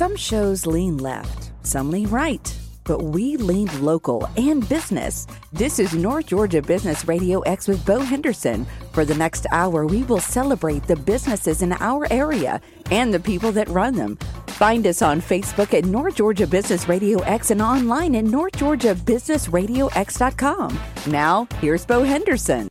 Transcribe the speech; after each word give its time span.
Some 0.00 0.16
shows 0.16 0.64
lean 0.64 0.96
left, 0.96 1.52
some 1.62 1.90
lean 1.90 2.08
right, 2.08 2.58
but 2.84 3.02
we 3.02 3.36
lean 3.36 3.68
local 3.84 4.26
and 4.38 4.66
business. 4.66 5.26
This 5.52 5.78
is 5.78 5.92
North 5.92 6.28
Georgia 6.28 6.62
Business 6.62 7.06
Radio 7.06 7.40
X 7.40 7.68
with 7.68 7.84
Bo 7.84 8.00
Henderson. 8.00 8.66
For 8.92 9.04
the 9.04 9.14
next 9.14 9.44
hour, 9.52 9.84
we 9.84 10.04
will 10.04 10.18
celebrate 10.18 10.84
the 10.84 10.96
businesses 10.96 11.60
in 11.60 11.74
our 11.74 12.10
area 12.10 12.62
and 12.90 13.12
the 13.12 13.20
people 13.20 13.52
that 13.52 13.68
run 13.68 13.94
them. 13.94 14.16
Find 14.46 14.86
us 14.86 15.02
on 15.02 15.20
Facebook 15.20 15.76
at 15.76 15.84
North 15.84 16.14
Georgia 16.14 16.46
Business 16.46 16.88
Radio 16.88 17.18
X 17.24 17.50
and 17.50 17.60
online 17.60 18.14
at 18.14 18.24
northgeorgiabusinessradiox.com. 18.24 20.80
Now, 21.08 21.46
here's 21.60 21.84
Bo 21.84 22.04
Henderson. 22.04 22.70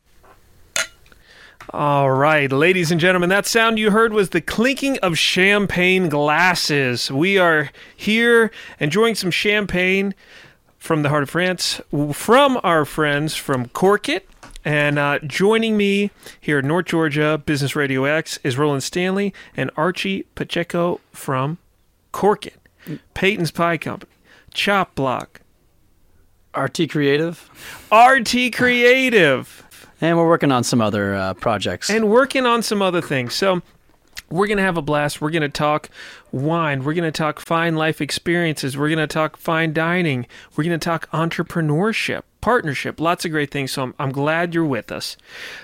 All 1.72 2.10
right, 2.10 2.52
ladies 2.52 2.90
and 2.90 3.00
gentlemen, 3.00 3.30
that 3.30 3.46
sound 3.46 3.78
you 3.78 3.92
heard 3.92 4.12
was 4.12 4.32
the 4.32 4.42
clinking 4.42 4.98
of 5.00 5.20
champagne 5.20 6.10
glasses. 6.10 7.12
We 7.12 7.38
are 7.38 7.70
here 7.96 8.50
enjoying 8.80 9.14
some 9.14 9.30
champagne 9.30 10.16
from 10.80 11.04
the 11.04 11.10
heart 11.10 11.22
of 11.22 11.30
France 11.30 11.80
from 12.14 12.60
our 12.64 12.86
friends 12.86 13.36
from 13.36 13.68
Cork 13.68 14.10
It. 14.10 14.28
And 14.66 14.98
uh, 14.98 15.20
joining 15.20 15.78
me 15.78 16.10
here 16.42 16.58
at 16.58 16.66
North 16.66 16.88
Georgia 16.88 17.38
Business 17.38 17.76
Radio 17.76 18.06
X 18.06 18.40
is 18.44 18.58
Roland 18.58 18.82
Stanley 18.82 19.32
and 19.56 19.70
Archie 19.78 20.24
Pacheco 20.34 21.00
from 21.12 21.60
Cork 22.12 22.48
It, 22.48 22.58
Peyton's 23.14 23.52
Pie 23.52 23.78
Company, 23.78 24.12
Chop 24.56 24.96
Block, 24.96 25.42
RT 26.58 26.90
Creative, 26.90 27.48
RT 27.92 28.54
Creative. 28.56 29.66
And 30.02 30.18
we're 30.18 30.28
working 30.28 30.52
on 30.52 30.64
some 30.64 30.82
other 30.82 31.16
uh, 31.16 31.34
projects. 31.34 31.90
And 31.90 32.10
working 32.10 32.46
on 32.46 32.64
some 32.64 32.82
other 32.82 33.02
things. 33.02 33.34
So 33.34 33.62
we're 34.30 34.48
going 34.48 34.58
to 34.58 34.64
have 34.64 34.78
a 34.78 34.82
blast. 34.82 35.22
We're 35.22 35.32
going 35.32 35.42
to 35.42 35.50
talk 35.50 35.90
wine. 36.32 36.84
We're 36.84 36.94
going 36.94 37.12
to 37.12 37.18
talk 37.18 37.40
fine 37.40 37.76
life 37.76 38.00
experiences. 38.02 38.78
We're 38.78 38.90
going 38.90 39.00
to 39.00 39.08
talk 39.08 39.38
fine 39.38 39.74
dining. 39.74 40.28
We're 40.56 40.64
going 40.64 40.80
to 40.80 40.84
talk 40.84 41.10
entrepreneurship, 41.12 42.22
partnership, 42.42 43.00
lots 43.00 43.26
of 43.26 43.32
great 43.32 43.52
things. 43.52 43.72
So 43.72 43.84
I'm, 43.84 43.96
I'm 44.00 44.12
glad 44.12 44.54
you're 44.54 44.66
with 44.66 44.92
us. 44.92 45.18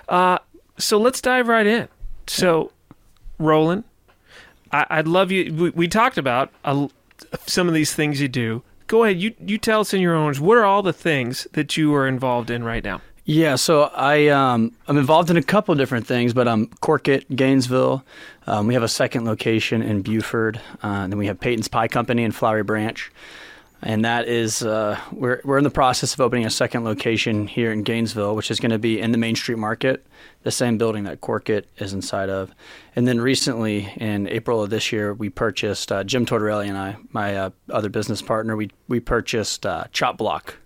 Uh, 0.09 0.39
so 0.77 0.97
let's 0.97 1.21
dive 1.21 1.47
right 1.47 1.67
in. 1.67 1.88
So, 2.27 2.71
Roland, 3.38 3.83
I, 4.71 4.97
would 4.97 5.07
love 5.07 5.31
you. 5.31 5.53
We, 5.53 5.69
we 5.69 5.88
talked 5.88 6.17
about 6.17 6.51
some 7.45 7.67
of 7.67 7.73
these 7.73 7.93
things 7.93 8.19
you 8.19 8.27
do. 8.27 8.63
Go 8.88 9.03
ahead. 9.03 9.19
You, 9.19 9.33
you 9.39 9.57
tell 9.57 9.81
us 9.81 9.93
in 9.93 10.01
your 10.01 10.15
own 10.15 10.25
words. 10.25 10.39
What 10.39 10.57
are 10.57 10.65
all 10.65 10.81
the 10.81 10.93
things 10.93 11.47
that 11.53 11.77
you 11.77 11.93
are 11.95 12.07
involved 12.07 12.49
in 12.49 12.63
right 12.63 12.83
now? 12.83 13.01
Yeah, 13.27 13.55
so 13.55 13.85
I 13.85 14.27
um, 14.27 14.71
I'm 14.87 14.99
involved 14.99 15.31
in 15.31 15.37
a 15.37 15.41
couple 15.41 15.73
different 15.73 16.05
things, 16.05 16.31
but 16.31 16.47
I'm 16.47 16.67
Cork 16.67 17.07
It, 17.07 17.35
Gainesville. 17.35 18.05
Um, 18.45 18.67
we 18.67 18.75
have 18.75 18.83
a 18.83 18.87
second 18.87 19.25
location 19.25 19.81
in 19.81 20.03
Buford, 20.03 20.61
uh, 20.83 20.87
and 20.87 21.11
then 21.11 21.17
we 21.17 21.25
have 21.25 21.39
Peyton's 21.39 21.67
Pie 21.67 21.87
Company 21.87 22.23
in 22.23 22.31
Flowery 22.31 22.61
Branch, 22.61 23.11
and 23.81 24.05
that 24.05 24.27
is 24.27 24.61
uh, 24.61 24.99
we're 25.11 25.41
we're 25.43 25.57
in 25.57 25.63
the 25.63 25.71
process 25.71 26.13
of 26.13 26.19
opening 26.19 26.45
a 26.45 26.51
second 26.51 26.83
location 26.83 27.47
here 27.47 27.71
in 27.71 27.81
Gainesville, 27.81 28.35
which 28.35 28.51
is 28.51 28.59
going 28.59 28.69
to 28.69 28.77
be 28.77 29.01
in 29.01 29.11
the 29.11 29.17
Main 29.17 29.35
Street 29.35 29.57
Market, 29.57 30.05
the 30.43 30.51
same 30.51 30.77
building 30.77 31.05
that 31.05 31.19
Cork 31.19 31.49
It 31.49 31.67
is 31.79 31.93
inside 31.93 32.29
of. 32.29 32.51
And 32.95 33.07
then 33.07 33.19
recently, 33.19 33.91
in 33.97 34.27
April 34.27 34.61
of 34.61 34.69
this 34.69 34.91
year, 34.91 35.15
we 35.15 35.31
purchased 35.31 35.91
uh, 35.91 36.03
Jim 36.03 36.27
Tortorelli 36.27 36.67
and 36.67 36.77
I, 36.77 36.97
my 37.09 37.35
uh, 37.35 37.49
other 37.71 37.89
business 37.89 38.21
partner, 38.21 38.55
we 38.55 38.69
we 38.87 38.99
purchased 38.99 39.65
uh, 39.65 39.85
Chop 39.91 40.19
Block 40.19 40.57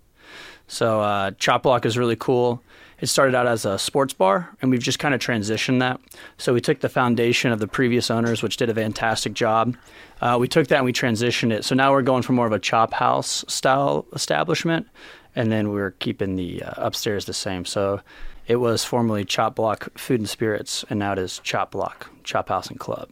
so 0.69 1.01
uh, 1.01 1.31
Chop 1.31 1.63
Block 1.63 1.85
is 1.85 1.97
really 1.97 2.15
cool. 2.15 2.63
It 3.01 3.07
started 3.07 3.33
out 3.33 3.47
as 3.47 3.65
a 3.65 3.79
sports 3.79 4.13
bar, 4.13 4.49
and 4.61 4.69
we've 4.69 4.81
just 4.81 4.99
kind 4.99 5.15
of 5.15 5.21
transitioned 5.21 5.79
that. 5.79 5.99
So 6.37 6.53
we 6.53 6.61
took 6.61 6.81
the 6.81 6.89
foundation 6.89 7.51
of 7.51 7.59
the 7.59 7.67
previous 7.67 8.11
owners, 8.11 8.43
which 8.43 8.57
did 8.57 8.69
a 8.69 8.75
fantastic 8.75 9.33
job. 9.33 9.75
Uh, 10.21 10.37
we 10.39 10.47
took 10.47 10.67
that 10.67 10.77
and 10.77 10.85
we 10.85 10.93
transitioned 10.93 11.51
it. 11.51 11.65
So 11.65 11.75
now 11.75 11.91
we're 11.91 12.01
going 12.01 12.23
for 12.23 12.33
more 12.33 12.45
of 12.45 12.51
a 12.51 12.59
chop 12.59 12.93
house 12.93 13.43
style 13.47 14.05
establishment, 14.13 14.87
and 15.35 15.51
then 15.51 15.71
we're 15.71 15.91
keeping 15.91 16.35
the 16.35 16.61
uh, 16.61 16.73
upstairs 16.77 17.25
the 17.25 17.33
same. 17.33 17.65
So 17.65 18.01
it 18.47 18.57
was 18.57 18.83
formerly 18.83 19.25
Chop 19.25 19.55
Block 19.55 19.97
Food 19.97 20.19
and 20.19 20.29
Spirits, 20.29 20.83
and 20.89 20.99
now 20.99 21.13
it 21.13 21.19
is 21.19 21.39
Chop 21.43 21.71
Block 21.71 22.11
Chop 22.23 22.49
House 22.49 22.67
and 22.67 22.79
Club. 22.79 23.09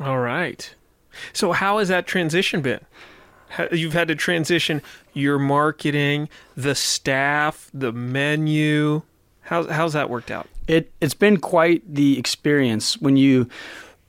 All 0.00 0.18
right. 0.18 0.74
So 1.32 1.52
how 1.52 1.78
has 1.78 1.88
that 1.88 2.06
transition 2.06 2.60
been? 2.60 2.80
You've 3.72 3.92
had 3.92 4.08
to 4.08 4.14
transition 4.14 4.82
your 5.12 5.38
marketing, 5.38 6.28
the 6.56 6.74
staff, 6.74 7.70
the 7.72 7.92
menu. 7.92 9.02
How's 9.42 9.68
how's 9.68 9.92
that 9.94 10.10
worked 10.10 10.30
out? 10.30 10.48
It 10.66 10.92
it's 11.00 11.14
been 11.14 11.38
quite 11.38 11.82
the 11.92 12.18
experience 12.18 12.98
when 12.98 13.16
you 13.16 13.48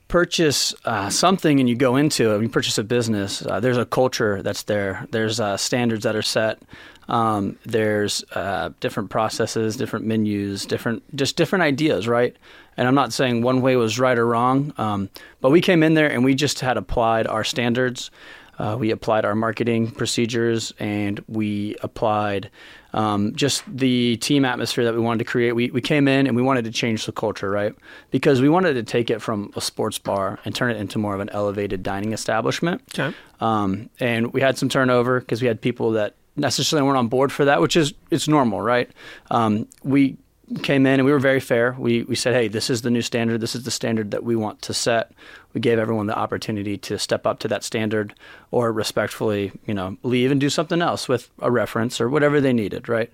purchase 0.10 0.74
uh, 0.86 1.10
something 1.10 1.60
and 1.60 1.70
you 1.70 1.76
go 1.76 1.96
into 1.96 2.32
it. 2.32 2.34
When 2.34 2.44
you 2.44 2.50
purchase 2.50 2.78
a 2.78 2.84
business. 2.84 3.46
Uh, 3.46 3.60
there's 3.60 3.78
a 3.78 3.86
culture 3.86 4.42
that's 4.42 4.64
there. 4.64 5.08
There's 5.12 5.40
uh, 5.40 5.56
standards 5.56 6.04
that 6.04 6.16
are 6.16 6.24
set. 6.24 6.60
Um, 7.08 7.58
there's 7.66 8.24
uh, 8.34 8.70
different 8.80 9.10
processes, 9.10 9.78
different 9.78 10.06
menus, 10.06 10.66
different 10.66 11.04
just 11.16 11.38
different 11.38 11.64
ideas, 11.64 12.08
right? 12.08 12.36
And 12.78 12.88
I'm 12.88 12.96
not 12.96 13.14
saying 13.14 13.42
one 13.42 13.62
way 13.62 13.76
was 13.76 14.00
right 14.00 14.18
or 14.18 14.26
wrong, 14.26 14.74
um, 14.78 15.10
but 15.42 15.50
we 15.50 15.60
came 15.60 15.84
in 15.84 15.96
there 15.96 16.10
and 16.10 16.24
we 16.24 16.36
just 16.36 16.60
had 16.60 16.78
applied 16.78 17.26
our 17.28 17.44
standards. 17.44 18.12
Uh, 18.60 18.76
we 18.78 18.92
applied 18.92 19.26
our 19.26 19.36
marketing 19.36 19.90
procedures 19.90 20.74
and 20.80 21.24
we 21.28 21.76
applied 21.82 22.52
um, 22.94 23.34
just 23.36 23.64
the 23.68 24.18
team 24.18 24.44
atmosphere 24.44 24.84
that 24.84 24.94
we 24.94 25.00
wanted 25.00 25.20
to 25.20 25.26
create. 25.26 25.54
We, 25.54 25.72
we 25.72 25.82
came 25.82 26.08
in 26.08 26.28
and 26.28 26.36
we 26.36 26.42
wanted 26.42 26.66
to 26.66 26.72
change 26.72 27.06
the 27.06 27.12
culture, 27.12 27.50
right? 27.50 27.74
Because 28.12 28.42
we 28.42 28.50
wanted 28.50 28.74
to 28.74 28.84
take 28.84 29.10
it 29.10 29.22
from 29.22 29.54
a 29.56 29.62
sports 29.62 29.98
bar 29.98 30.40
and 30.44 30.54
turn 30.54 30.72
it 30.72 30.78
into 30.78 31.00
more 31.00 31.16
of 31.16 31.22
an 31.22 31.30
elevated 31.30 31.84
dining 31.84 32.12
establishment. 32.14 32.82
Okay. 32.94 33.16
Um, 33.40 33.90
and 34.00 34.34
we 34.34 34.42
had 34.42 34.58
some 34.58 34.70
turnover 34.70 35.22
because 35.22 35.42
we 35.42 35.48
had 35.48 35.62
people 35.62 35.92
that 35.92 36.16
necessarily 36.36 36.86
weren't 36.86 36.98
on 36.98 37.08
board 37.08 37.32
for 37.32 37.46
that, 37.46 37.62
which 37.62 37.76
is 37.78 37.94
it's 38.12 38.28
normal, 38.28 38.62
right? 38.62 38.90
Um, 39.32 39.68
we 39.84 40.18
came 40.64 40.86
in 40.86 41.00
and 41.00 41.06
we 41.06 41.12
were 41.12 41.20
very 41.20 41.40
fair. 41.40 41.76
We 41.78 42.04
we 42.04 42.16
said, 42.16 42.34
hey, 42.34 42.48
this 42.48 42.70
is 42.70 42.82
the 42.82 42.90
new 42.90 43.02
standard. 43.02 43.40
This 43.40 43.56
is 43.56 43.64
the 43.64 43.72
standard 43.72 44.12
that 44.12 44.24
we 44.24 44.36
want 44.36 44.62
to 44.64 44.74
set. 44.74 45.12
We 45.54 45.62
gave 45.62 45.80
everyone 45.80 46.08
the 46.08 46.18
opportunity 46.18 46.78
to 46.78 47.00
step 47.00 47.26
up 47.26 47.40
to 47.40 47.48
that 47.48 47.64
standard, 47.64 48.14
or 48.52 48.72
respectfully, 48.72 49.52
you 49.66 49.74
know, 49.74 49.98
leave 50.04 50.32
and 50.32 50.40
do 50.40 50.50
something 50.50 50.82
else 50.82 51.08
with 51.08 51.30
a 51.40 51.50
reference 51.50 52.00
or 52.00 52.10
whatever 52.10 52.40
they 52.40 52.54
needed. 52.54 52.88
Right? 52.88 53.12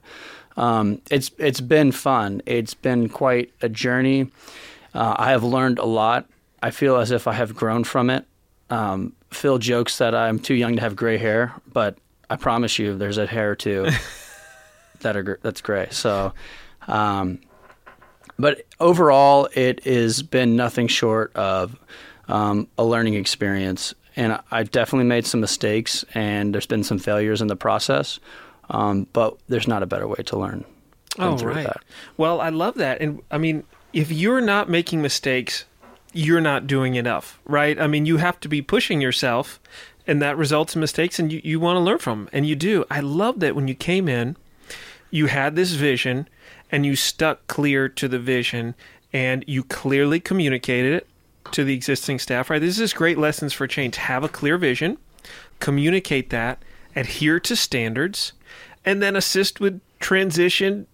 Um, 0.58 1.02
it's 1.10 1.32
it's 1.38 1.62
been 1.62 1.92
fun. 1.92 2.42
It's 2.46 2.74
been 2.74 3.10
quite 3.10 3.52
a 3.62 3.70
journey. 3.70 4.32
Uh, 4.94 5.16
I 5.18 5.32
have 5.32 5.44
learned 5.44 5.80
a 5.80 5.86
lot. 5.86 6.28
I 6.62 6.72
feel 6.72 6.98
as 6.98 7.12
if 7.12 7.28
I 7.28 7.34
have 7.34 7.56
grown 7.56 7.84
from 7.84 8.10
it. 8.10 8.26
Um, 8.70 9.14
Phil 9.30 9.58
jokes 9.58 9.98
that 9.98 10.16
I'm 10.16 10.40
too 10.40 10.56
young 10.56 10.76
to 10.76 10.82
have 10.82 10.96
gray 10.96 11.18
hair, 11.18 11.54
but 11.72 11.98
I 12.30 12.38
promise 12.38 12.80
you, 12.80 12.98
there's 12.98 13.18
a 13.18 13.28
hair 13.28 13.56
too 13.56 13.90
that 15.02 15.18
are 15.18 15.40
that's 15.42 15.62
gray. 15.62 15.88
So 15.92 16.34
um, 16.88 17.40
but 18.38 18.66
overall, 18.80 19.48
it 19.54 19.84
has 19.86 20.22
been 20.22 20.56
nothing 20.56 20.88
short 20.88 21.36
of 21.36 21.78
um, 22.28 22.68
a 22.78 22.84
learning 22.84 23.16
experience. 23.16 23.94
And 24.16 24.40
I've 24.52 24.72
definitely 24.72 25.08
made 25.08 25.26
some 25.26 25.42
mistakes, 25.42 26.06
and 26.14 26.54
there's 26.54 26.66
been 26.66 26.84
some 26.84 27.00
failures 27.00 27.42
in 27.42 27.48
the 27.48 27.56
process. 27.56 28.20
Um, 28.70 29.08
but 29.14 29.38
there's 29.48 29.68
not 29.68 29.84
a 29.84 29.86
better 29.86 30.08
way 30.08 30.24
to 30.26 30.40
learn. 30.40 30.64
Oh, 31.20 31.38
right. 31.38 31.66
That. 31.66 31.84
Well, 32.18 32.42
I 32.42 32.50
love 32.50 32.76
that. 32.76 33.02
And 33.02 33.22
I 33.30 33.38
mean, 33.38 33.64
if 33.94 34.12
you're 34.12 34.42
not 34.42 34.70
making 34.70 35.02
mistakes, 35.02 35.66
you're 36.14 36.42
not 36.42 36.66
doing 36.66 36.96
enough, 36.96 37.40
right? 37.46 37.80
I 37.80 37.88
mean, 37.88 38.06
you 38.06 38.18
have 38.18 38.40
to 38.40 38.48
be 38.48 38.62
pushing 38.62 39.02
yourself, 39.02 39.60
and 40.08 40.22
that 40.22 40.38
results 40.38 40.76
in 40.76 40.82
mistakes, 40.82 41.20
and 41.20 41.32
you, 41.32 41.42
you 41.44 41.60
want 41.60 41.78
to 41.78 41.82
learn 41.82 42.00
from 42.00 42.26
them, 42.26 42.30
and 42.34 42.48
you 42.48 42.56
do. 42.56 42.86
I 42.90 43.02
love 43.02 43.40
that 43.42 43.56
when 43.56 43.68
you 43.68 43.76
came 43.76 44.08
in, 44.08 44.38
you 45.12 45.28
had 45.28 45.56
this 45.56 45.74
vision, 45.74 46.28
and 46.72 46.86
you 46.86 46.96
stuck 46.96 47.48
clear 47.48 47.88
to 47.90 48.08
the 48.08 48.20
vision 48.20 48.76
and 49.14 49.46
you 49.48 49.64
clearly 49.64 50.20
communicated 50.20 50.94
it 50.94 51.08
to 51.52 51.64
the 51.64 51.74
existing 51.74 52.20
staff, 52.20 52.50
right? 52.50 52.62
This 52.62 52.80
is 52.80 52.94
great 52.94 53.18
lessons 53.18 53.54
for 53.54 53.68
change. 53.68 53.98
Have 53.98 54.24
a 54.24 54.30
clear 54.30 54.58
vision, 54.58 54.98
communicate 55.60 56.30
that, 56.30 56.62
adhere 56.96 57.40
to 57.42 57.56
standards, 57.56 58.34
and 58.84 59.02
then 59.02 59.16
assist 59.16 59.60
with 59.60 59.82
transition 60.00 60.88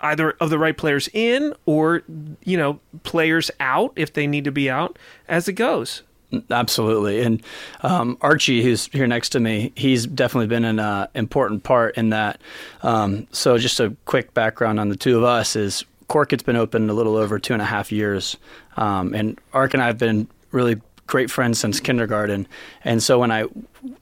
either 0.00 0.32
of 0.40 0.50
the 0.50 0.58
right 0.58 0.76
players 0.76 1.08
in 1.12 1.52
or 1.66 2.02
you 2.44 2.56
know 2.56 2.78
players 3.02 3.50
out 3.58 3.92
if 3.96 4.12
they 4.12 4.26
need 4.26 4.44
to 4.44 4.52
be 4.52 4.70
out 4.70 4.96
as 5.28 5.48
it 5.48 5.54
goes 5.54 6.02
Absolutely, 6.50 7.22
and 7.22 7.42
um, 7.80 8.18
Archie, 8.20 8.62
who's 8.62 8.86
here 8.88 9.06
next 9.06 9.30
to 9.30 9.40
me, 9.40 9.72
he's 9.74 10.06
definitely 10.06 10.46
been 10.46 10.66
an 10.66 10.78
uh, 10.78 11.06
important 11.14 11.62
part 11.62 11.96
in 11.96 12.10
that. 12.10 12.38
Um, 12.82 13.26
so, 13.32 13.56
just 13.56 13.80
a 13.80 13.96
quick 14.04 14.34
background 14.34 14.78
on 14.78 14.90
the 14.90 14.96
two 14.96 15.16
of 15.16 15.24
us 15.24 15.56
is 15.56 15.86
Cork 16.08 16.32
It's 16.32 16.42
been 16.42 16.56
open 16.56 16.90
a 16.90 16.94
little 16.94 17.16
over 17.16 17.38
two 17.38 17.52
and 17.52 17.62
a 17.62 17.66
half 17.66 17.92
years, 17.92 18.36
um, 18.76 19.14
and 19.14 19.38
Ark 19.52 19.74
and 19.74 19.82
I 19.82 19.86
have 19.86 19.98
been 19.98 20.28
really 20.50 20.80
great 21.06 21.30
friends 21.30 21.58
since 21.58 21.80
kindergarten. 21.80 22.46
And 22.84 23.02
so, 23.02 23.18
when 23.18 23.30
I 23.30 23.44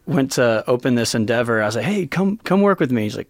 went 0.06 0.32
to 0.32 0.64
open 0.66 0.94
this 0.94 1.14
endeavor, 1.14 1.62
I 1.62 1.66
was 1.66 1.76
like, 1.76 1.84
"Hey, 1.84 2.06
come 2.06 2.38
come 2.38 2.62
work 2.62 2.80
with 2.80 2.90
me." 2.90 3.02
He's 3.02 3.16
like, 3.16 3.28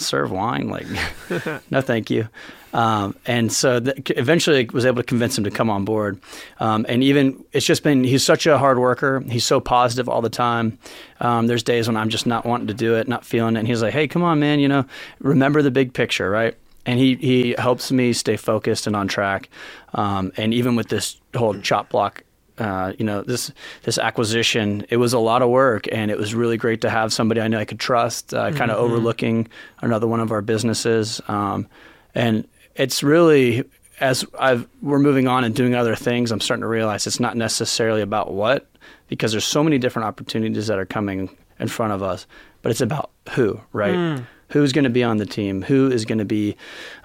serve 0.00 0.30
wine. 0.30 0.68
Like, 0.68 0.86
no, 1.70 1.80
thank 1.80 2.10
you. 2.10 2.28
Um, 2.72 3.16
and 3.26 3.50
so 3.50 3.80
th- 3.80 4.10
eventually 4.16 4.60
I 4.60 4.68
was 4.72 4.84
able 4.84 5.02
to 5.02 5.06
convince 5.06 5.38
him 5.38 5.44
to 5.44 5.50
come 5.50 5.70
on 5.70 5.84
board. 5.84 6.20
Um, 6.60 6.84
and 6.88 7.02
even 7.02 7.44
it's 7.52 7.64
just 7.64 7.82
been, 7.82 8.04
he's 8.04 8.24
such 8.24 8.46
a 8.46 8.58
hard 8.58 8.78
worker. 8.78 9.20
He's 9.20 9.44
so 9.44 9.58
positive 9.58 10.08
all 10.08 10.20
the 10.20 10.28
time. 10.28 10.78
Um, 11.20 11.46
there's 11.46 11.62
days 11.62 11.88
when 11.88 11.96
I'm 11.96 12.10
just 12.10 12.26
not 12.26 12.44
wanting 12.44 12.66
to 12.68 12.74
do 12.74 12.94
it, 12.96 13.08
not 13.08 13.24
feeling 13.24 13.56
it. 13.56 13.60
And 13.60 13.68
he's 13.68 13.82
like, 13.82 13.94
hey, 13.94 14.06
come 14.06 14.22
on, 14.22 14.38
man, 14.38 14.60
you 14.60 14.68
know, 14.68 14.84
remember 15.20 15.62
the 15.62 15.70
big 15.70 15.94
picture, 15.94 16.28
right? 16.28 16.56
And 16.88 16.98
he, 16.98 17.16
he 17.16 17.54
helps 17.58 17.92
me 17.92 18.12
stay 18.12 18.36
focused 18.36 18.86
and 18.86 18.96
on 18.96 19.08
track. 19.08 19.48
Um, 19.94 20.32
and 20.36 20.54
even 20.54 20.76
with 20.76 20.88
this 20.88 21.20
whole 21.36 21.58
chop 21.60 21.90
block 21.90 22.24
uh, 22.58 22.92
you 22.98 23.04
know 23.04 23.22
this 23.22 23.52
this 23.84 23.98
acquisition 23.98 24.84
it 24.88 24.96
was 24.96 25.12
a 25.12 25.18
lot 25.20 25.42
of 25.42 25.48
work 25.48 25.86
and 25.92 26.10
it 26.10 26.18
was 26.18 26.34
really 26.34 26.56
great 26.56 26.80
to 26.80 26.90
have 26.90 27.12
somebody 27.12 27.40
I 27.40 27.46
knew 27.46 27.56
I 27.56 27.64
could 27.64 27.78
trust 27.78 28.34
uh, 28.34 28.50
kind 28.50 28.72
of 28.72 28.78
mm-hmm. 28.78 28.86
overlooking 28.86 29.48
another 29.80 30.08
one 30.08 30.18
of 30.18 30.32
our 30.32 30.42
businesses 30.42 31.20
um, 31.28 31.68
and 32.16 32.48
it's 32.74 33.04
really 33.04 33.64
as 34.00 34.24
I've, 34.38 34.68
we're 34.82 34.98
moving 34.98 35.26
on 35.26 35.44
and 35.44 35.54
doing 35.54 35.74
other 35.74 35.96
things, 35.96 36.30
I'm 36.30 36.40
starting 36.40 36.62
to 36.62 36.68
realize 36.68 37.06
it's 37.06 37.20
not 37.20 37.36
necessarily 37.36 38.00
about 38.00 38.32
what, 38.32 38.70
because 39.08 39.32
there's 39.32 39.44
so 39.44 39.64
many 39.64 39.78
different 39.78 40.06
opportunities 40.06 40.66
that 40.68 40.78
are 40.78 40.86
coming 40.86 41.36
in 41.58 41.68
front 41.68 41.92
of 41.92 42.02
us, 42.02 42.26
but 42.62 42.70
it's 42.70 42.80
about 42.80 43.10
who, 43.30 43.60
right? 43.72 43.94
Mm. 43.94 44.26
Who's 44.50 44.72
going 44.72 44.84
to 44.84 44.90
be 44.90 45.04
on 45.04 45.18
the 45.18 45.26
team? 45.26 45.62
Who 45.62 45.90
is 45.90 46.04
going 46.04 46.18
to 46.18 46.24
be 46.24 46.56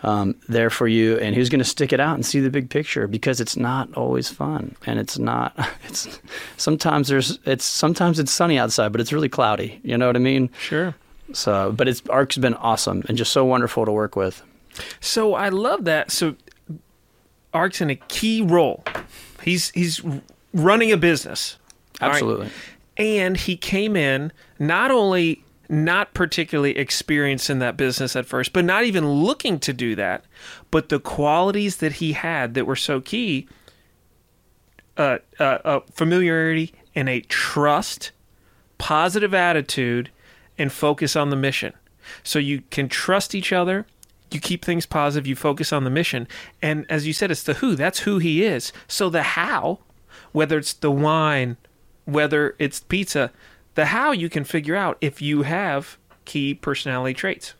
um, 0.02 0.36
there 0.48 0.70
for 0.70 0.88
you, 0.88 1.18
and 1.18 1.36
who's 1.36 1.50
going 1.50 1.60
to 1.60 1.66
stick 1.66 1.92
it 1.92 2.00
out 2.00 2.16
and 2.16 2.26
see 2.26 2.40
the 2.40 2.50
big 2.50 2.70
picture? 2.70 3.08
Because 3.08 3.42
it's 3.42 3.58
not 3.58 3.94
always 3.96 4.30
fun, 4.30 4.76
and 4.86 5.00
it's 5.00 5.18
not. 5.18 5.54
It's 5.86 6.20
sometimes 6.58 7.10
there's 7.10 7.40
it's 7.46 7.66
sometimes 7.66 8.18
it's 8.18 8.32
sunny 8.32 8.58
outside, 8.58 8.92
but 8.92 9.02
it's 9.02 9.12
really 9.12 9.30
cloudy. 9.30 9.80
You 9.84 9.98
know 9.98 10.08
what 10.08 10.16
I 10.16 10.20
mean? 10.20 10.50
Sure. 10.58 10.96
So, 11.34 11.72
but 11.72 11.88
it's 11.88 12.02
Ark's 12.10 12.38
been 12.38 12.54
awesome 12.56 13.04
and 13.08 13.18
just 13.18 13.32
so 13.32 13.46
wonderful 13.46 13.86
to 13.86 13.92
work 13.92 14.16
with. 14.16 14.42
So 15.02 15.36
I 15.36 15.50
love 15.50 15.86
that. 15.86 16.12
So 16.12 16.36
Ark's 17.54 17.82
in 17.82 17.90
a 17.90 17.96
key 17.96 18.42
role. 18.42 18.84
He's 19.44 19.70
he's 19.72 20.02
running 20.54 20.92
a 20.92 20.98
business. 20.98 21.58
Absolutely. 22.02 22.46
Right? 22.46 22.56
And 22.98 23.38
he 23.38 23.58
came 23.58 23.96
in 23.96 24.32
not 24.60 24.92
only 24.92 25.43
not 25.70 26.14
particularly 26.14 26.78
experienced 26.78 27.50
in 27.50 27.60
that 27.60 27.78
business 27.78 28.16
at 28.16 28.26
first, 28.26 28.54
but 28.54 28.66
not 28.66 28.84
even 28.84 29.10
looking 29.10 29.60
to 29.60 29.74
do 29.74 29.96
that, 29.96 30.26
but 30.72 30.90
the 30.90 31.00
qualities 31.00 31.78
that 31.78 31.94
he 31.94 32.14
had 32.14 32.54
that 32.54 32.66
were 32.66 32.76
so 32.76 33.00
key 33.00 33.48
uh, 34.98 35.18
uh, 35.40 35.44
uh, 35.64 35.80
familiarity 35.92 36.74
and 36.94 37.10
a 37.10 37.22
trust, 37.22 38.12
positive 38.78 39.34
attitude, 39.34 40.12
and 40.58 40.72
focus 40.72 41.16
on 41.16 41.30
the 41.30 41.36
mission. 41.36 41.74
So 42.24 42.38
you 42.38 42.62
can 42.70 42.90
trust 42.90 43.34
each 43.34 43.52
other 43.52 43.86
you 44.34 44.40
keep 44.40 44.66
things 44.66 44.86
positive, 44.86 45.28
you 45.28 45.36
focus 45.36 45.72
on 45.72 45.84
the 45.84 45.90
mission. 45.90 46.28
And 46.62 46.86
as 46.90 47.06
you 47.06 47.14
said, 47.14 47.32
it's 47.32 47.44
the 47.44 47.56
who, 47.56 47.76
that's 47.76 48.00
who 48.00 48.18
he 48.18 48.44
is. 48.44 48.74
So 48.88 49.10
the 49.10 49.24
how, 49.24 49.80
whether 50.32 50.58
it's 50.58 50.74
the 50.74 50.92
wine, 50.92 51.58
whether 52.06 52.56
it's 52.60 52.80
pizza, 52.80 53.32
the 53.76 53.86
how 53.86 54.12
you 54.12 54.30
can 54.30 54.44
figure 54.44 54.76
out 54.76 54.98
if 55.02 55.22
you 55.22 55.44
have 55.44 55.98
key 56.26 56.54
personality 56.54 57.14
traits. 57.14 57.54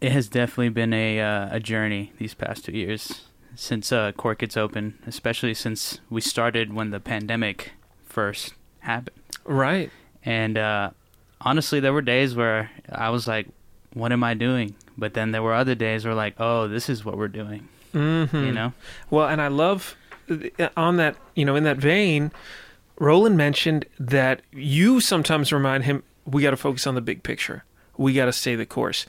It 0.00 0.12
has 0.12 0.28
definitely 0.28 0.70
been 0.70 0.94
a 0.94 1.20
uh, 1.20 1.48
a 1.50 1.60
journey 1.60 2.12
these 2.18 2.34
past 2.34 2.64
two 2.64 2.72
years 2.72 3.26
since 3.54 3.92
uh, 3.92 4.12
Cork 4.12 4.42
It's 4.42 4.56
open, 4.56 4.98
especially 5.06 5.54
since 5.54 6.00
we 6.08 6.20
started 6.20 6.72
when 6.72 6.90
the 6.90 7.00
pandemic 7.00 7.72
first 8.04 8.54
happened. 8.80 9.16
Right. 9.44 9.90
And 10.24 10.56
uh, 10.56 10.90
honestly, 11.40 11.80
there 11.80 11.92
were 11.92 12.02
days 12.02 12.34
where 12.34 12.70
I 12.90 13.10
was 13.10 13.26
like, 13.28 13.48
what 13.92 14.12
am 14.12 14.24
I 14.24 14.34
doing? 14.34 14.74
But 14.96 15.14
then 15.14 15.32
there 15.32 15.42
were 15.42 15.54
other 15.54 15.74
days 15.74 16.04
where 16.04 16.14
like, 16.14 16.34
oh, 16.38 16.68
this 16.68 16.88
is 16.88 17.04
what 17.04 17.18
we're 17.18 17.28
doing. 17.28 17.68
Mm-hmm. 17.94 18.44
You 18.44 18.52
know. 18.52 18.72
Well, 19.10 19.28
and 19.28 19.42
I 19.42 19.48
love 19.48 19.96
uh, 20.30 20.68
on 20.76 20.96
that, 20.96 21.16
you 21.34 21.44
know, 21.44 21.56
in 21.56 21.64
that 21.64 21.78
vein, 21.78 22.32
Roland 23.00 23.36
mentioned 23.36 23.86
that 23.98 24.42
you 24.52 25.00
sometimes 25.00 25.52
remind 25.52 25.84
him 25.84 26.04
we 26.24 26.42
got 26.42 26.50
to 26.50 26.56
focus 26.56 26.86
on 26.86 26.94
the 26.94 27.00
big 27.00 27.24
picture. 27.24 27.64
We 27.96 28.12
got 28.12 28.26
to 28.26 28.32
stay 28.32 28.54
the 28.54 28.66
course. 28.66 29.06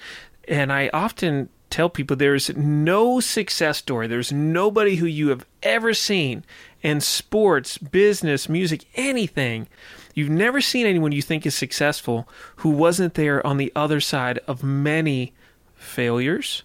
And 0.48 0.74
I 0.74 0.90
often 0.92 1.50
tell 1.70 1.90
people 1.90 2.18
there's 2.18 2.50
no 2.56 3.20
success 3.20 3.78
story. 3.78 4.08
There's 4.08 4.32
nobody 4.32 4.96
who 4.96 5.06
you 5.06 5.30
have 5.30 5.46
ever 5.62 5.94
seen 5.94 6.44
in 6.82 7.00
sports, 7.00 7.78
business, 7.78 8.50
music, 8.50 8.86
anything 8.96 9.68
You've 10.14 10.30
never 10.30 10.62
seen 10.62 10.86
anyone 10.86 11.12
you 11.12 11.22
think 11.22 11.46
is 11.46 11.56
successful 11.56 12.28
who 12.58 12.70
wasn't 12.70 13.14
there 13.14 13.46
on 13.46 13.58
the 13.58 13.72
other 13.76 14.02
side 14.02 14.40
of 14.48 14.64
many 14.64 15.34
failures, 15.76 16.64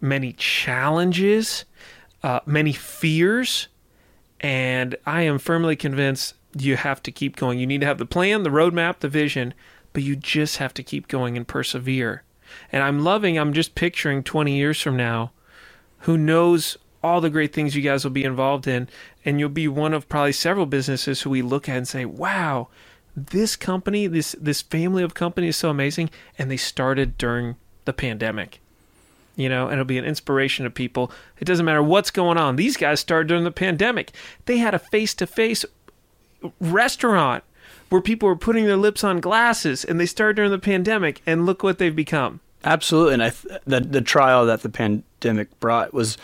many 0.00 0.32
challenges, 0.32 1.64
uh, 2.22 2.40
many 2.44 2.72
fears. 2.72 3.68
And 4.40 4.96
I 5.06 5.22
am 5.22 5.38
firmly 5.38 5.76
convinced 5.76 6.34
you 6.56 6.76
have 6.76 7.02
to 7.02 7.12
keep 7.12 7.36
going. 7.36 7.58
You 7.58 7.66
need 7.66 7.80
to 7.80 7.86
have 7.86 7.98
the 7.98 8.06
plan, 8.06 8.42
the 8.42 8.50
roadmap, 8.50 9.00
the 9.00 9.08
vision, 9.08 9.54
but 9.92 10.02
you 10.02 10.16
just 10.16 10.58
have 10.58 10.74
to 10.74 10.82
keep 10.82 11.08
going 11.08 11.36
and 11.36 11.46
persevere. 11.46 12.22
And 12.72 12.82
I'm 12.82 13.00
loving, 13.00 13.38
I'm 13.38 13.52
just 13.52 13.74
picturing 13.74 14.22
20 14.22 14.56
years 14.56 14.80
from 14.80 14.96
now, 14.96 15.32
who 16.00 16.16
knows 16.16 16.78
all 17.02 17.20
the 17.20 17.30
great 17.30 17.52
things 17.52 17.76
you 17.76 17.82
guys 17.82 18.04
will 18.04 18.10
be 18.10 18.24
involved 18.24 18.66
in. 18.66 18.88
And 19.24 19.38
you'll 19.38 19.50
be 19.50 19.68
one 19.68 19.94
of 19.94 20.08
probably 20.08 20.32
several 20.32 20.66
businesses 20.66 21.22
who 21.22 21.30
we 21.30 21.42
look 21.42 21.68
at 21.68 21.76
and 21.76 21.88
say, 21.88 22.04
wow, 22.04 22.68
this 23.26 23.56
company, 23.56 24.06
this 24.06 24.36
this 24.40 24.62
family 24.62 25.02
of 25.02 25.14
companies 25.14 25.50
is 25.50 25.56
so 25.56 25.70
amazing, 25.70 26.10
and 26.38 26.50
they 26.50 26.56
started 26.56 27.18
during 27.18 27.56
the 27.84 27.92
pandemic. 27.92 28.60
You 29.36 29.48
know, 29.48 29.66
and 29.66 29.74
it'll 29.74 29.84
be 29.84 29.98
an 29.98 30.04
inspiration 30.04 30.64
to 30.64 30.70
people. 30.70 31.12
It 31.38 31.44
doesn't 31.44 31.64
matter 31.64 31.82
what's 31.82 32.10
going 32.10 32.38
on. 32.38 32.56
These 32.56 32.76
guys 32.76 32.98
started 32.98 33.28
during 33.28 33.44
the 33.44 33.52
pandemic. 33.52 34.10
They 34.46 34.58
had 34.58 34.74
a 34.74 34.80
face 34.80 35.14
to 35.14 35.28
face 35.28 35.64
restaurant 36.60 37.44
where 37.88 38.00
people 38.02 38.28
were 38.28 38.36
putting 38.36 38.66
their 38.66 38.76
lips 38.76 39.02
on 39.02 39.20
glasses, 39.20 39.84
and 39.84 39.98
they 39.98 40.06
started 40.06 40.36
during 40.36 40.50
the 40.50 40.58
pandemic. 40.58 41.22
And 41.26 41.46
look 41.46 41.62
what 41.62 41.78
they've 41.78 41.94
become. 41.94 42.40
Absolutely, 42.64 43.14
and 43.14 43.22
I 43.22 43.30
th- 43.30 43.60
the 43.66 43.80
the 43.80 44.00
trial 44.00 44.46
that 44.46 44.62
the 44.62 44.68
pandemic 44.68 45.58
brought 45.60 45.94
was 45.94 46.18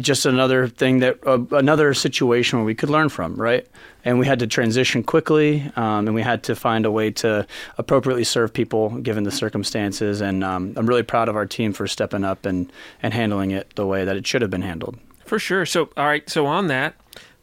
just 0.00 0.24
another 0.24 0.68
thing 0.68 1.00
that 1.00 1.18
uh, 1.26 1.38
another 1.50 1.92
situation 1.92 2.58
where 2.58 2.64
we 2.64 2.74
could 2.74 2.88
learn 2.88 3.08
from, 3.08 3.34
right? 3.34 3.66
And 4.04 4.18
we 4.18 4.26
had 4.26 4.38
to 4.38 4.46
transition 4.46 5.02
quickly, 5.02 5.70
um, 5.76 6.06
and 6.06 6.14
we 6.14 6.22
had 6.22 6.44
to 6.44 6.54
find 6.54 6.86
a 6.86 6.90
way 6.90 7.10
to 7.10 7.46
appropriately 7.76 8.24
serve 8.24 8.52
people 8.52 8.90
given 9.00 9.24
the 9.24 9.30
circumstances. 9.30 10.20
And 10.20 10.44
um, 10.44 10.72
I'm 10.76 10.86
really 10.86 11.02
proud 11.02 11.28
of 11.28 11.36
our 11.36 11.46
team 11.46 11.72
for 11.72 11.86
stepping 11.86 12.24
up 12.24 12.46
and 12.46 12.72
and 13.02 13.12
handling 13.12 13.50
it 13.50 13.74
the 13.74 13.86
way 13.86 14.04
that 14.04 14.16
it 14.16 14.26
should 14.26 14.42
have 14.42 14.50
been 14.50 14.62
handled. 14.62 14.98
For 15.24 15.38
sure. 15.38 15.66
So, 15.66 15.90
all 15.96 16.06
right. 16.06 16.28
So 16.30 16.46
on 16.46 16.68
that, 16.68 16.94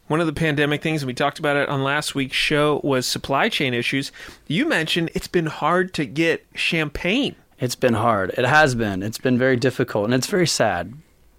one 0.06 0.20
of 0.20 0.26
the 0.26 0.32
pandemic 0.32 0.82
things, 0.82 1.02
and 1.02 1.06
we 1.06 1.14
talked 1.14 1.38
about 1.38 1.56
it 1.56 1.68
on 1.68 1.82
last 1.82 2.14
week's 2.14 2.36
show, 2.36 2.80
was 2.84 3.06
supply 3.06 3.48
chain 3.48 3.72
issues. 3.72 4.12
You 4.46 4.66
mentioned 4.68 5.10
it's 5.14 5.28
been 5.28 5.46
hard 5.46 5.94
to 5.94 6.04
get 6.04 6.46
champagne. 6.54 7.36
It's 7.58 7.74
been 7.74 7.94
hard. 7.94 8.30
It 8.36 8.44
has 8.44 8.74
been. 8.74 9.02
It's 9.02 9.18
been 9.18 9.38
very 9.38 9.56
difficult, 9.56 10.04
and 10.06 10.14
it's 10.14 10.26
very 10.26 10.46
sad 10.46 10.92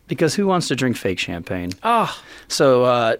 because 0.07 0.35
who 0.35 0.47
wants 0.47 0.67
to 0.69 0.75
drink 0.75 0.97
fake 0.97 1.19
champagne? 1.19 1.71
Oh. 1.83 2.19
So 2.47 2.85
uh, 2.85 3.15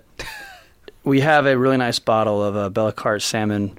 we 1.04 1.20
have 1.22 1.46
a 1.46 1.58
really 1.58 1.78
nice 1.78 2.00
bottle 2.00 2.44
of 2.44 2.56
a 2.56 2.72
Billecart-Salmon 2.72 3.78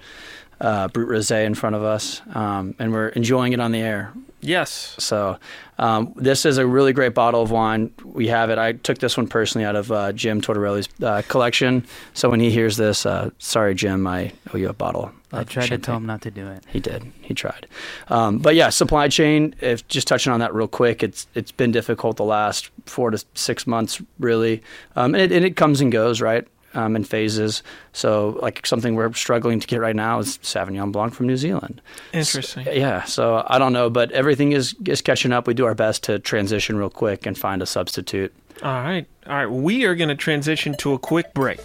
uh, 0.60 0.88
brut 0.88 1.08
rosé 1.08 1.44
in 1.44 1.54
front 1.54 1.76
of 1.76 1.82
us, 1.82 2.22
um, 2.34 2.75
and 2.78 2.92
we're 2.92 3.08
enjoying 3.08 3.52
it 3.52 3.60
on 3.60 3.72
the 3.72 3.80
air. 3.80 4.12
Yes. 4.40 4.94
So 4.98 5.38
um, 5.78 6.12
this 6.14 6.44
is 6.44 6.58
a 6.58 6.66
really 6.66 6.92
great 6.92 7.14
bottle 7.14 7.42
of 7.42 7.50
wine. 7.50 7.92
We 8.04 8.28
have 8.28 8.50
it. 8.50 8.58
I 8.58 8.72
took 8.72 8.98
this 8.98 9.16
one 9.16 9.26
personally 9.26 9.64
out 9.64 9.75
of 9.75 9.90
uh, 9.90 10.12
Jim 10.12 10.40
Tortorelli's 10.40 10.88
uh, 11.02 11.22
collection. 11.28 11.84
So 12.14 12.30
when 12.30 12.38
he 12.38 12.50
hears 12.50 12.76
this, 12.76 13.06
uh, 13.06 13.30
sorry, 13.38 13.75
Jim, 13.75 14.06
I 14.06 14.32
owe 14.52 14.56
you 14.56 14.68
a 14.68 14.72
bottle. 14.72 15.10
I 15.32 15.42
tried 15.42 15.64
champagne. 15.64 15.80
to 15.80 15.86
tell 15.86 15.96
him 15.96 16.06
not 16.06 16.22
to 16.22 16.30
do 16.30 16.46
it. 16.46 16.64
He 16.68 16.78
did. 16.78 17.12
He 17.22 17.34
tried. 17.34 17.66
Um, 18.08 18.38
but 18.38 18.54
yeah, 18.54 18.68
supply 18.68 19.08
chain. 19.08 19.54
If 19.60 19.86
just 19.88 20.06
touching 20.06 20.32
on 20.32 20.40
that 20.40 20.54
real 20.54 20.68
quick, 20.68 21.02
it's 21.02 21.26
it's 21.34 21.50
been 21.50 21.72
difficult 21.72 22.16
the 22.16 22.25
last 22.25 22.70
four 22.86 23.10
to 23.10 23.25
six 23.34 23.66
months, 23.66 24.00
really, 24.20 24.62
um, 24.94 25.14
and, 25.14 25.22
it, 25.22 25.32
and 25.32 25.44
it 25.44 25.56
comes 25.56 25.80
and 25.80 25.90
goes, 25.90 26.20
right? 26.20 26.46
Um, 26.76 26.95
in 26.95 27.04
phases. 27.04 27.62
So, 27.92 28.38
like 28.42 28.66
something 28.66 28.95
we're 28.95 29.12
struggling 29.14 29.59
to 29.61 29.66
get 29.66 29.80
right 29.80 29.97
now 29.97 30.18
is 30.21 30.38
Sauvignon 30.38 30.92
Blanc 30.92 31.14
from 31.14 31.26
New 31.26 31.37
Zealand. 31.37 31.80
Interesting. 32.12 32.64
So, 32.64 32.71
yeah. 32.71 33.04
So 33.04 33.45
I 33.49 33.59
don't 33.59 33.73
know, 33.73 33.90
but 33.90 34.12
everything 34.12 34.52
is 34.52 34.76
is 34.87 35.00
catching 35.00 35.33
up. 35.33 35.47
We 35.47 35.54
do 35.54 35.64
our 35.64 35.75
best 35.75 36.04
to 36.04 36.18
transition 36.18 36.76
real 36.76 36.90
quick 36.90 37.26
and 37.26 37.37
find 37.37 37.62
a 37.62 37.66
substitute. 37.66 38.33
All 38.62 38.71
right. 38.71 39.06
All 39.26 39.35
right. 39.35 39.47
We 39.47 39.85
are 39.85 39.95
going 39.95 40.09
to 40.09 40.14
transition 40.14 40.75
to 40.78 40.95
a 40.95 40.99
quick 40.99 41.35
break. 41.35 41.61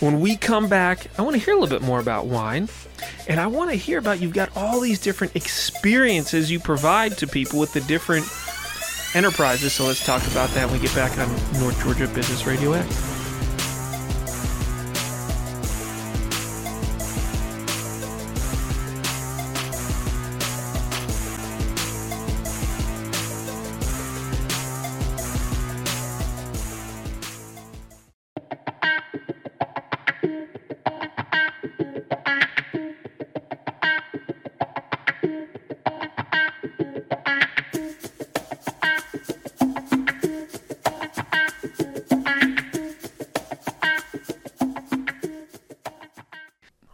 When 0.00 0.20
we 0.20 0.36
come 0.36 0.68
back, 0.68 1.06
I 1.16 1.22
want 1.22 1.36
to 1.36 1.42
hear 1.42 1.54
a 1.54 1.60
little 1.60 1.78
bit 1.78 1.86
more 1.86 2.00
about 2.00 2.26
wine. 2.26 2.68
And 3.28 3.38
I 3.38 3.46
want 3.46 3.70
to 3.70 3.76
hear 3.76 3.98
about 3.98 4.20
you've 4.20 4.32
got 4.32 4.56
all 4.56 4.80
these 4.80 5.00
different 5.00 5.36
experiences 5.36 6.50
you 6.50 6.58
provide 6.58 7.16
to 7.18 7.26
people 7.28 7.60
with 7.60 7.72
the 7.72 7.80
different 7.82 8.26
enterprises. 9.14 9.72
So 9.72 9.86
let's 9.86 10.04
talk 10.04 10.26
about 10.28 10.50
that 10.50 10.68
when 10.68 10.80
we 10.80 10.86
get 10.86 10.94
back 10.96 11.16
on 11.18 11.28
North 11.60 11.80
Georgia 11.82 12.08
Business 12.08 12.44
Radio 12.44 12.72
X. 12.72 13.11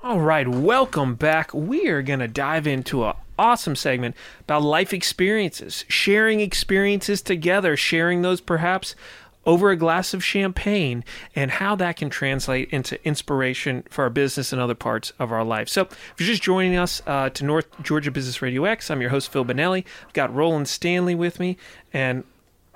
All 0.08 0.20
right, 0.20 0.48
welcome 0.48 1.16
back. 1.16 1.52
We 1.52 1.88
are 1.88 2.00
going 2.00 2.20
to 2.20 2.28
dive 2.28 2.66
into 2.66 3.04
an 3.04 3.12
awesome 3.38 3.76
segment 3.76 4.16
about 4.40 4.62
life 4.62 4.94
experiences, 4.94 5.84
sharing 5.86 6.40
experiences 6.40 7.20
together, 7.20 7.76
sharing 7.76 8.22
those 8.22 8.40
perhaps 8.40 8.96
over 9.44 9.68
a 9.68 9.76
glass 9.76 10.14
of 10.14 10.24
champagne, 10.24 11.04
and 11.36 11.50
how 11.50 11.76
that 11.76 11.96
can 11.96 12.08
translate 12.08 12.70
into 12.70 12.98
inspiration 13.06 13.84
for 13.90 14.04
our 14.04 14.08
business 14.08 14.50
and 14.50 14.62
other 14.62 14.74
parts 14.74 15.12
of 15.18 15.30
our 15.30 15.44
life. 15.44 15.68
So, 15.68 15.82
if 15.82 16.14
you're 16.16 16.28
just 16.28 16.42
joining 16.42 16.76
us 16.76 17.02
uh, 17.06 17.28
to 17.28 17.44
North 17.44 17.66
Georgia 17.82 18.10
Business 18.10 18.40
Radio 18.40 18.64
X, 18.64 18.90
I'm 18.90 19.02
your 19.02 19.10
host, 19.10 19.30
Phil 19.30 19.44
Bonelli. 19.44 19.84
I've 20.06 20.14
got 20.14 20.34
Roland 20.34 20.68
Stanley 20.68 21.14
with 21.14 21.38
me 21.38 21.58
and 21.92 22.24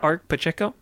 Art 0.01 0.29
Pacheco. 0.29 0.75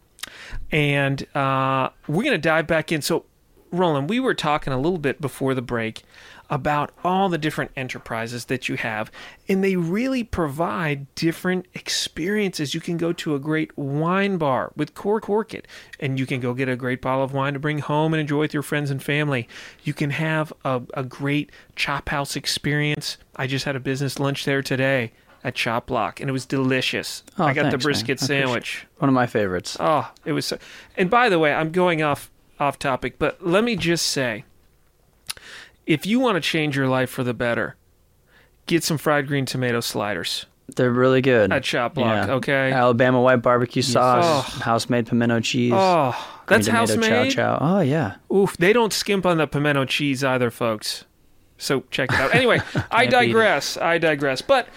And 0.73 1.25
uh, 1.33 1.91
we're 2.09 2.25
going 2.25 2.33
to 2.33 2.39
dive 2.39 2.67
back 2.67 2.91
in. 2.91 3.03
So, 3.03 3.25
Roland, 3.71 4.11
we 4.11 4.19
were 4.19 4.35
talking 4.35 4.73
a 4.73 4.81
little 4.81 4.99
bit 4.99 5.21
before 5.21 5.55
the 5.55 5.63
break 5.63 6.03
about 6.51 6.91
all 7.05 7.29
the 7.29 7.39
different 7.39 7.71
enterprises 7.77 8.47
that 8.47 8.69
you 8.69 8.77
have, 8.77 9.11
and 9.49 9.63
they 9.63 9.77
really 9.77 10.25
provide 10.25 11.13
different 11.15 11.67
experiences. 11.75 12.75
You 12.75 12.81
can 12.81 12.97
go 12.97 13.13
to 13.15 13.35
a 13.35 13.39
great 13.39 13.77
wine 13.79 14.37
bar 14.37 14.73
with 14.77 14.95
Cork 14.95 15.31
Orchid, 15.31 15.67
and 16.01 16.19
you 16.19 16.27
can 16.27 16.41
go 16.41 16.53
get 16.53 16.69
a 16.69 16.77
great 16.77 17.01
bottle 17.01 17.23
of 17.23 17.33
wine 17.33 17.55
to 17.55 17.61
bring 17.61 17.79
home 17.79 18.13
and 18.13 18.21
enjoy 18.21 18.41
with 18.41 18.53
your 18.53 18.65
friends 18.65 18.91
and 18.91 19.03
family. 19.03 19.49
You 19.85 19.95
can 19.95 20.11
have 20.11 20.53
a, 20.65 20.83
a 20.95 21.05
great 21.05 21.51
chop 21.77 22.09
house 22.09 22.35
experience. 22.37 23.17
I 23.37 23.47
just 23.47 23.65
had 23.65 23.77
a 23.77 23.81
business 23.81 24.19
lunch 24.19 24.45
there 24.45 24.63
today 24.63 25.13
at 25.45 25.55
Chop 25.55 25.87
Block, 25.87 26.21
and 26.21 26.29
it 26.29 26.33
was 26.33 26.45
delicious. 26.45 27.23
Oh, 27.39 27.45
I 27.45 27.55
got 27.55 27.63
thanks, 27.63 27.73
the 27.73 27.79
brisket 27.79 28.21
sandwich. 28.21 28.87
One 28.99 29.09
of 29.09 29.15
my 29.15 29.27
favorites. 29.27 29.77
Oh, 29.81 30.11
it 30.25 30.33
was 30.33 30.47
so. 30.47 30.59
And 30.97 31.09
by 31.09 31.29
the 31.29 31.39
way, 31.39 31.55
I'm 31.55 31.71
going 31.71 32.03
off 32.03 32.31
off 32.59 32.79
topic, 32.79 33.19
but 33.19 33.47
let 33.47 33.65
me 33.65 33.75
just 33.75 34.07
say, 34.07 34.45
if 35.91 36.07
you 36.07 36.21
want 36.21 36.37
to 36.37 36.41
change 36.41 36.77
your 36.77 36.87
life 36.89 37.11
for 37.11 37.25
the 37.25 37.35
better, 37.35 37.77
get 38.67 38.85
some 38.85 38.97
fried 38.99 39.27
green 39.27 39.45
tomato 39.45 39.81
sliders 39.81 40.47
They're 40.77 40.91
really 40.93 41.21
good. 41.21 41.53
at 41.53 41.65
Chop 41.65 41.95
Block. 41.95 42.29
Yeah. 42.29 42.35
Okay. 42.35 42.73
Alabama 42.73 43.21
white 43.21 43.43
barbecue 43.43 43.83
sauce, 43.83 44.25
Oh. 44.25 44.61
house 44.61 44.89
made 44.89 45.07
pimento 45.07 45.41
cheese. 45.41 45.73
Oh, 45.75 46.15
that's 46.47 46.67
house 46.69 46.97
made. 46.97 47.31
Chow 47.33 47.59
chow. 47.59 47.59
Oh 47.61 47.81
yeah. 47.81 48.15
Oof, 48.33 48.57
they 48.57 48.73
don't 48.73 48.93
skimp 48.93 49.27
on 49.27 49.39
the 49.39 49.47
pimento 49.47 49.85
cheese 49.85 50.23
either, 50.23 50.51
folks. 50.51 51.05
So 51.59 51.83
check 51.91 52.13
it 52.13 52.19
out. 52.21 52.35
Anyway, 52.35 52.59
I 52.75 52.81
Can't 52.81 52.91
beat 52.91 53.07
it. 53.07 53.11
digress. 53.11 53.77
I 53.77 53.99
digress. 53.99 54.41
But 54.43 54.69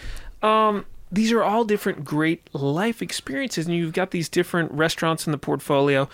um, 0.41 0.86
these 1.12 1.32
are 1.32 1.43
all 1.43 1.63
different 1.63 2.03
great 2.03 2.50
life 2.53 3.01
experiences, 3.01 3.67
and 3.67 3.75
you've 3.75 3.93
got 3.93 4.12
these 4.12 4.27
different 4.29 4.72
restaurants 4.72 5.25
in 5.27 5.32
the 5.32 5.38
portfolio. 5.38 6.10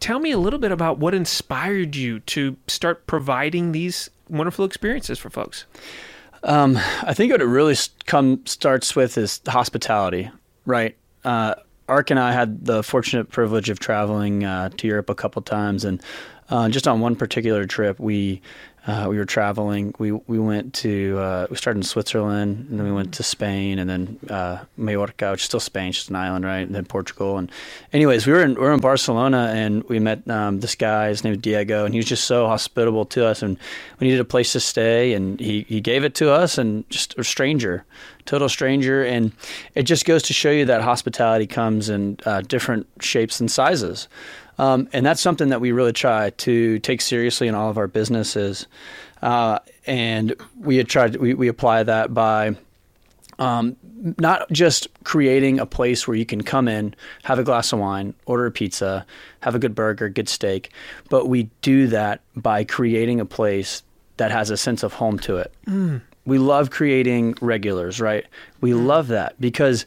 Tell 0.00 0.18
me 0.20 0.30
a 0.30 0.38
little 0.38 0.58
bit 0.58 0.70
about 0.72 0.98
what 0.98 1.12
inspired 1.14 1.96
you 1.96 2.20
to 2.20 2.56
start 2.68 3.06
providing 3.06 3.72
these 3.72 4.10
wonderful 4.28 4.64
experiences 4.64 5.18
for 5.18 5.30
folks. 5.30 5.66
Um, 6.42 6.76
I 7.02 7.14
think 7.14 7.32
what 7.32 7.40
it 7.40 7.46
really 7.46 7.74
come 8.06 8.44
starts 8.44 8.94
with 8.94 9.16
is 9.16 9.40
hospitality, 9.46 10.30
right? 10.66 10.96
Uh, 11.24 11.54
Ark 11.88 12.10
and 12.10 12.20
I 12.20 12.32
had 12.32 12.64
the 12.64 12.82
fortunate 12.82 13.30
privilege 13.30 13.70
of 13.70 13.78
traveling 13.78 14.44
uh, 14.44 14.70
to 14.70 14.86
Europe 14.86 15.10
a 15.10 15.14
couple 15.14 15.40
times, 15.42 15.84
and 15.84 16.02
uh, 16.50 16.68
just 16.68 16.86
on 16.86 17.00
one 17.00 17.16
particular 17.16 17.66
trip, 17.66 17.98
we 17.98 18.42
uh, 18.86 19.06
we 19.08 19.16
were 19.16 19.24
traveling. 19.24 19.94
We 19.98 20.12
we 20.12 20.38
went 20.38 20.74
to 20.74 21.18
uh, 21.18 21.46
we 21.48 21.56
started 21.56 21.78
in 21.78 21.84
Switzerland, 21.84 22.66
and 22.68 22.78
then 22.78 22.86
we 22.86 22.92
went 22.92 23.14
to 23.14 23.22
Spain, 23.22 23.78
and 23.78 23.88
then 23.88 24.18
uh, 24.28 24.58
Mallorca, 24.76 25.30
which 25.30 25.40
is 25.40 25.46
still 25.46 25.60
Spain, 25.60 25.92
just 25.92 26.10
an 26.10 26.16
island, 26.16 26.44
right? 26.44 26.66
And 26.66 26.74
then 26.74 26.84
Portugal, 26.84 27.38
and 27.38 27.50
anyways, 27.94 28.26
we 28.26 28.34
were 28.34 28.42
in 28.42 28.54
we 28.54 28.60
were 28.60 28.74
in 28.74 28.80
Barcelona, 28.80 29.52
and 29.54 29.84
we 29.84 29.98
met 30.00 30.28
um, 30.28 30.60
this 30.60 30.74
guy. 30.74 31.08
His 31.08 31.24
name 31.24 31.30
was 31.30 31.40
Diego, 31.40 31.86
and 31.86 31.94
he 31.94 31.98
was 31.98 32.06
just 32.06 32.24
so 32.24 32.46
hospitable 32.46 33.06
to 33.06 33.24
us, 33.24 33.42
and 33.42 33.56
we 34.00 34.08
needed 34.08 34.20
a 34.20 34.24
place 34.24 34.52
to 34.52 34.60
stay, 34.60 35.14
and 35.14 35.40
he 35.40 35.62
he 35.62 35.80
gave 35.80 36.04
it 36.04 36.14
to 36.16 36.30
us, 36.30 36.58
and 36.58 36.88
just 36.90 37.16
a 37.16 37.24
stranger, 37.24 37.86
total 38.26 38.50
stranger, 38.50 39.02
and 39.02 39.32
it 39.74 39.84
just 39.84 40.04
goes 40.04 40.22
to 40.24 40.34
show 40.34 40.50
you 40.50 40.66
that 40.66 40.82
hospitality 40.82 41.46
comes 41.46 41.88
in 41.88 42.18
uh, 42.26 42.42
different 42.42 42.86
shapes 43.00 43.40
and 43.40 43.50
sizes. 43.50 44.08
Um, 44.58 44.88
and 44.92 45.04
that's 45.04 45.20
something 45.20 45.48
that 45.48 45.60
we 45.60 45.72
really 45.72 45.92
try 45.92 46.30
to 46.30 46.78
take 46.80 47.00
seriously 47.00 47.48
in 47.48 47.54
all 47.54 47.70
of 47.70 47.78
our 47.78 47.88
businesses. 47.88 48.66
Uh, 49.22 49.58
and 49.86 50.34
we 50.58 50.82
tried, 50.84 51.16
we, 51.16 51.34
we 51.34 51.48
apply 51.48 51.82
that 51.82 52.14
by 52.14 52.56
um, 53.38 53.76
not 54.18 54.50
just 54.52 54.86
creating 55.02 55.58
a 55.58 55.66
place 55.66 56.06
where 56.06 56.16
you 56.16 56.26
can 56.26 56.42
come 56.42 56.68
in, 56.68 56.94
have 57.24 57.38
a 57.38 57.42
glass 57.42 57.72
of 57.72 57.78
wine, 57.78 58.14
order 58.26 58.46
a 58.46 58.50
pizza, 58.50 59.06
have 59.40 59.54
a 59.54 59.58
good 59.58 59.74
burger, 59.74 60.08
good 60.08 60.28
steak, 60.28 60.70
but 61.08 61.26
we 61.26 61.44
do 61.62 61.86
that 61.88 62.20
by 62.36 62.64
creating 62.64 63.20
a 63.20 63.24
place 63.24 63.82
that 64.18 64.30
has 64.30 64.50
a 64.50 64.56
sense 64.56 64.82
of 64.82 64.92
home 64.92 65.18
to 65.18 65.38
it. 65.38 65.52
We 66.26 66.38
love 66.38 66.70
creating 66.70 67.34
regulars, 67.40 68.00
right? 68.00 68.24
We 68.60 68.72
love 68.74 69.08
that 69.08 69.38
because 69.40 69.84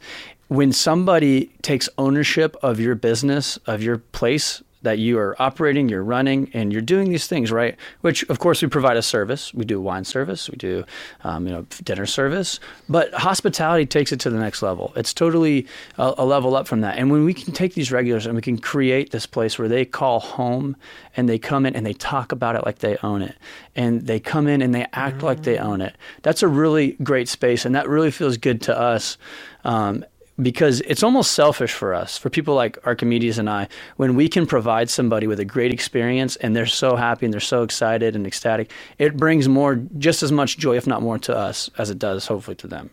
when 0.48 0.72
somebody 0.72 1.48
takes 1.62 1.90
ownership 1.98 2.56
of 2.62 2.80
your 2.80 2.96
business, 2.96 3.58
of 3.66 3.82
your 3.82 3.98
place, 3.98 4.62
that 4.84 5.00
you 5.00 5.18
are 5.18 5.36
operating, 5.42 5.90
you're 5.90 6.04
running, 6.04 6.50
and 6.54 6.72
you're 6.72 6.82
doing 6.82 7.10
these 7.10 7.28
things, 7.28 7.52
right? 7.52 7.76
Which, 8.02 8.24
of 8.30 8.40
course, 8.40 8.62
we 8.62 8.68
provide 8.68 8.96
a 8.96 9.02
service. 9.02 9.54
We 9.54 9.66
do 9.66 9.82
wine 9.82 10.06
service, 10.06 10.50
we 10.50 10.56
do, 10.56 10.86
um, 11.24 11.48
you 11.48 11.54
know, 11.54 11.66
dinner 11.84 12.06
service. 12.06 12.60
But 12.88 13.14
hospitality 13.14 13.86
takes 13.86 14.12
it 14.12 14.20
to 14.22 14.30
the 14.30 14.40
next 14.40 14.62
level. 14.62 14.94
It's 14.96 15.14
totally 15.14 15.68
a, 15.98 16.14
a 16.20 16.26
level 16.26 16.56
up 16.56 16.68
from 16.68 16.82
that. 16.82 16.98
And 16.98 17.12
when 17.12 17.26
we 17.26 17.34
can 17.34 17.54
take 17.54 17.74
these 17.74 17.92
regulars 17.92 18.26
and 18.26 18.36
we 18.36 18.42
can 18.42 18.58
create 18.58 19.10
this 19.10 19.26
place 19.26 19.58
where 19.58 19.68
they 19.68 19.84
call 19.84 20.20
home, 20.20 20.78
and 21.18 21.28
they 21.28 21.40
come 21.40 21.66
in 21.66 21.76
and 21.76 21.86
they 21.86 21.94
talk 21.94 22.32
about 22.32 22.56
it 22.56 22.64
like 22.64 22.80
they 22.80 22.98
own 23.04 23.24
it, 23.24 23.36
and 23.76 24.06
they 24.06 24.20
come 24.20 24.48
in 24.48 24.62
and 24.62 24.74
they 24.76 24.86
act 24.94 25.24
like 25.24 25.44
they 25.44 25.58
own 25.58 25.82
it. 25.82 25.96
That's 26.22 26.44
a 26.44 26.48
really 26.48 26.92
great 27.04 27.28
space, 27.28 27.66
and 27.66 27.74
that 27.74 27.90
really 27.90 28.12
feels 28.12 28.38
good 28.38 28.62
to 28.62 28.80
us. 28.80 29.18
Um, 29.64 30.06
because 30.42 30.82
it's 30.82 31.04
almost 31.04 31.32
selfish 31.32 31.74
for 31.74 31.94
us, 31.94 32.18
for 32.18 32.30
people 32.30 32.54
like 32.54 32.78
Archimedes 32.86 33.38
and 33.38 33.50
I, 33.50 33.68
when 33.96 34.16
we 34.16 34.30
can 34.30 34.46
provide 34.46 34.90
somebody 34.90 35.28
with 35.28 35.40
a 35.40 35.46
great 35.46 35.74
experience 35.74 36.36
and 36.38 36.56
they're 36.56 36.66
so 36.66 36.96
happy 36.96 37.26
and 37.26 37.34
they're 37.34 37.40
so 37.40 37.64
excited 37.64 38.16
and 38.16 38.28
ecstatic, 38.28 38.72
it 39.00 39.18
brings 39.18 39.48
more, 39.48 39.76
just 39.98 40.22
as 40.22 40.32
much 40.32 40.58
joy, 40.58 40.78
if 40.78 40.86
not 40.86 41.02
more, 41.02 41.18
to 41.20 41.36
us 41.36 41.70
as 41.78 41.90
it 41.90 41.98
does, 41.98 42.28
hopefully, 42.28 42.56
to 42.56 42.68
them. 42.68 42.90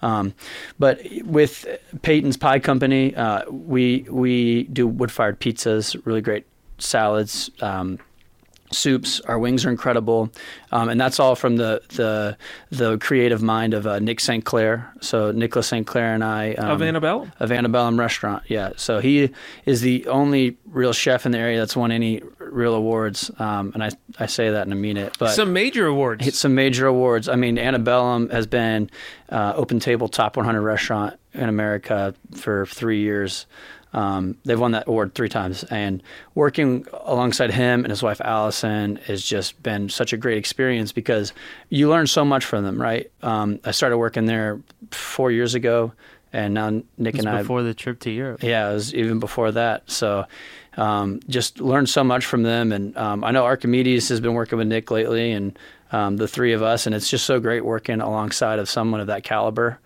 Um, 0.00 0.34
but 0.78 1.00
with 1.24 1.66
Peyton's 2.02 2.36
Pie 2.36 2.60
Company, 2.60 3.14
uh, 3.14 3.50
we 3.50 4.06
we 4.08 4.62
do 4.64 4.86
wood 4.86 5.12
fired 5.12 5.40
pizzas, 5.40 6.00
really 6.06 6.22
great 6.22 6.46
salads. 6.78 7.50
Um, 7.60 7.98
soups. 8.74 9.20
Our 9.20 9.38
wings 9.38 9.64
are 9.64 9.70
incredible, 9.70 10.30
um, 10.70 10.88
and 10.88 11.00
that's 11.00 11.20
all 11.20 11.34
from 11.34 11.56
the 11.56 11.82
the 11.90 12.36
the 12.70 12.98
creative 12.98 13.42
mind 13.42 13.74
of 13.74 13.86
uh, 13.86 13.98
Nick 13.98 14.20
St. 14.20 14.44
Clair. 14.44 14.92
So 15.00 15.32
Nicholas 15.32 15.66
St. 15.68 15.86
Clair 15.86 16.14
and 16.14 16.22
I 16.24 16.54
um, 16.54 16.70
Of 16.70 16.82
Antebellum? 16.82 17.32
of 17.40 17.52
Antebellum 17.52 17.98
Restaurant. 17.98 18.42
Yeah, 18.48 18.72
so 18.76 18.98
he 19.00 19.30
is 19.66 19.80
the 19.80 20.06
only 20.08 20.56
real 20.66 20.92
chef 20.92 21.26
in 21.26 21.32
the 21.32 21.38
area 21.38 21.58
that's 21.58 21.76
won 21.76 21.92
any 21.92 22.22
real 22.38 22.74
awards, 22.74 23.30
um, 23.38 23.72
and 23.74 23.82
I 23.84 23.90
I 24.18 24.26
say 24.26 24.50
that 24.50 24.62
and 24.62 24.72
I 24.72 24.76
mean 24.76 24.96
it. 24.96 25.16
But 25.18 25.34
Some 25.34 25.52
major 25.52 25.86
awards. 25.86 26.24
hit 26.24 26.34
some 26.34 26.54
major 26.54 26.86
awards. 26.86 27.28
I 27.28 27.36
mean, 27.36 27.58
Antebellum 27.58 28.28
has 28.30 28.46
been 28.46 28.90
uh, 29.28 29.52
Open 29.56 29.80
Table 29.80 30.08
Top 30.08 30.36
100 30.36 30.60
restaurant 30.60 31.18
in 31.34 31.48
America 31.48 32.14
for 32.34 32.66
three 32.66 33.00
years. 33.00 33.46
Um, 33.92 34.38
they've 34.44 34.58
won 34.58 34.72
that 34.72 34.88
award 34.88 35.14
three 35.14 35.28
times, 35.28 35.64
and 35.64 36.02
working 36.34 36.86
alongside 37.04 37.50
him 37.50 37.84
and 37.84 37.90
his 37.90 38.02
wife 38.02 38.20
Allison 38.22 38.96
has 39.06 39.22
just 39.22 39.62
been 39.62 39.88
such 39.88 40.12
a 40.12 40.16
great 40.16 40.38
experience 40.38 40.92
because 40.92 41.32
you 41.68 41.90
learn 41.90 42.06
so 42.06 42.24
much 42.24 42.44
from 42.44 42.64
them. 42.64 42.80
Right? 42.80 43.10
Um, 43.22 43.60
I 43.64 43.72
started 43.72 43.98
working 43.98 44.26
there 44.26 44.60
four 44.90 45.30
years 45.30 45.54
ago, 45.54 45.92
and 46.32 46.54
now 46.54 46.82
Nick 46.96 47.18
and 47.18 47.28
I 47.28 47.42
before 47.42 47.62
the 47.62 47.74
trip 47.74 48.00
to 48.00 48.10
Europe. 48.10 48.42
yeah, 48.42 48.70
it 48.70 48.74
was 48.74 48.94
even 48.94 49.18
before 49.18 49.52
that. 49.52 49.90
So 49.90 50.26
um, 50.76 51.20
just 51.28 51.60
learned 51.60 51.88
so 51.88 52.02
much 52.02 52.24
from 52.24 52.42
them. 52.42 52.72
And 52.72 52.96
um, 52.96 53.24
I 53.24 53.30
know 53.30 53.44
Archimedes 53.44 54.08
has 54.08 54.20
been 54.20 54.34
working 54.34 54.58
with 54.58 54.68
Nick 54.68 54.90
lately 54.90 55.32
and 55.32 55.58
um, 55.90 56.16
the 56.16 56.28
three 56.28 56.52
of 56.52 56.62
us. 56.62 56.86
And 56.86 56.94
it's 56.94 57.10
just 57.10 57.26
so 57.26 57.40
great 57.40 57.64
working 57.64 58.00
alongside 58.00 58.58
of 58.58 58.68
someone 58.68 59.00
of 59.00 59.08
that 59.08 59.24
caliber. 59.24 59.78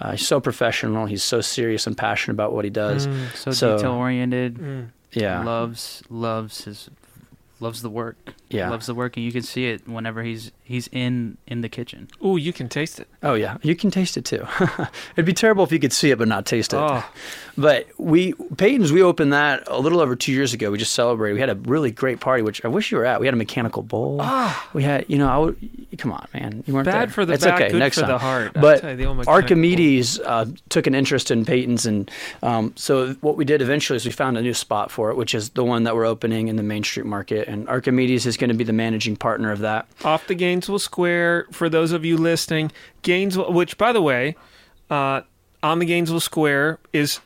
Uh, 0.00 0.12
he's 0.12 0.26
so 0.26 0.40
professional. 0.40 1.06
He's 1.06 1.22
so 1.22 1.40
serious 1.40 1.86
and 1.86 1.96
passionate 1.96 2.34
about 2.34 2.52
what 2.52 2.64
he 2.64 2.70
does. 2.70 3.08
So, 3.34 3.50
So- 3.52 3.76
detail 3.76 3.92
oriented. 3.92 4.54
Mm. 4.56 4.86
Yeah. 5.12 5.44
Loves 5.44 6.02
loves 6.10 6.64
his 6.64 6.90
loves 7.60 7.82
the 7.82 7.90
work. 7.90 8.34
Yeah. 8.50 8.70
Loves 8.70 8.86
the 8.86 8.94
work, 8.94 9.16
and 9.16 9.24
you 9.24 9.32
can 9.32 9.42
see 9.42 9.66
it 9.66 9.88
whenever 9.88 10.22
he's 10.22 10.52
he's 10.62 10.88
in 10.92 11.38
in 11.46 11.60
the 11.60 11.68
kitchen. 11.68 12.08
Ooh, 12.24 12.36
you 12.36 12.52
can 12.52 12.68
taste 12.68 13.00
it. 13.00 13.08
Oh, 13.22 13.34
yeah. 13.34 13.56
You 13.62 13.74
can 13.74 13.90
taste 13.90 14.16
it 14.16 14.24
too. 14.24 14.46
It'd 15.16 15.24
be 15.24 15.32
terrible 15.32 15.64
if 15.64 15.72
you 15.72 15.78
could 15.78 15.92
see 15.92 16.10
it 16.10 16.18
but 16.18 16.28
not 16.28 16.46
taste 16.46 16.72
it. 16.72 16.76
Oh. 16.76 17.04
But 17.56 17.86
we 17.98 18.32
Peyton's 18.56 18.92
we 18.92 19.02
opened 19.02 19.32
that 19.32 19.66
a 19.68 19.78
little 19.78 20.00
over 20.00 20.14
two 20.16 20.32
years 20.32 20.52
ago. 20.52 20.70
We 20.70 20.78
just 20.78 20.94
celebrated. 20.94 21.34
We 21.34 21.40
had 21.40 21.50
a 21.50 21.54
really 21.54 21.90
great 21.90 22.20
party, 22.20 22.42
which 22.42 22.64
I 22.64 22.68
wish 22.68 22.90
you 22.92 22.98
were 22.98 23.06
at. 23.06 23.20
We 23.20 23.26
had 23.26 23.34
a 23.34 23.38
mechanical 23.38 23.82
bowl. 23.82 24.18
Ah. 24.20 24.68
We 24.72 24.82
had, 24.82 25.04
you 25.08 25.18
know, 25.18 25.28
I 25.28 25.38
would, 25.38 25.96
come 25.98 26.12
on, 26.12 26.26
man, 26.34 26.64
you 26.66 26.74
weren't 26.74 26.86
Bad 26.86 27.08
there. 27.08 27.12
for 27.12 27.24
the 27.24 27.34
it's 27.34 27.44
back, 27.44 27.60
okay. 27.60 27.70
good 27.70 27.78
Next 27.78 27.96
for 27.96 28.02
time. 28.02 28.10
the 28.10 28.18
heart. 28.18 28.52
But 28.54 28.82
you, 28.82 28.96
the 28.96 29.24
Archimedes 29.28 30.18
uh, 30.20 30.46
took 30.68 30.86
an 30.86 30.94
interest 30.94 31.30
in 31.30 31.44
Peyton's, 31.44 31.86
and 31.86 32.10
um, 32.42 32.72
so 32.76 33.14
what 33.14 33.36
we 33.36 33.44
did 33.44 33.62
eventually 33.62 33.96
is 33.96 34.04
we 34.04 34.10
found 34.12 34.36
a 34.36 34.42
new 34.42 34.54
spot 34.54 34.90
for 34.90 35.10
it, 35.10 35.16
which 35.16 35.34
is 35.34 35.50
the 35.50 35.64
one 35.64 35.84
that 35.84 35.94
we're 35.94 36.06
opening 36.06 36.48
in 36.48 36.56
the 36.56 36.62
Main 36.62 36.82
Street 36.82 37.06
Market, 37.06 37.43
and 37.46 37.68
Archimedes 37.68 38.26
is 38.26 38.36
going 38.36 38.48
to 38.48 38.54
be 38.54 38.64
the 38.64 38.72
managing 38.72 39.16
partner 39.16 39.50
of 39.52 39.60
that. 39.60 39.86
off 40.04 40.26
the 40.26 40.34
Gainesville 40.34 40.78
Square. 40.78 41.46
For 41.52 41.68
those 41.68 41.92
of 41.92 42.04
you 42.04 42.16
listening, 42.16 42.72
Gainesville, 43.02 43.52
which 43.52 43.78
by 43.78 43.92
the 43.92 44.02
way, 44.02 44.36
uh, 44.90 45.22
on 45.62 45.78
the 45.78 45.86
Gainesville 45.86 46.20
Square 46.20 46.78
is 46.92 47.20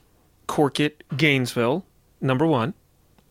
Cork 0.46 0.80
It 0.80 1.02
Gainesville, 1.16 1.84
number 2.20 2.46
one. 2.46 2.74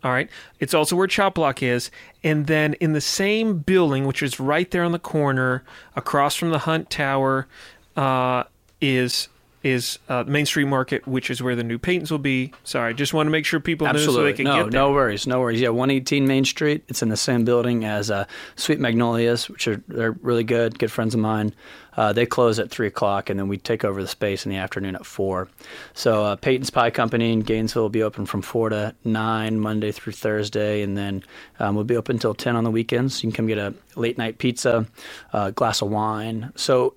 All 0.03 0.11
right. 0.11 0.29
It's 0.59 0.73
also 0.73 0.95
where 0.95 1.07
Chop 1.07 1.35
Block 1.35 1.63
is. 1.63 1.89
And 2.23 2.47
then 2.47 2.75
in 2.75 2.93
the 2.93 3.01
same 3.01 3.57
building, 3.59 4.05
which 4.05 4.21
is 4.21 4.39
right 4.39 4.69
there 4.69 4.83
on 4.83 4.91
the 4.91 4.99
corner, 4.99 5.63
across 5.95 6.35
from 6.35 6.51
the 6.51 6.59
Hunt 6.59 6.89
Tower, 6.89 7.47
uh, 7.95 8.43
is 8.79 9.27
is 9.67 9.99
uh, 10.09 10.23
Main 10.25 10.45
Street 10.45 10.65
Market, 10.65 11.07
which 11.07 11.29
is 11.29 11.41
where 11.41 11.55
the 11.55 11.63
new 11.63 11.77
Peytons 11.77 12.11
will 12.11 12.17
be. 12.17 12.53
Sorry, 12.63 12.93
just 12.93 13.13
want 13.13 13.27
to 13.27 13.31
make 13.31 13.45
sure 13.45 13.59
people 13.59 13.87
know 13.87 13.97
so 13.97 14.23
they 14.23 14.33
can 14.33 14.45
no, 14.45 14.63
get 14.63 14.71
there. 14.71 14.81
no 14.81 14.91
worries, 14.91 15.27
no 15.27 15.39
worries. 15.39 15.61
Yeah, 15.61 15.69
118 15.69 16.27
Main 16.27 16.45
Street. 16.45 16.83
It's 16.87 17.01
in 17.01 17.09
the 17.09 17.17
same 17.17 17.45
building 17.45 17.85
as 17.85 18.09
uh, 18.09 18.25
Sweet 18.55 18.79
Magnolias, 18.79 19.49
which 19.49 19.67
are 19.67 19.81
they're 19.87 20.13
really 20.13 20.43
good, 20.43 20.79
good 20.79 20.91
friends 20.91 21.13
of 21.13 21.19
mine. 21.19 21.53
Uh, 21.97 22.13
they 22.13 22.27
close 22.27 22.59
at 22.59 22.69
three 22.69 22.85
o'clock, 22.85 23.29
and 23.29 23.39
then 23.39 23.47
we 23.47 23.57
take 23.57 23.83
over 23.83 24.01
the 24.01 24.07
space 24.07 24.45
in 24.45 24.51
the 24.51 24.57
afternoon 24.57 24.95
at 24.95 25.05
four. 25.05 25.49
So 25.95 26.23
uh, 26.23 26.35
Peyton's 26.35 26.69
Pie 26.69 26.91
Company 26.91 27.33
in 27.33 27.39
Gainesville 27.39 27.81
will 27.81 27.89
be 27.89 28.03
open 28.03 28.27
from 28.27 28.43
four 28.43 28.69
to 28.69 28.93
nine 29.03 29.59
Monday 29.59 29.91
through 29.91 30.13
Thursday, 30.13 30.83
and 30.83 30.95
then 30.95 31.23
um, 31.59 31.73
we'll 31.73 31.85
be 31.85 31.97
open 31.97 32.17
until 32.17 32.35
ten 32.35 32.55
on 32.55 32.63
the 32.63 32.71
weekends. 32.71 33.23
You 33.23 33.31
can 33.31 33.35
come 33.35 33.47
get 33.47 33.57
a 33.57 33.73
late 33.95 34.17
night 34.17 34.37
pizza, 34.37 34.85
a 35.33 35.51
glass 35.51 35.81
of 35.81 35.89
wine. 35.89 36.53
So 36.55 36.93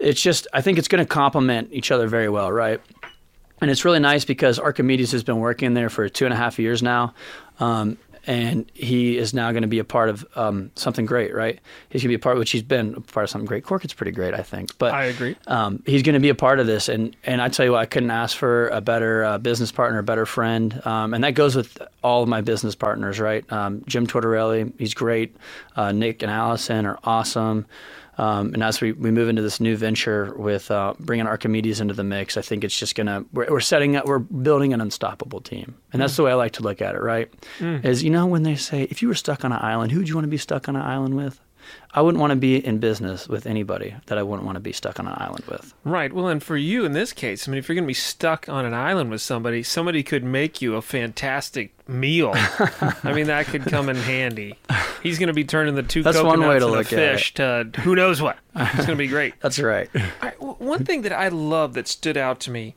it's 0.00 0.20
just 0.20 0.48
I 0.52 0.60
think 0.60 0.78
it's 0.78 0.88
going 0.88 1.04
to 1.04 1.08
complement 1.08 1.68
each 1.72 1.90
other 1.90 2.08
very 2.08 2.28
well, 2.28 2.50
right? 2.50 2.80
and 3.60 3.70
it's 3.70 3.84
really 3.84 4.00
nice 4.00 4.24
because 4.24 4.58
Archimedes 4.58 5.12
has 5.12 5.22
been 5.22 5.38
working 5.38 5.74
there 5.74 5.90
for 5.90 6.08
two 6.08 6.24
and 6.24 6.32
a 6.34 6.36
half 6.36 6.58
years 6.58 6.82
now, 6.82 7.14
um, 7.58 7.98
and 8.26 8.70
he 8.74 9.16
is 9.16 9.32
now 9.32 9.50
going 9.50 9.62
to 9.62 9.68
be 9.68 9.78
a 9.78 9.84
part 9.84 10.08
of 10.08 10.26
um, 10.36 10.70
something 10.74 11.06
great, 11.06 11.34
right? 11.34 11.58
He's 11.88 12.02
going 12.02 12.08
to 12.08 12.18
be 12.18 12.20
a 12.20 12.22
part, 12.22 12.38
which 12.38 12.50
he's 12.50 12.62
been 12.62 12.94
a 12.94 13.00
part 13.00 13.24
of 13.24 13.30
something 13.30 13.46
great. 13.46 13.64
Cork 13.64 13.80
Corkett's 13.80 13.94
pretty 13.94 14.12
great, 14.12 14.34
I 14.34 14.42
think, 14.42 14.76
but 14.78 14.92
I 14.92 15.04
agree. 15.04 15.36
Um, 15.46 15.82
he's 15.86 16.02
going 16.02 16.14
to 16.14 16.20
be 16.20 16.28
a 16.28 16.34
part 16.34 16.60
of 16.60 16.66
this, 16.66 16.88
and 16.88 17.16
and 17.24 17.40
I 17.42 17.48
tell 17.48 17.66
you 17.66 17.72
what, 17.72 17.80
I 17.80 17.86
couldn't 17.86 18.10
ask 18.10 18.36
for 18.36 18.68
a 18.68 18.80
better 18.80 19.24
uh, 19.24 19.38
business 19.38 19.72
partner, 19.72 19.98
a 19.98 20.02
better 20.02 20.26
friend, 20.26 20.80
um, 20.86 21.14
and 21.14 21.24
that 21.24 21.34
goes 21.34 21.56
with 21.56 21.80
all 22.02 22.22
of 22.22 22.28
my 22.28 22.40
business 22.40 22.74
partners, 22.74 23.20
right? 23.20 23.50
Um, 23.52 23.84
Jim 23.86 24.06
Tortorelli, 24.06 24.72
he's 24.78 24.94
great. 24.94 25.36
Uh, 25.76 25.92
Nick 25.92 26.22
and 26.22 26.30
Allison 26.30 26.86
are 26.86 26.98
awesome. 27.04 27.66
Um, 28.20 28.52
and 28.52 28.62
as 28.62 28.82
we, 28.82 28.92
we 28.92 29.10
move 29.10 29.30
into 29.30 29.40
this 29.40 29.60
new 29.60 29.78
venture 29.78 30.34
with 30.36 30.70
uh, 30.70 30.92
bringing 31.00 31.26
Archimedes 31.26 31.80
into 31.80 31.94
the 31.94 32.04
mix, 32.04 32.36
I 32.36 32.42
think 32.42 32.64
it's 32.64 32.78
just 32.78 32.94
gonna 32.94 33.24
we're, 33.32 33.48
we're 33.50 33.60
setting 33.60 33.96
up 33.96 34.04
we're 34.04 34.18
building 34.18 34.74
an 34.74 34.80
unstoppable 34.82 35.40
team, 35.40 35.74
and 35.92 36.02
that's 36.02 36.16
the 36.16 36.24
way 36.24 36.30
I 36.30 36.34
like 36.34 36.52
to 36.52 36.62
look 36.62 36.82
at 36.82 36.94
it. 36.94 37.00
Right? 37.00 37.32
Is 37.82 38.02
you 38.02 38.10
know 38.10 38.26
when 38.26 38.42
they 38.42 38.56
say 38.56 38.82
if 38.84 39.00
you 39.00 39.08
were 39.08 39.14
stuck 39.14 39.42
on 39.42 39.52
an 39.52 39.58
island, 39.62 39.90
who 39.92 39.98
would 40.00 40.08
you 40.08 40.14
want 40.14 40.26
to 40.26 40.30
be 40.30 40.36
stuck 40.36 40.68
on 40.68 40.76
an 40.76 40.82
island 40.82 41.16
with? 41.16 41.40
I 41.92 42.02
wouldn't 42.02 42.20
want 42.20 42.30
to 42.30 42.36
be 42.36 42.64
in 42.64 42.78
business 42.78 43.28
with 43.28 43.46
anybody 43.46 43.96
that 44.06 44.16
I 44.16 44.22
wouldn't 44.22 44.46
want 44.46 44.56
to 44.56 44.60
be 44.60 44.72
stuck 44.72 45.00
on 45.00 45.08
an 45.08 45.14
island 45.16 45.44
with. 45.46 45.74
Right. 45.84 46.12
Well, 46.12 46.28
and 46.28 46.42
for 46.42 46.56
you 46.56 46.84
in 46.84 46.92
this 46.92 47.12
case, 47.12 47.48
I 47.48 47.50
mean, 47.50 47.58
if 47.58 47.68
you're 47.68 47.74
going 47.74 47.84
to 47.84 47.88
be 47.88 47.94
stuck 47.94 48.48
on 48.48 48.64
an 48.64 48.74
island 48.74 49.10
with 49.10 49.20
somebody, 49.22 49.62
somebody 49.62 50.02
could 50.02 50.22
make 50.22 50.62
you 50.62 50.76
a 50.76 50.82
fantastic 50.82 51.72
meal. 51.88 52.32
I 53.02 53.12
mean, 53.12 53.26
that 53.26 53.46
could 53.46 53.64
come 53.64 53.88
in 53.88 53.96
handy. 53.96 54.56
He's 55.02 55.18
going 55.18 55.28
to 55.28 55.32
be 55.32 55.44
turning 55.44 55.74
the 55.74 55.82
two 55.82 56.02
That's 56.02 56.16
one 56.18 56.36
coconuts 56.36 56.48
way 56.48 56.58
to 56.60 56.64
and 56.66 56.72
look 56.72 56.86
at 56.86 56.90
fish 56.90 57.34
to 57.34 57.70
who 57.80 57.96
knows 57.96 58.22
what. 58.22 58.38
It's 58.54 58.76
going 58.76 58.88
to 58.88 58.96
be 58.96 59.08
great. 59.08 59.34
That's 59.40 59.58
right. 59.58 59.90
I, 60.22 60.30
one 60.38 60.84
thing 60.84 61.02
that 61.02 61.12
I 61.12 61.28
love 61.28 61.74
that 61.74 61.88
stood 61.88 62.16
out 62.16 62.38
to 62.40 62.50
me 62.52 62.76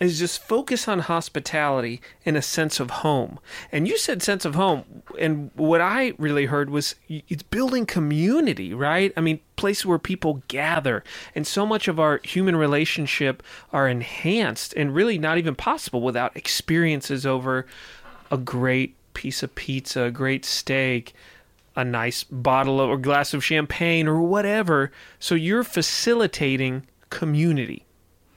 is 0.00 0.18
just 0.18 0.42
focus 0.42 0.88
on 0.88 1.00
hospitality 1.00 2.00
in 2.24 2.34
a 2.34 2.42
sense 2.42 2.80
of 2.80 2.90
home. 2.90 3.38
And 3.70 3.86
you 3.86 3.98
said 3.98 4.22
sense 4.22 4.46
of 4.46 4.54
home, 4.54 5.02
and 5.18 5.50
what 5.54 5.82
I 5.82 6.14
really 6.16 6.46
heard 6.46 6.70
was 6.70 6.94
it's 7.08 7.42
building 7.42 7.84
community, 7.84 8.72
right? 8.72 9.12
I 9.16 9.20
mean, 9.20 9.40
places 9.56 9.84
where 9.84 9.98
people 9.98 10.42
gather, 10.48 11.04
and 11.34 11.46
so 11.46 11.66
much 11.66 11.86
of 11.86 12.00
our 12.00 12.20
human 12.24 12.56
relationship 12.56 13.42
are 13.72 13.86
enhanced 13.86 14.72
and 14.74 14.94
really 14.94 15.18
not 15.18 15.36
even 15.36 15.54
possible 15.54 16.00
without 16.00 16.34
experiences 16.34 17.26
over 17.26 17.66
a 18.30 18.38
great 18.38 18.96
piece 19.12 19.42
of 19.42 19.54
pizza, 19.54 20.04
a 20.04 20.10
great 20.10 20.46
steak, 20.46 21.12
a 21.76 21.84
nice 21.84 22.24
bottle 22.24 22.80
of, 22.80 22.88
or 22.88 22.96
glass 22.96 23.34
of 23.34 23.44
champagne 23.44 24.08
or 24.08 24.22
whatever. 24.22 24.90
So 25.18 25.34
you're 25.34 25.64
facilitating 25.64 26.86
community. 27.10 27.84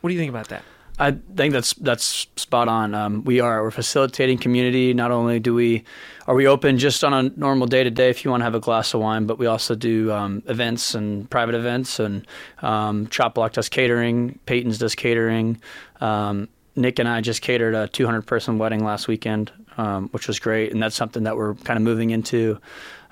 What 0.01 0.09
do 0.09 0.13
you 0.13 0.19
think 0.19 0.29
about 0.29 0.49
that? 0.49 0.63
I 0.99 1.11
think 1.11 1.53
that's 1.53 1.73
that's 1.73 2.27
spot 2.35 2.67
on. 2.67 2.93
Um, 2.93 3.23
we 3.23 3.39
are 3.39 3.63
we're 3.63 3.71
facilitating 3.71 4.37
community. 4.37 4.93
Not 4.93 5.09
only 5.09 5.39
do 5.39 5.53
we 5.53 5.83
are 6.27 6.35
we 6.35 6.45
open 6.45 6.77
just 6.77 7.03
on 7.03 7.13
a 7.13 7.29
normal 7.37 7.65
day 7.65 7.83
to 7.83 7.89
day 7.89 8.09
if 8.09 8.23
you 8.23 8.29
want 8.29 8.41
to 8.41 8.45
have 8.45 8.53
a 8.53 8.59
glass 8.59 8.93
of 8.93 9.01
wine, 9.01 9.25
but 9.25 9.39
we 9.39 9.47
also 9.47 9.73
do 9.73 10.11
um, 10.11 10.43
events 10.45 10.93
and 10.93 11.27
private 11.29 11.55
events. 11.55 11.99
And 11.99 12.27
um, 12.61 13.07
Chop 13.07 13.35
Block 13.35 13.53
does 13.53 13.69
catering. 13.69 14.37
Peyton's 14.45 14.77
does 14.77 14.93
catering. 14.93 15.59
Um, 15.99 16.47
Nick 16.75 16.99
and 16.99 17.09
I 17.09 17.21
just 17.21 17.41
catered 17.41 17.75
a 17.75 17.87
200 17.87 18.23
person 18.23 18.57
wedding 18.57 18.83
last 18.83 19.07
weekend, 19.07 19.51
um, 19.77 20.09
which 20.09 20.27
was 20.27 20.39
great, 20.39 20.71
and 20.71 20.81
that's 20.81 20.95
something 20.95 21.23
that 21.23 21.37
we're 21.37 21.55
kind 21.55 21.77
of 21.77 21.83
moving 21.83 22.11
into. 22.11 22.59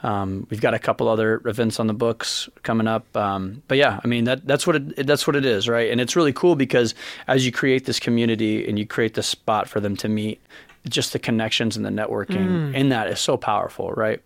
Um, 0.03 0.47
we've 0.49 0.61
got 0.61 0.73
a 0.73 0.79
couple 0.79 1.07
other 1.07 1.41
events 1.45 1.79
on 1.79 1.87
the 1.87 1.93
books 1.93 2.49
coming 2.63 2.87
up, 2.87 3.15
um, 3.15 3.61
but 3.67 3.77
yeah, 3.77 3.99
I 4.03 4.07
mean 4.07 4.23
that 4.23 4.47
that's 4.47 4.65
what 4.65 4.75
it 4.75 5.05
that's 5.05 5.27
what 5.27 5.35
it 5.35 5.45
is, 5.45 5.67
right? 5.69 5.91
And 5.91 6.01
it's 6.01 6.15
really 6.15 6.33
cool 6.33 6.55
because 6.55 6.95
as 7.27 7.45
you 7.45 7.51
create 7.51 7.85
this 7.85 7.99
community 7.99 8.67
and 8.67 8.79
you 8.79 8.85
create 8.87 9.13
this 9.13 9.27
spot 9.27 9.67
for 9.69 9.79
them 9.79 9.95
to 9.97 10.09
meet, 10.09 10.41
just 10.89 11.13
the 11.13 11.19
connections 11.19 11.77
and 11.77 11.85
the 11.85 11.91
networking 11.91 12.73
in 12.75 12.89
that 12.89 13.07
is 13.07 13.19
so 13.19 13.37
powerful, 13.37 13.91
right? 13.91 14.21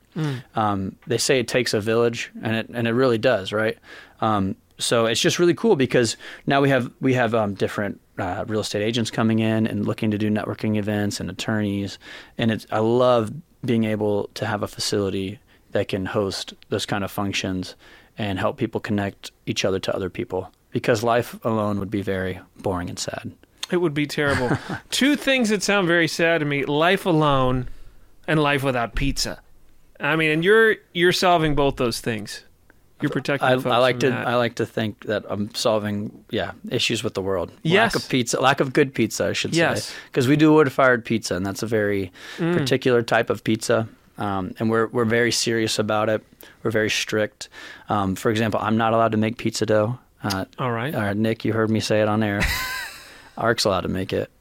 Um, 0.55 0.95
they 1.07 1.17
say 1.17 1.39
it 1.39 1.49
takes 1.49 1.73
a 1.73 1.81
village, 1.81 2.31
and 2.41 2.55
it 2.55 2.69
and 2.73 2.88
it 2.88 2.93
really 2.93 3.17
does, 3.17 3.51
right? 3.51 3.77
Um, 4.21 4.55
so 4.77 5.05
it's 5.05 5.21
just 5.21 5.39
really 5.39 5.53
cool 5.53 5.75
because 5.75 6.15
now 6.47 6.61
we 6.61 6.69
have 6.69 6.89
we 7.01 7.13
have 7.15 7.35
um, 7.35 7.53
different 7.53 7.99
uh, 8.17 8.45
real 8.47 8.61
estate 8.61 8.81
agents 8.81 9.11
coming 9.11 9.39
in 9.39 9.67
and 9.67 9.85
looking 9.85 10.11
to 10.11 10.17
do 10.17 10.29
networking 10.29 10.77
events 10.77 11.19
and 11.19 11.29
attorneys, 11.29 11.99
and 12.38 12.49
it's 12.51 12.65
I 12.71 12.79
love 12.79 13.31
being 13.65 13.83
able 13.83 14.29
to 14.35 14.45
have 14.45 14.63
a 14.63 14.67
facility 14.67 15.39
that 15.75 15.89
can 15.89 16.05
host 16.07 16.53
those 16.69 16.85
kind 16.85 17.03
of 17.03 17.11
functions 17.11 17.75
and 18.17 18.39
help 18.39 18.55
people 18.57 18.79
connect 18.79 19.31
each 19.45 19.65
other 19.65 19.77
to 19.79 19.93
other 19.93 20.09
people 20.09 20.49
because 20.71 21.03
life 21.03 21.35
alone 21.43 21.79
would 21.79 21.91
be 21.91 22.01
very 22.01 22.39
boring 22.61 22.89
and 22.89 22.97
sad. 22.97 23.31
It 23.71 23.77
would 23.77 23.93
be 23.93 24.07
terrible. 24.07 24.57
Two 24.89 25.15
things 25.17 25.49
that 25.49 25.61
sound 25.63 25.88
very 25.88 26.07
sad 26.07 26.39
to 26.39 26.45
me: 26.45 26.63
life 26.65 27.05
alone 27.05 27.67
and 28.27 28.39
life 28.41 28.63
without 28.63 28.95
pizza. 28.95 29.41
I 29.99 30.15
mean, 30.15 30.31
and 30.31 30.43
you're 30.45 30.77
you're 30.93 31.11
solving 31.11 31.55
both 31.55 31.75
those 31.75 31.99
things. 31.99 32.43
You're 33.01 33.09
protecting. 33.11 33.49
I, 33.49 33.53
I 33.75 33.77
like 33.79 33.99
to 33.99 34.09
that. 34.11 34.27
I 34.27 34.35
like 34.35 34.55
to 34.55 34.65
think 34.65 35.03
that 35.07 35.25
I'm 35.27 35.53
solving 35.53 36.23
yeah 36.29 36.51
issues 36.69 37.03
with 37.03 37.13
the 37.15 37.21
world. 37.21 37.51
Yes. 37.63 37.93
Lack 37.93 38.03
of 38.03 38.09
pizza, 38.09 38.39
lack 38.39 38.59
of 38.61 38.71
good 38.71 38.93
pizza, 38.93 39.27
I 39.27 39.33
should 39.33 39.53
Yes. 39.53 39.85
say, 39.85 39.95
because 40.07 40.27
we 40.29 40.38
do 40.38 40.53
wood 40.53 40.71
fired 40.71 41.03
pizza, 41.03 41.35
and 41.35 41.45
that's 41.45 41.61
a 41.63 41.67
very 41.67 42.11
Mm. 42.38 42.55
particular 42.57 43.01
type 43.03 43.29
of 43.29 43.43
pizza, 43.43 43.88
um, 44.17 44.54
and 44.60 44.69
we're 44.69 44.88
we're 44.88 45.06
very 45.06 45.32
serious 45.32 45.80
about 45.80 46.10
it. 46.10 46.23
We're 46.63 46.71
very 46.71 46.89
strict. 46.89 47.49
Um, 47.89 48.15
for 48.15 48.32
example, 48.32 48.60
I'm 48.62 48.78
not 48.78 48.93
allowed 48.93 49.12
to 49.12 49.17
make 49.17 49.38
pizza 49.38 49.65
dough. 49.65 49.99
Uh, 50.23 50.45
All 50.58 50.71
right. 50.71 50.93
uh, 50.93 51.13
Nick, 51.13 51.45
you 51.45 51.54
heard 51.54 51.69
me 51.69 51.80
say 51.80 52.01
it 52.01 52.08
on 52.08 52.23
air. 52.23 52.41
Ark's 53.38 53.65
allowed 53.65 53.82
to 53.82 53.89
make 53.89 54.13
it. 54.13 54.32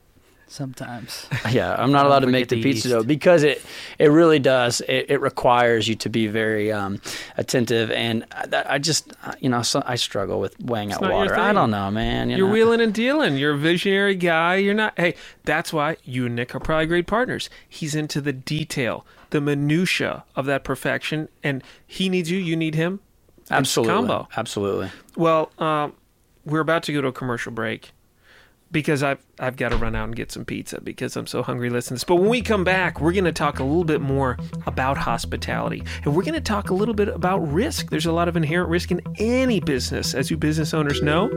Sometimes. 0.55 1.27
Yeah, 1.51 1.75
I'm 1.77 1.91
not 1.91 2.07
allowed 2.07 2.21
to 2.21 2.27
make 2.29 2.49
the 2.49 2.57
the 2.57 2.63
pizza 2.63 2.89
yeast. 2.89 2.99
dough 2.99 3.03
because 3.05 3.43
it 3.43 3.61
it 3.99 4.07
really 4.07 4.39
does. 4.39 4.81
It, 4.83 5.07
it 5.09 5.21
requires 5.21 5.89
you 5.89 5.97
to 5.97 6.09
be 6.09 6.27
very 6.27 6.71
um, 6.73 7.01
attentive, 7.37 7.91
and 7.91 8.25
I, 8.33 8.65
I 8.69 8.79
just 8.79 9.13
uh, 9.25 9.35
you 9.41 9.49
know 9.49 9.63
so 9.63 9.83
I 9.85 9.97
struggle 9.97 10.39
with 10.39 10.59
weighing 10.61 10.93
out 10.93 11.03
water. 11.03 11.37
I 11.37 11.53
don't 11.53 11.71
know, 11.71 11.91
man. 11.91 12.31
You 12.31 12.37
You're 12.37 12.47
know? 12.47 12.53
wheeling 12.53 12.81
and 12.81 12.95
dealing. 12.95 13.37
You're 13.37 13.55
a 13.55 13.59
visionary 13.59 14.15
guy. 14.15 14.57
You're 14.57 14.75
not. 14.75 14.95
Hey, 14.97 15.17
that's 15.45 15.73
why 15.73 15.97
you 16.05 16.27
and 16.27 16.37
Nick 16.37 16.55
are 16.55 16.61
probably 16.61 16.87
great 16.87 17.09
partners. 17.09 17.51
He's 17.69 17.97
into 17.97 18.21
the 18.21 18.33
detail, 18.33 19.05
the 19.31 19.41
minutia 19.41 20.25
of 20.37 20.47
that 20.47 20.63
perfection, 20.63 21.29
and 21.43 21.65
he 21.85 22.09
needs 22.09 22.31
you. 22.31 22.39
You 22.39 22.55
need 22.55 22.77
him. 22.77 23.01
It's 23.39 23.51
a 23.51 23.55
absolutely, 23.55 23.95
combo. 23.95 24.29
absolutely. 24.37 24.91
Well, 25.17 25.51
um, 25.59 25.95
we're 26.45 26.61
about 26.61 26.85
to 26.85 26.93
go 26.93 27.01
to 27.01 27.09
a 27.09 27.13
commercial 27.13 27.51
break 27.51 27.91
because 28.75 29.05
I've 29.05 29.25
I've 29.39 29.57
got 29.57 29.71
to 29.71 29.77
run 29.77 29.95
out 29.95 30.05
and 30.05 30.17
get 30.17 30.31
some 30.31 30.45
pizza 30.45 30.81
because 30.81 31.17
I'm 31.17 31.27
so 31.27 31.43
hungry 31.43 31.71
listening 31.71 31.97
to 31.97 32.01
this. 32.01 32.05
But 32.05 32.17
when 32.17 32.29
we 32.29 32.43
come 32.43 32.65
back, 32.65 33.01
we're 33.01 33.13
going 33.13 33.25
to 33.25 33.33
talk 33.33 33.61
a 33.61 33.65
little 33.65 33.85
bit 33.85 34.03
more 34.03 34.37
about 34.67 34.99
hospitality, 34.99 35.83
and 36.05 36.15
we're 36.15 36.25
going 36.25 36.35
to 36.35 36.41
talk 36.41 36.69
a 36.69 36.75
little 36.75 36.93
bit 36.93 37.09
about 37.09 37.39
risk. 37.39 37.89
There's 37.89 38.05
a 38.05 38.13
lot 38.13 38.29
of 38.29 38.37
inherent 38.37 38.69
risk 38.69 38.91
in 38.91 39.01
any 39.17 39.61
business, 39.61 40.13
as 40.13 40.31
you 40.31 40.37
business 40.37 40.75
owners 40.75 41.01
know, 41.01 41.31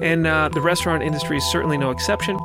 and 0.00 0.26
uh, 0.26 0.48
the 0.54 0.60
restaurant 0.60 1.02
industry 1.02 1.36
is 1.36 1.44
certainly 1.44 1.76
no 1.76 1.90
exception. 1.90 2.38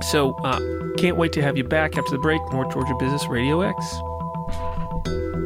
So, 0.00 0.32
uh, 0.42 0.58
can't 0.96 1.16
wait 1.16 1.32
to 1.34 1.42
have 1.42 1.56
you 1.56 1.64
back 1.64 1.96
after 1.96 2.10
the 2.10 2.18
break. 2.18 2.40
North 2.52 2.72
Georgia 2.72 2.94
Business 2.98 3.26
Radio 3.28 3.60
X. 3.60 5.43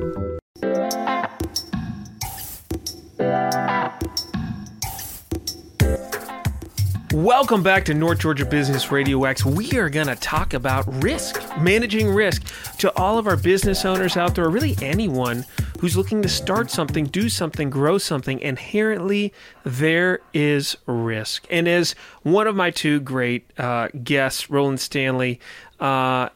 Welcome 7.14 7.62
back 7.62 7.86
to 7.86 7.94
North 7.94 8.18
Georgia 8.18 8.44
Business 8.44 8.92
Radio 8.92 9.24
X. 9.24 9.42
We 9.42 9.78
are 9.78 9.88
going 9.88 10.08
to 10.08 10.16
talk 10.16 10.52
about 10.52 11.02
risk, 11.02 11.40
managing 11.58 12.10
risk 12.10 12.42
to 12.80 12.94
all 12.98 13.16
of 13.16 13.26
our 13.26 13.36
business 13.36 13.86
owners 13.86 14.18
out 14.18 14.34
there, 14.34 14.44
or 14.44 14.50
really 14.50 14.76
anyone 14.82 15.46
who's 15.80 15.96
looking 15.96 16.20
to 16.20 16.28
start 16.28 16.70
something, 16.70 17.06
do 17.06 17.30
something, 17.30 17.70
grow 17.70 17.96
something. 17.96 18.38
Inherently, 18.40 19.32
there 19.64 20.20
is 20.34 20.76
risk. 20.84 21.46
And 21.48 21.66
as 21.66 21.94
one 22.24 22.46
of 22.46 22.54
my 22.54 22.70
two 22.70 23.00
great 23.00 23.50
uh, 23.58 23.88
guests, 24.04 24.50
Roland 24.50 24.78
Stanley, 24.78 25.40
uh, 25.80 26.28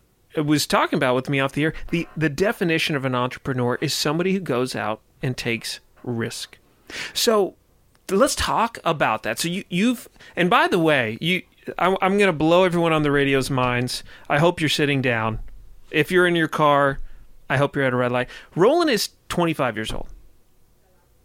was 0.43 0.67
talking 0.67 0.97
about 0.97 1.15
with 1.15 1.29
me 1.29 1.39
off 1.39 1.53
the 1.53 1.65
air, 1.65 1.75
the, 1.91 2.09
the 2.17 2.31
definition 2.31 2.97
of 2.97 3.05
an 3.05 3.15
entrepreneur 3.15 3.77
is 3.83 3.93
somebody 3.93 4.33
who 4.33 4.41
goes 4.41 4.75
out 4.75 5.03
and 5.21 5.37
takes 5.37 5.81
risk. 6.03 6.57
So 7.13 7.57
let's 8.11 8.35
talk 8.35 8.79
about 8.85 9.23
that. 9.23 9.39
So 9.39 9.49
you, 9.49 9.65
you've, 9.69 10.09
and 10.37 10.51
by 10.51 10.69
the 10.69 10.79
way, 10.79 11.19
you, 11.21 11.43
I, 11.79 11.97
I'm 12.03 12.19
going 12.19 12.29
to 12.29 12.33
blow 12.33 12.65
everyone 12.65 12.93
on 12.93 13.03
the 13.03 13.11
radio's 13.11 13.51
minds. 13.51 14.03
I 14.29 14.39
hope 14.39 14.61
you're 14.61 14.69
sitting 14.69 15.03
down. 15.03 15.41
If 15.91 16.11
you're 16.11 16.27
in 16.27 16.35
your 16.35 16.49
car, 16.49 16.99
I 17.49 17.57
hope 17.57 17.77
you're 17.77 17.85
at 17.85 17.93
a 17.93 17.97
red 17.97 18.13
light. 18.13 18.29
Roland 18.57 18.91
is 18.91 19.11
25 19.29 19.77
years 19.77 19.93
old. 19.93 20.09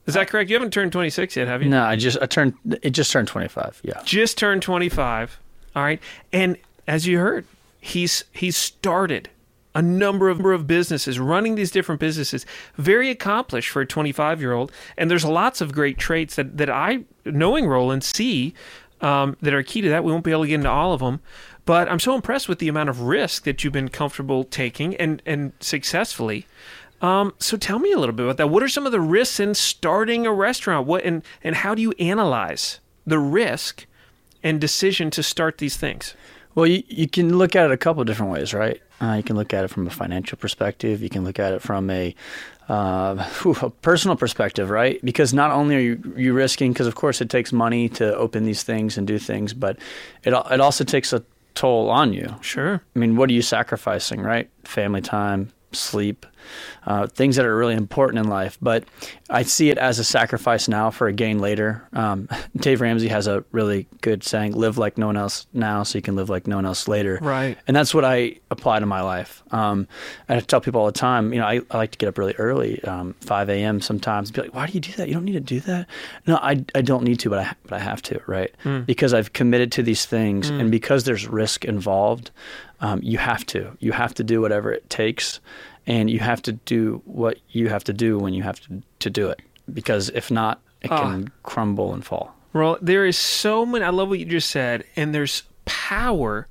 Is 0.06 0.14
that 0.14 0.30
correct? 0.30 0.50
You 0.50 0.56
haven't 0.56 0.72
turned 0.72 0.94
26 0.94 1.36
yet, 1.36 1.48
have 1.48 1.62
you? 1.62 1.70
No, 1.70 1.84
I 1.84 1.98
just 1.98 2.18
I 2.22 2.28
turned 2.28 2.54
it 2.82 2.92
just 2.92 3.12
turned 3.12 3.28
25. 3.28 3.82
Yeah. 3.84 4.02
Just 4.06 4.38
turned 4.38 4.62
25. 4.62 5.38
All 5.76 5.84
right. 5.84 6.02
And 6.32 6.58
as 6.88 7.06
you 7.06 7.20
heard, 7.20 7.46
he's 7.82 8.24
he's 8.32 8.56
started 8.56 9.30
a 9.78 9.82
number 9.82 10.28
of, 10.28 10.38
number 10.38 10.54
of 10.54 10.66
businesses, 10.66 11.20
running 11.20 11.54
these 11.54 11.70
different 11.70 12.02
businesses, 12.02 12.48
very 12.78 13.12
accomplished 13.12 13.70
for 13.70 13.84
a 13.84 13.86
25 13.86 14.42
year 14.42 14.52
old. 14.52 14.72
And 14.98 15.10
there's 15.10 15.24
lots 15.24 15.62
of 15.62 15.72
great 15.72 16.00
traits 16.00 16.36
that, 16.36 16.58
that 16.58 16.70
I, 16.70 17.06
knowing 17.26 17.68
Roland, 17.68 18.04
see 18.04 18.56
um, 19.02 19.38
that 19.40 19.54
are 19.54 19.62
key 19.62 19.82
to 19.82 19.90
that. 19.90 20.04
We 20.04 20.12
won't 20.12 20.24
be 20.24 20.32
able 20.32 20.44
to 20.44 20.48
get 20.48 20.56
into 20.56 20.70
all 20.70 20.94
of 20.94 21.00
them. 21.00 21.20
But 21.66 21.92
I'm 21.92 22.00
so 22.00 22.16
impressed 22.16 22.50
with 22.50 22.58
the 22.58 22.70
amount 22.70 22.90
of 22.90 23.02
risk 23.02 23.44
that 23.44 23.64
you've 23.64 23.74
been 23.74 23.90
comfortable 23.90 24.46
taking 24.46 24.96
and, 24.96 25.22
and 25.28 25.52
successfully. 25.60 26.48
Um, 27.00 27.36
so 27.38 27.56
tell 27.56 27.78
me 27.78 27.92
a 27.92 28.00
little 28.00 28.16
bit 28.16 28.24
about 28.24 28.38
that. 28.38 28.50
What 28.50 28.64
are 28.64 28.70
some 28.70 28.88
of 28.88 28.92
the 28.92 29.02
risks 29.02 29.40
in 29.40 29.54
starting 29.54 30.26
a 30.26 30.34
restaurant? 30.34 30.88
What 30.88 31.04
and, 31.04 31.22
and 31.44 31.56
how 31.56 31.76
do 31.76 31.84
you 31.84 31.92
analyze 32.00 32.80
the 33.06 33.20
risk 33.20 33.86
and 34.42 34.60
decision 34.60 35.12
to 35.12 35.22
start 35.22 35.60
these 35.60 35.78
things? 35.78 36.16
Well, 36.56 36.66
you, 36.66 36.82
you 36.88 37.08
can 37.08 37.38
look 37.38 37.56
at 37.56 37.66
it 37.66 37.72
a 37.72 37.78
couple 37.78 38.02
of 38.02 38.08
different 38.08 38.32
ways, 38.32 38.54
right? 38.54 38.82
Uh, 39.02 39.14
you 39.14 39.24
can 39.24 39.36
look 39.36 39.54
at 39.54 39.64
it 39.64 39.68
from 39.70 39.86
a 39.86 39.92
financial 39.92 40.38
perspective. 40.38 41.04
You 41.04 41.10
can 41.10 41.24
look 41.24 41.40
at 41.40 41.54
it 41.54 41.62
from 41.62 41.90
a, 41.90 42.16
uh, 42.68 43.24
whew, 43.42 43.56
a 43.62 43.70
personal 43.70 44.18
perspective, 44.18 44.70
right? 44.70 45.04
Because 45.04 45.34
not 45.34 45.52
only 45.52 45.76
are 45.76 45.80
you, 45.80 46.14
you 46.16 46.34
risking, 46.34 46.74
because 46.74 46.88
of 46.88 46.96
course 46.96 47.22
it 47.22 47.30
takes 47.30 47.54
money 47.54 47.90
to 47.90 48.16
open 48.16 48.46
these 48.46 48.64
things 48.64 48.98
and 48.98 49.06
do 49.06 49.20
things, 49.20 49.54
but 49.54 49.78
it 50.24 50.34
it 50.34 50.60
also 50.60 50.84
takes 50.84 51.14
a 51.14 51.24
toll 51.54 51.90
on 51.90 52.14
you. 52.14 52.36
Sure. 52.42 52.82
I 52.96 53.00
mean, 53.00 53.16
what 53.16 53.30
are 53.30 53.34
you 53.34 53.42
sacrificing, 53.42 54.22
right? 54.22 54.50
Family 54.64 55.02
time, 55.02 55.52
sleep, 55.72 56.26
uh, 56.86 57.08
things 57.08 57.36
that 57.36 57.46
are 57.46 57.56
really 57.56 57.74
important 57.74 58.24
in 58.24 58.30
life. 58.30 58.58
But 58.62 58.86
I 59.30 59.44
see 59.44 59.70
it 59.70 59.78
as 59.78 60.00
a 60.00 60.04
sacrifice 60.04 60.68
now 60.68 60.90
for 60.90 61.08
a 61.08 61.14
gain 61.14 61.40
later. 61.40 61.88
Um, 61.94 62.30
Dave 62.58 62.82
Ramsey 62.82 63.08
has 63.10 63.28
a 63.28 63.44
really 63.52 63.88
good 64.02 64.24
saying: 64.24 64.54
"Live 64.54 64.78
like 64.78 64.98
no 64.98 65.08
one 65.08 65.18
else 65.18 65.48
now, 65.54 65.84
so 65.84 65.98
you 65.98 66.02
can 66.02 66.16
live 66.16 66.30
like 66.30 66.48
no 66.48 66.56
one 66.56 66.66
else 66.66 66.88
later." 66.88 67.20
Right. 67.22 67.58
And 67.68 67.76
that's 67.76 67.94
what 67.94 68.06
I 68.06 68.38
apply 68.52 68.80
to 68.80 68.86
my 68.86 69.02
life. 69.02 69.44
Um, 69.52 69.88
and 70.28 70.38
I 70.38 70.40
tell 70.42 70.62
people 70.62 70.82
all 70.82 70.88
the 70.88 70.94
time, 70.94 71.34
you 71.34 71.40
know, 71.40 71.46
I, 71.46 71.62
I 71.72 71.78
like 71.78 71.92
to 71.92 71.98
get 71.98 72.08
up 72.08 72.18
really 72.18 72.34
early, 72.38 72.84
um, 72.84 73.14
5 73.22 73.50
a.m. 73.50 73.82
sometimes. 73.82 74.32
Be 74.32 74.42
like, 74.42 74.54
"Why 74.54 74.68
do 74.68 74.74
you 74.74 74.80
do 74.80 74.92
that? 74.94 75.08
You 75.08 75.16
don't 75.16 75.26
need 75.26 75.34
to 75.34 75.40
do 75.40 75.60
that." 75.62 75.88
No, 76.26 76.38
I, 76.38 76.64
I 76.74 76.82
don't 76.82 77.04
need 77.04 77.20
to, 77.22 77.30
but 77.30 77.40
I 77.40 77.56
but 77.64 77.74
I 77.74 77.80
have 77.80 78.02
to, 78.04 78.22
right? 78.28 78.54
Mm. 78.64 78.86
Because 78.86 79.14
I've 79.14 79.34
committed 79.34 79.72
to 79.74 79.84
these 79.84 80.06
things, 80.06 80.52
mm. 80.52 80.60
and 80.60 80.72
because 80.72 81.04
there's 81.04 81.28
risk 81.28 81.66
involved. 81.66 82.32
Um, 82.80 83.00
you 83.02 83.18
have 83.18 83.46
to. 83.48 83.76
You 83.80 83.92
have 83.92 84.14
to 84.16 84.24
do 84.24 84.40
whatever 84.42 84.72
it 84.72 84.90
takes 84.90 85.40
and 85.88 86.10
you 86.10 86.20
have 86.20 86.42
to 86.44 86.52
do 86.52 87.02
what 87.06 87.40
you 87.50 87.70
have 87.70 87.84
to 87.86 87.94
do 87.94 88.20
when 88.20 88.34
you 88.34 88.44
have 88.44 88.60
to, 88.60 88.84
to 89.00 89.10
do 89.10 89.30
it 89.30 89.40
because 89.74 90.10
if 90.10 90.30
not 90.30 90.62
it 90.82 90.90
can 90.90 91.32
ah. 91.32 91.40
crumble 91.44 91.94
and 91.94 92.06
fall. 92.06 92.36
Well 92.54 92.78
there 92.82 93.06
is 93.06 93.18
so 93.18 93.66
many 93.66 93.84
i 93.84 93.90
love 93.90 94.10
what 94.10 94.20
you 94.20 94.26
just 94.26 94.50
said 94.50 94.84
and 94.96 95.16
there's 95.16 95.44
power 95.66 96.48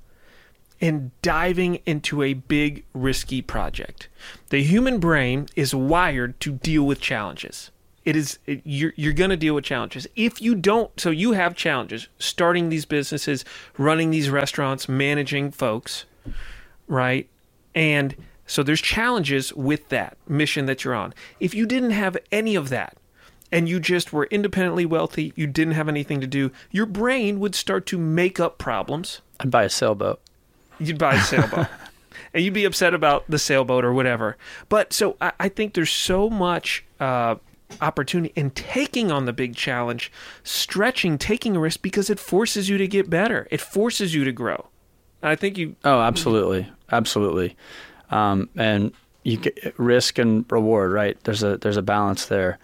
in 0.80 1.10
diving 1.22 1.76
into 1.86 2.22
a 2.22 2.34
big 2.34 2.84
risky 2.92 3.40
project. 3.40 4.08
The 4.50 4.62
human 4.62 4.98
brain 4.98 5.46
is 5.56 5.74
wired 5.74 6.38
to 6.40 6.52
deal 6.52 6.82
with 6.84 7.00
challenges. 7.00 7.70
It 8.04 8.14
is 8.14 8.38
it, 8.46 8.60
you're, 8.64 8.92
you're 8.96 9.12
going 9.12 9.30
to 9.30 9.36
deal 9.36 9.54
with 9.54 9.64
challenges. 9.64 10.06
If 10.16 10.40
you 10.40 10.54
don't 10.54 10.98
so 11.00 11.10
you 11.10 11.32
have 11.32 11.56
challenges 11.56 12.08
starting 12.18 12.68
these 12.68 12.84
businesses 12.84 13.44
running 13.78 14.10
these 14.10 14.30
restaurants 14.30 14.88
managing 14.88 15.50
folks 15.50 16.04
right 16.88 17.28
and 17.74 18.16
so 18.46 18.62
there's 18.62 18.80
challenges 18.80 19.52
with 19.52 19.88
that 19.88 20.16
mission 20.28 20.66
that 20.66 20.84
you're 20.84 20.94
on. 20.94 21.12
If 21.40 21.54
you 21.54 21.66
didn't 21.66 21.90
have 21.90 22.16
any 22.30 22.54
of 22.54 22.68
that 22.68 22.96
and 23.52 23.68
you 23.68 23.80
just 23.80 24.12
were 24.12 24.26
independently 24.26 24.86
wealthy, 24.86 25.32
you 25.36 25.46
didn't 25.46 25.74
have 25.74 25.88
anything 25.88 26.20
to 26.20 26.26
do, 26.26 26.52
your 26.70 26.86
brain 26.86 27.40
would 27.40 27.54
start 27.54 27.86
to 27.86 27.98
make 27.98 28.38
up 28.38 28.58
problems. 28.58 29.20
I'd 29.40 29.50
buy 29.50 29.64
a 29.64 29.68
sailboat. 29.68 30.20
You'd 30.78 30.98
buy 30.98 31.14
a 31.14 31.20
sailboat. 31.20 31.66
and 32.34 32.44
you'd 32.44 32.54
be 32.54 32.64
upset 32.64 32.94
about 32.94 33.24
the 33.28 33.38
sailboat 33.38 33.84
or 33.84 33.92
whatever. 33.92 34.36
But 34.68 34.92
so 34.92 35.16
I, 35.20 35.32
I 35.40 35.48
think 35.48 35.74
there's 35.74 35.90
so 35.90 36.30
much 36.30 36.84
uh, 37.00 37.36
opportunity 37.80 38.32
in 38.36 38.50
taking 38.50 39.10
on 39.10 39.24
the 39.24 39.32
big 39.32 39.56
challenge, 39.56 40.12
stretching, 40.44 41.18
taking 41.18 41.56
a 41.56 41.60
risk 41.60 41.82
because 41.82 42.10
it 42.10 42.20
forces 42.20 42.68
you 42.68 42.78
to 42.78 42.86
get 42.86 43.10
better. 43.10 43.48
It 43.50 43.60
forces 43.60 44.14
you 44.14 44.24
to 44.24 44.32
grow. 44.32 44.68
I 45.26 45.36
think 45.36 45.58
you. 45.58 45.76
Oh, 45.84 46.00
absolutely, 46.00 46.68
absolutely 46.90 47.56
um, 48.10 48.48
and 48.56 48.92
you 49.22 49.38
get 49.38 49.74
risk 49.78 50.18
and 50.18 50.44
reward, 50.50 50.92
right? 50.92 51.22
There's 51.24 51.42
a 51.42 51.56
there's 51.58 51.76
a 51.76 51.82
balance 51.82 52.26
there, 52.26 52.58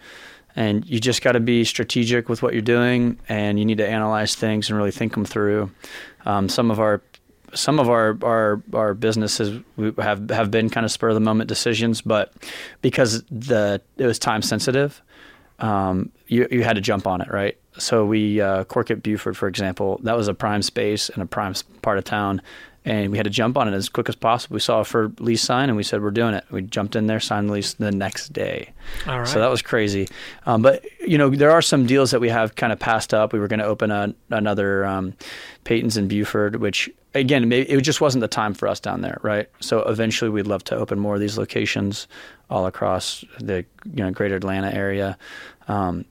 and 0.54 0.86
you 0.86 1.00
just 1.00 1.22
got 1.22 1.32
to 1.32 1.40
be 1.40 1.64
strategic 1.64 2.28
with 2.28 2.42
what 2.42 2.52
you're 2.52 2.62
doing, 2.62 3.18
and 3.28 3.58
you 3.58 3.64
need 3.64 3.78
to 3.78 3.88
analyze 3.88 4.34
things 4.34 4.68
and 4.68 4.78
really 4.78 4.90
think 4.90 5.14
them 5.14 5.24
through. 5.24 5.70
Um, 6.24 6.48
some 6.48 6.70
of 6.70 6.78
our 6.78 7.02
some 7.54 7.78
of 7.78 7.90
our, 7.90 8.16
our 8.22 8.62
our 8.72 8.94
businesses 8.94 9.62
have 9.98 10.30
have 10.30 10.50
been 10.50 10.70
kind 10.70 10.84
of 10.84 10.92
spur 10.92 11.08
of 11.08 11.14
the 11.14 11.20
moment 11.20 11.48
decisions, 11.48 12.00
but 12.00 12.32
because 12.80 13.24
the 13.24 13.80
it 13.96 14.06
was 14.06 14.18
time 14.18 14.42
sensitive, 14.42 15.02
um, 15.58 16.12
you 16.28 16.46
you 16.50 16.62
had 16.62 16.76
to 16.76 16.80
jump 16.82 17.06
on 17.06 17.20
it, 17.20 17.30
right? 17.30 17.58
So 17.78 18.04
we 18.04 18.40
uh, 18.40 18.64
Cork 18.64 18.88
Buford, 19.02 19.36
for 19.36 19.48
example, 19.48 20.00
that 20.02 20.16
was 20.16 20.28
a 20.28 20.34
prime 20.34 20.62
space 20.62 21.08
in 21.08 21.22
a 21.22 21.26
prime 21.26 21.54
part 21.80 21.98
of 21.98 22.04
town 22.04 22.42
and 22.84 23.12
we 23.12 23.16
had 23.16 23.24
to 23.24 23.30
jump 23.30 23.56
on 23.56 23.68
it 23.68 23.74
as 23.76 23.88
quick 23.88 24.08
as 24.08 24.16
possible. 24.16 24.54
We 24.54 24.60
saw 24.60 24.80
a 24.80 24.84
for 24.84 25.12
lease 25.18 25.42
sign, 25.42 25.68
and 25.68 25.76
we 25.76 25.82
said 25.82 26.02
we're 26.02 26.10
doing 26.10 26.34
it. 26.34 26.44
We 26.50 26.62
jumped 26.62 26.96
in 26.96 27.06
there, 27.06 27.20
signed 27.20 27.48
the 27.48 27.52
lease 27.52 27.74
the 27.74 27.92
next 27.92 28.32
day. 28.32 28.72
All 29.06 29.20
right. 29.20 29.28
So 29.28 29.38
that 29.38 29.50
was 29.50 29.62
crazy. 29.62 30.08
Um, 30.46 30.62
but 30.62 30.84
you 31.00 31.16
know, 31.16 31.30
there 31.30 31.52
are 31.52 31.62
some 31.62 31.86
deals 31.86 32.10
that 32.10 32.20
we 32.20 32.28
have 32.28 32.56
kind 32.56 32.72
of 32.72 32.80
passed 32.80 33.14
up. 33.14 33.32
We 33.32 33.38
were 33.38 33.48
going 33.48 33.60
to 33.60 33.66
open 33.66 33.90
a, 33.90 34.14
another 34.30 34.84
um, 34.84 35.14
Peyton's 35.64 35.96
in 35.96 36.08
Buford, 36.08 36.56
which 36.56 36.90
again, 37.14 37.48
maybe, 37.48 37.70
it 37.70 37.80
just 37.82 38.00
wasn't 38.00 38.22
the 38.22 38.28
time 38.28 38.54
for 38.54 38.66
us 38.66 38.80
down 38.80 39.00
there, 39.00 39.18
right? 39.22 39.48
So 39.60 39.80
eventually, 39.82 40.30
we'd 40.30 40.48
love 40.48 40.64
to 40.64 40.76
open 40.76 40.98
more 40.98 41.14
of 41.14 41.20
these 41.20 41.38
locations 41.38 42.08
all 42.50 42.66
across 42.66 43.24
the 43.38 43.64
you 43.84 44.02
know 44.02 44.10
greater 44.10 44.36
Atlanta 44.36 44.74
area. 44.74 45.16
Um, 45.68 46.04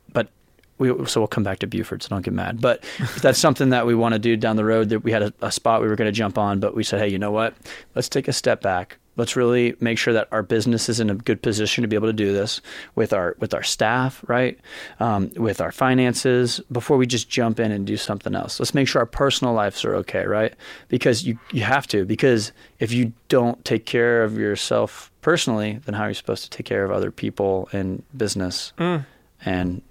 we, 0.81 1.05
so 1.05 1.21
we'll 1.21 1.27
come 1.27 1.43
back 1.43 1.59
to 1.59 1.67
Buford, 1.67 2.01
so 2.01 2.09
don't 2.09 2.25
get 2.25 2.33
mad. 2.33 2.59
But 2.59 2.83
that's 3.21 3.39
something 3.39 3.69
that 3.69 3.85
we 3.85 3.93
want 3.93 4.13
to 4.13 4.19
do 4.19 4.35
down 4.35 4.55
the 4.55 4.65
road. 4.65 4.89
That 4.89 5.01
we 5.01 5.11
had 5.11 5.21
a, 5.21 5.33
a 5.41 5.51
spot 5.51 5.81
we 5.81 5.87
were 5.87 5.95
going 5.95 6.07
to 6.07 6.11
jump 6.11 6.37
on, 6.37 6.59
but 6.59 6.75
we 6.75 6.83
said, 6.83 6.99
hey, 6.99 7.07
you 7.07 7.19
know 7.19 7.31
what? 7.31 7.55
Let's 7.93 8.09
take 8.09 8.27
a 8.27 8.33
step 8.33 8.61
back. 8.61 8.97
Let's 9.17 9.35
really 9.35 9.75
make 9.79 9.97
sure 9.97 10.13
that 10.13 10.29
our 10.31 10.41
business 10.41 10.89
is 10.89 10.99
in 10.99 11.09
a 11.09 11.15
good 11.15 11.43
position 11.43 11.81
to 11.81 11.87
be 11.87 11.95
able 11.95 12.07
to 12.07 12.13
do 12.13 12.33
this 12.33 12.61
with 12.95 13.13
our 13.13 13.35
with 13.39 13.53
our 13.53 13.61
staff, 13.61 14.23
right? 14.27 14.57
Um, 14.99 15.31
with 15.35 15.61
our 15.61 15.71
finances 15.71 16.59
before 16.71 16.97
we 16.97 17.05
just 17.05 17.29
jump 17.29 17.59
in 17.59 17.71
and 17.71 17.85
do 17.85 17.97
something 17.97 18.33
else. 18.33 18.59
Let's 18.59 18.73
make 18.73 18.87
sure 18.87 19.01
our 19.01 19.05
personal 19.05 19.53
lives 19.53 19.85
are 19.85 19.95
okay, 19.97 20.25
right? 20.25 20.55
Because 20.87 21.25
you 21.25 21.37
you 21.51 21.61
have 21.61 21.87
to. 21.87 22.05
Because 22.05 22.53
if 22.79 22.91
you 22.91 23.13
don't 23.27 23.63
take 23.65 23.85
care 23.85 24.23
of 24.23 24.37
yourself 24.37 25.11
personally, 25.21 25.79
then 25.85 25.93
how 25.93 26.03
are 26.03 26.09
you 26.09 26.15
supposed 26.15 26.43
to 26.45 26.49
take 26.49 26.65
care 26.65 26.83
of 26.83 26.91
other 26.91 27.11
people 27.11 27.69
in 27.73 28.01
business? 28.15 28.73
Mm. 28.79 29.05
And 29.43 29.81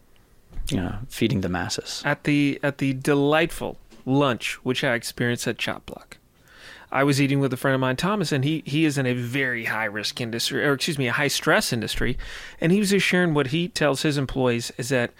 you 0.72 0.80
know, 0.80 0.98
feeding 1.08 1.40
the 1.40 1.48
masses. 1.48 2.02
At 2.04 2.24
the 2.24 2.58
at 2.62 2.78
the 2.78 2.92
delightful 2.94 3.78
lunch 4.06 4.54
which 4.64 4.82
I 4.84 4.94
experienced 4.94 5.46
at 5.46 5.58
Chop 5.58 5.86
Block. 5.86 6.18
I 6.92 7.04
was 7.04 7.20
eating 7.20 7.38
with 7.38 7.52
a 7.52 7.56
friend 7.56 7.74
of 7.74 7.80
mine, 7.80 7.96
Thomas, 7.96 8.32
and 8.32 8.44
he, 8.44 8.64
he 8.66 8.84
is 8.84 8.98
in 8.98 9.06
a 9.06 9.14
very 9.14 9.66
high 9.66 9.84
risk 9.84 10.20
industry, 10.20 10.64
or 10.64 10.72
excuse 10.72 10.98
me, 10.98 11.06
a 11.06 11.12
high 11.12 11.28
stress 11.28 11.72
industry. 11.72 12.18
And 12.60 12.72
he 12.72 12.80
was 12.80 12.90
just 12.90 13.06
sharing 13.06 13.32
what 13.32 13.48
he 13.48 13.68
tells 13.68 14.02
his 14.02 14.18
employees 14.18 14.72
is 14.76 14.88
that 14.88 15.12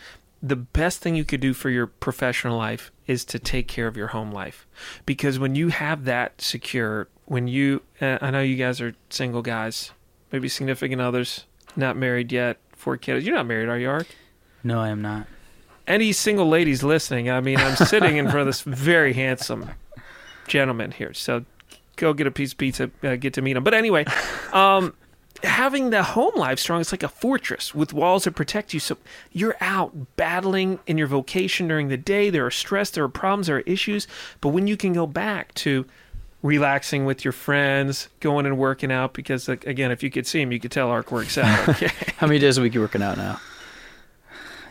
the 0.43 0.57
best 0.57 1.01
thing 1.01 1.15
you 1.15 1.25
could 1.25 1.41
do 1.41 1.53
for 1.55 1.71
your 1.71 1.87
professional 1.87 2.59
life 2.59 2.91
is 3.07 3.25
to 3.27 3.39
take 3.39 3.69
care 3.69 3.87
of 3.87 3.97
your 3.97 4.09
home 4.09 4.33
life. 4.33 4.67
Because 5.07 5.39
when 5.39 5.55
you 5.55 5.69
have 5.69 6.05
that 6.07 6.41
secure, 6.41 7.07
when 7.27 7.47
you, 7.47 7.83
uh, 8.01 8.19
I 8.21 8.31
know 8.33 8.41
you 8.41 8.57
guys 8.57 8.81
are 8.81 8.97
single 9.09 9.43
guys, 9.43 9.93
maybe 10.33 10.49
significant 10.49 11.01
others, 11.01 11.45
not 11.77 11.97
married 11.97 12.33
yet, 12.33 12.57
four 12.73 12.97
kids. 12.97 13.25
You're 13.25 13.37
not 13.37 13.47
married, 13.47 13.69
are 13.69 13.79
you, 13.79 13.91
Art? 13.91 14.09
No, 14.65 14.81
I 14.81 14.89
am 14.89 15.03
not 15.03 15.29
any 15.91 16.13
single 16.13 16.49
ladies 16.49 16.83
listening, 16.83 17.31
I 17.31 17.41
mean, 17.41 17.59
I'm 17.59 17.77
sitting 17.77 18.17
in 18.17 18.27
front 18.27 18.41
of 18.41 18.47
this 18.47 18.63
very 18.63 19.13
handsome 19.13 19.71
gentleman 20.47 20.93
here. 20.93 21.13
So 21.13 21.45
go 21.97 22.13
get 22.13 22.27
a 22.27 22.31
piece 22.31 22.53
of 22.53 22.59
pizza, 22.59 22.91
uh, 23.03 23.17
get 23.17 23.35
to 23.35 23.43
meet 23.43 23.57
him. 23.57 23.65
But 23.65 23.75
anyway, 23.75 24.05
um, 24.53 24.95
having 25.43 25.91
the 25.91 26.03
home 26.03 26.35
life 26.37 26.59
strong, 26.59 26.81
it's 26.81 26.93
like 26.93 27.03
a 27.03 27.09
fortress 27.09 27.75
with 27.75 27.93
walls 27.93 28.25
that 28.25 28.33
protect 28.33 28.73
you. 28.73 28.81
So 28.81 28.97
you're 29.33 29.57
out 29.61 30.17
battling 30.17 30.79
in 30.87 30.97
your 30.97 31.09
vocation 31.09 31.67
during 31.67 31.89
the 31.89 31.97
day. 31.97 32.31
There 32.31 32.47
are 32.47 32.51
stress, 32.51 32.91
there 32.91 33.05
are 33.05 33.09
problems, 33.09 33.49
there 33.49 33.57
are 33.57 33.61
issues. 33.61 34.07
But 34.41 34.51
when 34.51 34.69
you 34.69 34.77
can 34.77 34.93
go 34.93 35.07
back 35.07 35.53
to 35.55 35.87
relaxing 36.43 37.05
with 37.05 37.25
your 37.25 37.33
friends, 37.33 38.09
going 38.21 38.47
and 38.47 38.57
working 38.57 38.93
out, 38.93 39.13
because 39.13 39.49
again, 39.49 39.91
if 39.91 40.03
you 40.05 40.11
could 40.11 40.27
see 40.27 40.41
him, 40.41 40.53
you 40.53 40.61
could 40.61 40.73
tell 40.73 40.89
Ark 40.89 41.11
works 41.11 41.37
out. 41.37 41.69
Okay. 41.69 41.91
How 42.19 42.29
many 42.29 42.39
days 42.39 42.59
a 42.59 42.63
week 42.63 42.75
you 42.75 42.81
working 42.81 43.03
out 43.03 43.17
now? 43.17 43.41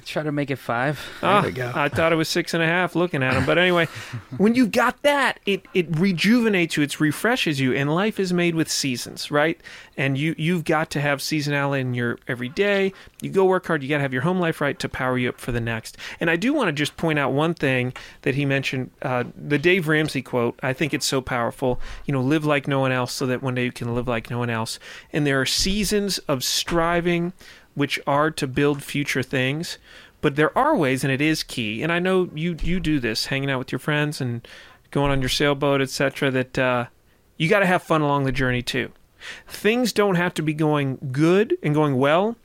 Try 0.09 0.23
to 0.23 0.31
make 0.31 0.49
it 0.49 0.55
five. 0.55 0.99
Ah, 1.21 1.43
we 1.45 1.51
go. 1.51 1.71
I 1.75 1.87
thought 1.87 2.11
it 2.11 2.15
was 2.15 2.27
six 2.27 2.55
and 2.55 2.63
a 2.63 2.65
half 2.65 2.95
looking 2.95 3.21
at 3.21 3.35
him. 3.35 3.45
But 3.45 3.59
anyway, 3.59 3.85
when 4.37 4.55
you've 4.55 4.71
got 4.71 4.99
that, 5.03 5.39
it, 5.45 5.65
it 5.75 5.99
rejuvenates 5.99 6.75
you, 6.75 6.81
it 6.81 6.99
refreshes 6.99 7.59
you, 7.59 7.73
and 7.73 7.93
life 7.93 8.19
is 8.19 8.33
made 8.33 8.55
with 8.55 8.71
seasons, 8.71 9.29
right? 9.29 9.61
And 9.97 10.17
you, 10.17 10.33
you've 10.35 10.63
got 10.63 10.89
to 10.91 11.01
have 11.01 11.19
seasonality 11.19 11.81
in 11.81 11.93
your 11.93 12.17
every 12.27 12.49
day. 12.49 12.91
You 13.21 13.29
go 13.29 13.45
work 13.45 13.67
hard, 13.67 13.83
you 13.83 13.89
got 13.89 13.97
to 13.97 14.01
have 14.01 14.13
your 14.13 14.23
home 14.23 14.39
life 14.39 14.61
right 14.61 14.79
to 14.79 14.89
power 14.89 15.15
you 15.15 15.29
up 15.29 15.39
for 15.39 15.51
the 15.51 15.61
next. 15.61 15.95
And 16.19 16.29
I 16.29 16.37
do 16.37 16.53
want 16.53 16.69
to 16.69 16.73
just 16.73 16.97
point 16.97 17.19
out 17.19 17.31
one 17.31 17.53
thing 17.53 17.93
that 18.23 18.33
he 18.33 18.45
mentioned 18.45 18.89
uh, 19.03 19.25
the 19.37 19.59
Dave 19.59 19.87
Ramsey 19.87 20.23
quote. 20.23 20.59
I 20.63 20.73
think 20.73 20.91
it's 20.91 21.05
so 21.05 21.21
powerful. 21.21 21.79
You 22.05 22.13
know, 22.13 22.21
live 22.21 22.45
like 22.45 22.67
no 22.67 22.79
one 22.79 22.91
else 22.91 23.13
so 23.13 23.27
that 23.27 23.43
one 23.43 23.53
day 23.53 23.65
you 23.65 23.71
can 23.71 23.93
live 23.93 24.07
like 24.07 24.31
no 24.31 24.39
one 24.39 24.49
else. 24.49 24.79
And 25.13 25.27
there 25.27 25.39
are 25.39 25.45
seasons 25.45 26.17
of 26.19 26.43
striving 26.43 27.33
which 27.79 27.97
are 28.05 28.29
to 28.29 28.45
build 28.45 28.83
future 28.83 29.23
things. 29.23 29.77
But 30.19 30.35
there 30.35 30.55
are 30.57 30.75
ways, 30.75 31.05
and 31.05 31.13
it 31.13 31.21
is 31.21 31.43
key. 31.43 31.81
And 31.81 31.93
I 31.93 31.99
know 31.99 32.29
you 32.35 32.57
you 32.61 32.81
do 32.81 32.99
this, 32.99 33.27
hanging 33.27 33.49
out 33.49 33.57
with 33.57 33.71
your 33.71 33.79
friends 33.79 34.19
and 34.19 34.45
going 34.91 35.11
on 35.11 35.21
your 35.21 35.29
sailboat, 35.29 35.81
etc. 35.81 36.29
That 36.29 36.59
uh, 36.59 36.85
you 37.37 37.47
got 37.47 37.59
to 37.59 37.65
have 37.65 37.81
fun 37.81 38.01
along 38.01 38.25
the 38.25 38.33
journey 38.33 38.61
too. 38.61 38.91
Things 39.47 39.93
don't 39.93 40.15
have 40.15 40.33
to 40.33 40.41
be 40.41 40.53
going 40.53 40.99
good 41.13 41.57
and 41.63 41.73
going 41.73 41.97
well 41.97 42.35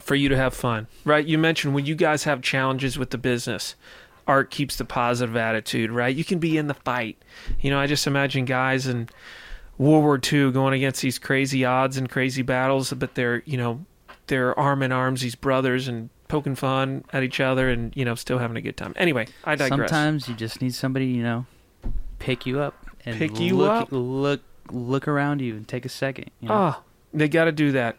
for 0.00 0.14
you 0.14 0.28
to 0.28 0.36
have 0.36 0.54
fun, 0.54 0.86
right? 1.04 1.26
You 1.26 1.36
mentioned 1.36 1.74
when 1.74 1.84
you 1.84 1.96
guys 1.96 2.22
have 2.24 2.40
challenges 2.40 2.96
with 2.96 3.10
the 3.10 3.18
business. 3.18 3.74
Art 4.28 4.52
keeps 4.52 4.76
the 4.76 4.84
positive 4.84 5.34
attitude, 5.36 5.90
right? 5.90 6.14
You 6.14 6.22
can 6.22 6.38
be 6.38 6.56
in 6.56 6.68
the 6.68 6.74
fight. 6.74 7.18
You 7.60 7.70
know, 7.70 7.80
I 7.80 7.88
just 7.88 8.06
imagine 8.06 8.44
guys 8.44 8.86
in 8.86 9.08
World 9.78 10.04
War 10.04 10.20
II 10.32 10.52
going 10.52 10.74
against 10.74 11.02
these 11.02 11.18
crazy 11.18 11.64
odds 11.64 11.96
and 11.96 12.08
crazy 12.08 12.42
battles, 12.42 12.92
but 12.92 13.16
they're, 13.16 13.42
you 13.46 13.56
know, 13.56 13.84
they're 14.30 14.58
arm 14.58 14.82
in 14.82 14.92
arms, 14.92 15.20
these 15.20 15.34
brothers, 15.34 15.86
and 15.86 16.08
poking 16.28 16.54
fun 16.54 17.04
at 17.12 17.22
each 17.22 17.40
other 17.40 17.68
and, 17.68 17.94
you 17.94 18.04
know, 18.06 18.14
still 18.14 18.38
having 18.38 18.56
a 18.56 18.62
good 18.62 18.78
time. 18.78 18.94
Anyway, 18.96 19.26
I 19.44 19.56
digress. 19.56 19.90
Sometimes 19.90 20.28
you 20.28 20.34
just 20.34 20.62
need 20.62 20.74
somebody, 20.74 21.06
you 21.06 21.22
know, 21.22 21.44
pick 22.18 22.46
you 22.46 22.60
up 22.60 22.86
and 23.04 23.18
Pick 23.18 23.38
you 23.38 23.56
look, 23.56 23.70
up? 23.70 23.88
look 23.90 24.40
look 24.70 25.08
around 25.08 25.40
you 25.40 25.56
and 25.56 25.66
take 25.66 25.84
a 25.84 25.88
second. 25.88 26.30
You 26.40 26.48
know? 26.48 26.54
Oh, 26.54 26.82
they 27.12 27.28
got 27.28 27.44
to 27.44 27.52
do 27.52 27.72
that. 27.72 27.96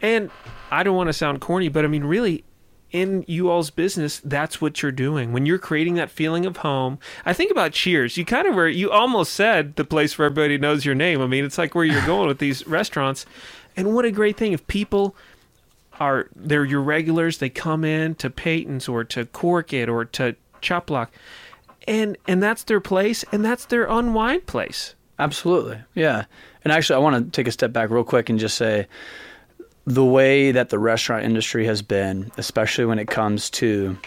And 0.00 0.30
I 0.70 0.82
don't 0.82 0.96
want 0.96 1.08
to 1.08 1.12
sound 1.12 1.40
corny, 1.40 1.68
but 1.68 1.84
I 1.84 1.88
mean, 1.88 2.04
really, 2.04 2.44
in 2.92 3.24
you 3.26 3.50
all's 3.50 3.70
business, 3.70 4.20
that's 4.24 4.60
what 4.60 4.80
you're 4.80 4.92
doing. 4.92 5.32
When 5.32 5.46
you're 5.46 5.58
creating 5.58 5.94
that 5.94 6.10
feeling 6.10 6.46
of 6.46 6.58
home, 6.58 6.98
I 7.26 7.32
think 7.32 7.50
about 7.50 7.72
Cheers. 7.72 8.16
You 8.16 8.24
kind 8.24 8.46
of 8.46 8.54
were, 8.54 8.68
you 8.68 8.90
almost 8.90 9.32
said 9.32 9.76
the 9.76 9.84
place 9.84 10.16
where 10.16 10.26
everybody 10.26 10.58
knows 10.58 10.84
your 10.84 10.94
name. 10.94 11.20
I 11.20 11.26
mean, 11.26 11.44
it's 11.44 11.58
like 11.58 11.74
where 11.74 11.84
you're 11.84 12.06
going 12.06 12.28
with 12.28 12.38
these 12.38 12.66
restaurants. 12.66 13.26
And 13.76 13.94
what 13.94 14.04
a 14.04 14.12
great 14.12 14.36
thing 14.36 14.52
if 14.52 14.64
people 14.68 15.16
are, 16.00 16.28
they're 16.34 16.64
your 16.64 16.82
regulars, 16.82 17.38
they 17.38 17.50
come 17.50 17.84
in 17.84 18.14
to 18.16 18.30
Peyton's 18.30 18.88
or 18.88 19.04
to 19.04 19.26
Cork 19.26 19.72
It 19.72 19.88
or 19.88 20.04
to 20.04 20.36
Chop 20.60 20.86
Block. 20.86 21.12
And, 21.86 22.16
and 22.26 22.42
that's 22.42 22.64
their 22.64 22.80
place 22.80 23.24
and 23.32 23.44
that's 23.44 23.66
their 23.66 23.86
unwind 23.86 24.46
place. 24.46 24.94
Absolutely. 25.18 25.78
Yeah. 25.94 26.24
And 26.64 26.72
actually, 26.72 26.96
I 26.96 26.98
want 26.98 27.24
to 27.24 27.30
take 27.30 27.46
a 27.46 27.52
step 27.52 27.72
back 27.72 27.90
real 27.90 28.04
quick 28.04 28.28
and 28.30 28.38
just 28.38 28.56
say 28.56 28.86
the 29.86 30.04
way 30.04 30.50
that 30.52 30.70
the 30.70 30.78
restaurant 30.78 31.24
industry 31.24 31.66
has 31.66 31.82
been, 31.82 32.32
especially 32.38 32.86
when 32.86 32.98
it 32.98 33.06
comes 33.06 33.50
to 33.50 33.98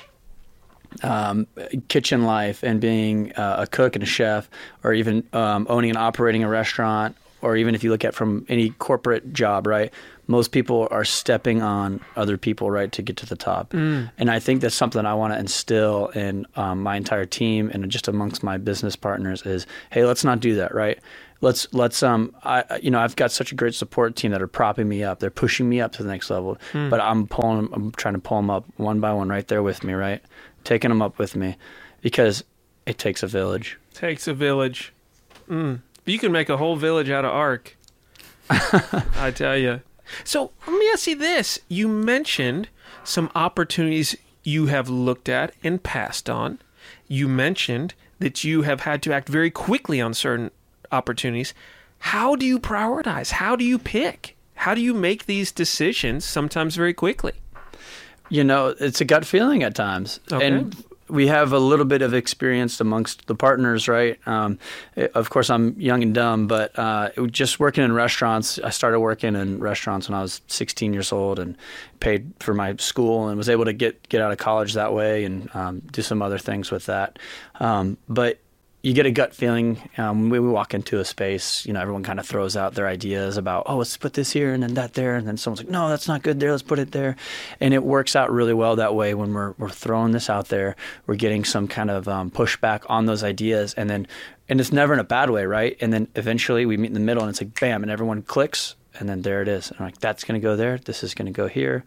um, 1.03 1.47
kitchen 1.87 2.23
life 2.23 2.63
and 2.63 2.81
being 2.81 3.31
uh, 3.33 3.57
a 3.59 3.67
cook 3.67 3.95
and 3.95 4.03
a 4.03 4.07
chef, 4.07 4.49
or 4.83 4.93
even 4.93 5.23
um, 5.33 5.67
owning 5.69 5.91
and 5.91 5.97
operating 5.97 6.43
a 6.43 6.49
restaurant, 6.49 7.15
or 7.41 7.55
even 7.55 7.75
if 7.75 7.83
you 7.83 7.91
look 7.91 8.03
at 8.03 8.15
from 8.15 8.45
any 8.49 8.71
corporate 8.71 9.33
job, 9.33 9.67
right? 9.67 9.93
Most 10.27 10.51
people 10.51 10.87
are 10.91 11.05
stepping 11.05 11.61
on 11.61 12.01
other 12.15 12.37
people, 12.37 12.69
right, 12.69 12.91
to 12.91 13.01
get 13.01 13.17
to 13.17 13.25
the 13.25 13.35
top. 13.35 13.73
And 14.17 14.29
I 14.29 14.39
think 14.39 14.61
that's 14.61 14.75
something 14.75 15.05
I 15.05 15.13
want 15.13 15.33
to 15.33 15.39
instill 15.39 16.07
in 16.09 16.45
um, 16.55 16.83
my 16.83 16.95
entire 16.97 17.25
team 17.25 17.71
and 17.73 17.89
just 17.89 18.07
amongst 18.07 18.43
my 18.43 18.57
business 18.57 18.95
partners 18.95 19.41
is, 19.43 19.65
hey, 19.89 20.05
let's 20.05 20.23
not 20.23 20.39
do 20.39 20.55
that, 20.55 20.75
right? 20.75 20.99
Let's 21.39 21.71
let's 21.71 22.01
um 22.01 22.35
I 22.43 22.79
you 22.81 22.89
know 22.89 22.99
I've 22.99 23.15
got 23.15 23.31
such 23.31 23.51
a 23.51 23.55
great 23.55 23.75
support 23.75 24.15
team 24.15 24.31
that 24.31 24.41
are 24.41 24.47
propping 24.47 24.87
me 24.89 25.03
up. 25.03 25.19
They're 25.19 25.29
pushing 25.29 25.69
me 25.69 25.79
up 25.79 25.91
to 25.93 26.03
the 26.03 26.09
next 26.09 26.31
level, 26.31 26.57
but 26.73 26.99
I'm 26.99 27.27
pulling 27.27 27.69
I'm 27.73 27.91
trying 27.91 28.15
to 28.15 28.19
pull 28.19 28.37
them 28.37 28.49
up 28.49 28.65
one 28.77 28.99
by 28.99 29.13
one 29.13 29.29
right 29.29 29.47
there 29.47 29.61
with 29.61 29.83
me, 29.83 29.93
right? 29.93 30.19
Taking 30.63 30.89
them 30.89 31.01
up 31.01 31.19
with 31.19 31.35
me 31.35 31.55
because 32.01 32.43
it 32.87 32.97
takes 32.97 33.21
a 33.21 33.27
village. 33.27 33.77
Takes 33.93 34.27
a 34.27 34.33
village. 34.33 34.93
Mm. 35.47 35.81
You 36.05 36.17
can 36.17 36.31
make 36.31 36.49
a 36.49 36.57
whole 36.57 36.75
village 36.75 37.09
out 37.09 37.23
of 37.25 37.31
Ark. 37.31 37.77
I 38.49 39.31
tell 39.35 39.57
you. 39.57 39.81
So 40.23 40.51
let 40.67 40.77
me 40.77 40.89
ask 40.93 41.07
you 41.07 41.15
this: 41.15 41.59
You 41.67 41.87
mentioned 41.87 42.69
some 43.03 43.29
opportunities 43.35 44.15
you 44.43 44.67
have 44.67 44.89
looked 44.89 45.29
at 45.29 45.53
and 45.63 45.81
passed 45.83 46.29
on. 46.29 46.59
You 47.07 47.27
mentioned 47.27 47.93
that 48.19 48.43
you 48.43 48.61
have 48.63 48.81
had 48.81 49.01
to 49.03 49.13
act 49.13 49.29
very 49.29 49.51
quickly 49.51 49.99
on 50.01 50.13
certain 50.13 50.51
opportunities. 50.91 51.53
How 51.99 52.35
do 52.35 52.45
you 52.45 52.59
prioritize? 52.59 53.31
How 53.31 53.55
do 53.55 53.63
you 53.65 53.77
pick? 53.77 54.35
How 54.55 54.73
do 54.73 54.81
you 54.81 54.93
make 54.93 55.25
these 55.25 55.51
decisions? 55.51 56.25
Sometimes 56.25 56.75
very 56.75 56.93
quickly. 56.93 57.33
You 58.29 58.43
know, 58.43 58.75
it's 58.79 58.99
a 59.01 59.05
gut 59.05 59.25
feeling 59.25 59.63
at 59.63 59.75
times, 59.75 60.19
Okay. 60.31 60.45
and 60.47 60.75
we 61.09 61.27
have 61.27 61.53
a 61.53 61.59
little 61.59 61.85
bit 61.85 62.01
of 62.01 62.13
experience 62.13 62.79
amongst 62.79 63.27
the 63.27 63.35
partners, 63.35 63.87
right? 63.87 64.19
Um, 64.27 64.59
eh, 64.95 65.07
of 65.13 65.29
course, 65.29 65.49
I'm 65.49 65.79
young 65.79 66.03
and 66.03 66.13
dumb, 66.13 66.47
but 66.47 66.77
uh, 66.77 67.09
just 67.27 67.59
working 67.59 67.83
in 67.83 67.93
restaurants. 67.93 68.59
I 68.59 68.69
started 68.69 68.99
working 68.99 69.35
in 69.35 69.59
restaurants 69.59 70.09
when 70.09 70.17
I 70.17 70.21
was 70.21 70.41
16 70.47 70.93
years 70.93 71.11
old, 71.11 71.39
and 71.39 71.57
paid 71.99 72.31
for 72.39 72.53
my 72.53 72.75
school, 72.77 73.27
and 73.27 73.37
was 73.37 73.49
able 73.49 73.65
to 73.65 73.73
get 73.73 74.07
get 74.09 74.21
out 74.21 74.31
of 74.31 74.37
college 74.37 74.73
that 74.73 74.93
way, 74.93 75.25
and 75.25 75.49
um, 75.55 75.81
do 75.91 76.01
some 76.01 76.21
other 76.21 76.37
things 76.37 76.71
with 76.71 76.85
that. 76.87 77.19
Um, 77.59 77.97
but 78.09 78.39
you 78.83 78.93
get 78.93 79.05
a 79.05 79.11
gut 79.11 79.33
feeling 79.33 79.89
um, 79.97 80.29
when 80.29 80.43
we 80.43 80.49
walk 80.49 80.73
into 80.73 80.99
a 80.99 81.05
space. 81.05 81.65
You 81.65 81.73
know, 81.73 81.81
everyone 81.81 82.03
kind 82.03 82.19
of 82.19 82.27
throws 82.27 82.55
out 82.55 82.75
their 82.75 82.87
ideas 82.87 83.35
about, 83.35 83.63
oh, 83.65 83.77
let's 83.77 83.97
put 83.97 84.13
this 84.13 84.31
here 84.31 84.53
and 84.53 84.61
then 84.61 84.75
that 84.75 84.93
there, 84.93 85.15
and 85.15 85.27
then 85.27 85.35
someone's 85.35 85.61
like, 85.61 85.69
no, 85.69 85.89
that's 85.89 86.07
not 86.07 86.21
good 86.21 86.39
there. 86.39 86.51
Let's 86.51 86.63
put 86.63 86.79
it 86.79 86.91
there, 86.91 87.15
and 87.59 87.73
it 87.73 87.83
works 87.83 88.15
out 88.15 88.31
really 88.31 88.53
well 88.53 88.75
that 88.75 88.95
way 88.95 89.13
when 89.13 89.33
we're 89.33 89.53
we're 89.57 89.69
throwing 89.69 90.11
this 90.11 90.29
out 90.29 90.49
there. 90.49 90.75
We're 91.05 91.15
getting 91.15 91.43
some 91.43 91.67
kind 91.67 91.89
of 91.89 92.07
um, 92.07 92.31
pushback 92.31 92.83
on 92.87 93.07
those 93.07 93.23
ideas, 93.23 93.73
and 93.73 93.89
then 93.89 94.07
and 94.47 94.61
it's 94.61 94.71
never 94.71 94.93
in 94.93 94.99
a 94.99 95.03
bad 95.03 95.29
way, 95.29 95.45
right? 95.45 95.75
And 95.81 95.91
then 95.91 96.07
eventually 96.15 96.65
we 96.65 96.77
meet 96.77 96.87
in 96.87 96.93
the 96.93 96.99
middle, 96.99 97.23
and 97.23 97.29
it's 97.29 97.41
like 97.41 97.59
bam, 97.59 97.83
and 97.83 97.91
everyone 97.91 98.21
clicks. 98.21 98.75
And 98.99 99.07
then 99.07 99.21
there 99.21 99.41
it 99.41 99.47
is. 99.47 99.69
And 99.69 99.79
I'm 99.79 99.85
like, 99.87 99.99
that's 99.99 100.23
going 100.23 100.39
to 100.39 100.43
go 100.43 100.55
there. 100.55 100.77
This 100.77 101.03
is 101.03 101.13
going 101.13 101.27
to 101.27 101.31
go 101.31 101.47
here. 101.47 101.83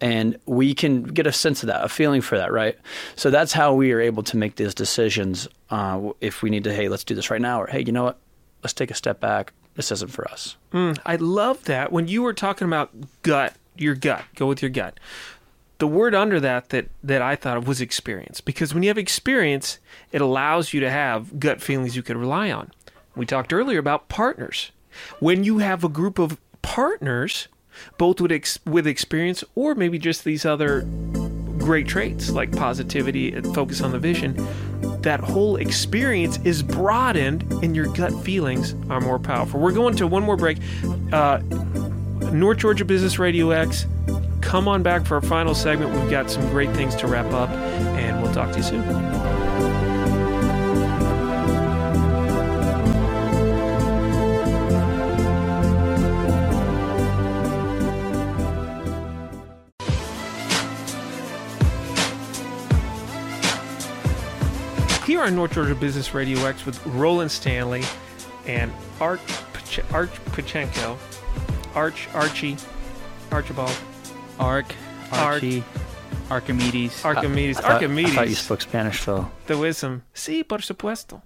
And 0.00 0.38
we 0.46 0.74
can 0.74 1.02
get 1.02 1.26
a 1.26 1.32
sense 1.32 1.62
of 1.62 1.66
that, 1.68 1.84
a 1.84 1.88
feeling 1.88 2.20
for 2.20 2.38
that, 2.38 2.52
right? 2.52 2.76
So 3.16 3.30
that's 3.30 3.52
how 3.52 3.74
we 3.74 3.92
are 3.92 4.00
able 4.00 4.22
to 4.24 4.36
make 4.36 4.56
these 4.56 4.74
decisions 4.74 5.48
uh, 5.70 6.10
if 6.20 6.42
we 6.42 6.50
need 6.50 6.64
to, 6.64 6.74
hey, 6.74 6.88
let's 6.88 7.04
do 7.04 7.14
this 7.14 7.30
right 7.30 7.40
now, 7.40 7.60
or 7.60 7.66
hey, 7.66 7.82
you 7.84 7.92
know 7.92 8.04
what? 8.04 8.18
Let's 8.62 8.72
take 8.74 8.90
a 8.90 8.94
step 8.94 9.20
back. 9.20 9.52
This 9.74 9.92
isn't 9.92 10.10
for 10.10 10.28
us. 10.30 10.56
I 10.72 11.16
love 11.16 11.64
that. 11.64 11.92
When 11.92 12.08
you 12.08 12.22
were 12.22 12.34
talking 12.34 12.66
about 12.66 12.90
gut, 13.22 13.54
your 13.76 13.94
gut, 13.94 14.24
go 14.34 14.46
with 14.46 14.60
your 14.60 14.70
gut. 14.70 14.98
The 15.78 15.86
word 15.86 16.12
under 16.12 16.40
that 16.40 16.70
that 16.70 16.88
that 17.04 17.22
I 17.22 17.36
thought 17.36 17.56
of 17.56 17.68
was 17.68 17.80
experience 17.80 18.40
because 18.40 18.74
when 18.74 18.82
you 18.82 18.88
have 18.88 18.98
experience, 18.98 19.78
it 20.10 20.20
allows 20.20 20.72
you 20.72 20.80
to 20.80 20.90
have 20.90 21.38
gut 21.38 21.60
feelings 21.60 21.94
you 21.94 22.02
could 22.02 22.16
rely 22.16 22.50
on. 22.50 22.72
We 23.14 23.26
talked 23.26 23.52
earlier 23.52 23.78
about 23.78 24.08
partners. 24.08 24.72
When 25.20 25.44
you 25.44 25.58
have 25.58 25.84
a 25.84 25.88
group 25.88 26.18
of 26.18 26.38
partners, 26.62 27.48
both 27.96 28.20
with 28.20 28.32
ex- 28.32 28.58
with 28.66 28.86
experience 28.86 29.44
or 29.54 29.74
maybe 29.74 29.98
just 29.98 30.24
these 30.24 30.44
other 30.44 30.82
great 31.58 31.86
traits 31.86 32.30
like 32.30 32.50
positivity 32.52 33.32
and 33.32 33.54
focus 33.54 33.80
on 33.80 33.92
the 33.92 33.98
vision, 33.98 34.34
that 35.02 35.20
whole 35.20 35.56
experience 35.56 36.38
is 36.44 36.62
broadened 36.62 37.42
and 37.62 37.76
your 37.76 37.86
gut 37.94 38.12
feelings 38.24 38.74
are 38.90 39.00
more 39.00 39.18
powerful. 39.18 39.60
We're 39.60 39.72
going 39.72 39.96
to 39.96 40.06
one 40.06 40.22
more 40.22 40.36
break. 40.36 40.58
Uh, 41.12 41.38
North 42.32 42.58
Georgia 42.58 42.84
Business 42.84 43.18
Radio 43.18 43.50
X, 43.50 43.86
come 44.40 44.68
on 44.68 44.82
back 44.82 45.06
for 45.06 45.16
our 45.16 45.22
final 45.22 45.54
segment. 45.54 45.92
We've 45.92 46.10
got 46.10 46.30
some 46.30 46.46
great 46.50 46.70
things 46.72 46.94
to 46.96 47.06
wrap 47.06 47.32
up, 47.32 47.48
and 47.50 48.22
we'll 48.22 48.32
talk 48.34 48.50
to 48.52 48.58
you 48.58 48.62
soon. 48.62 49.17
On 65.28 65.36
North 65.36 65.52
Georgia 65.52 65.74
Business 65.74 66.14
Radio 66.14 66.38
X 66.46 66.64
with 66.64 66.84
Roland 66.86 67.30
Stanley 67.30 67.82
and 68.46 68.72
Art 68.98 69.20
Pach- 69.52 69.92
Arch 69.92 70.10
Pachenko, 70.32 70.96
Arch 71.74 72.08
Archie, 72.14 72.56
Archibald, 73.30 73.76
Arc, 74.40 74.74
Archie, 75.12 75.62
Archimedes. 76.30 77.04
Archimedes, 77.04 77.58
I 77.58 77.60
thought, 77.60 77.70
Archimedes. 77.72 78.12
I 78.12 78.14
thought 78.14 78.28
you 78.30 78.34
spoke 78.34 78.62
Spanish, 78.62 79.00
Phil. 79.00 79.30
the 79.46 79.58
wisdom. 79.58 80.02
Sí, 80.14 80.48
por 80.48 80.58
supuesto. 80.58 81.20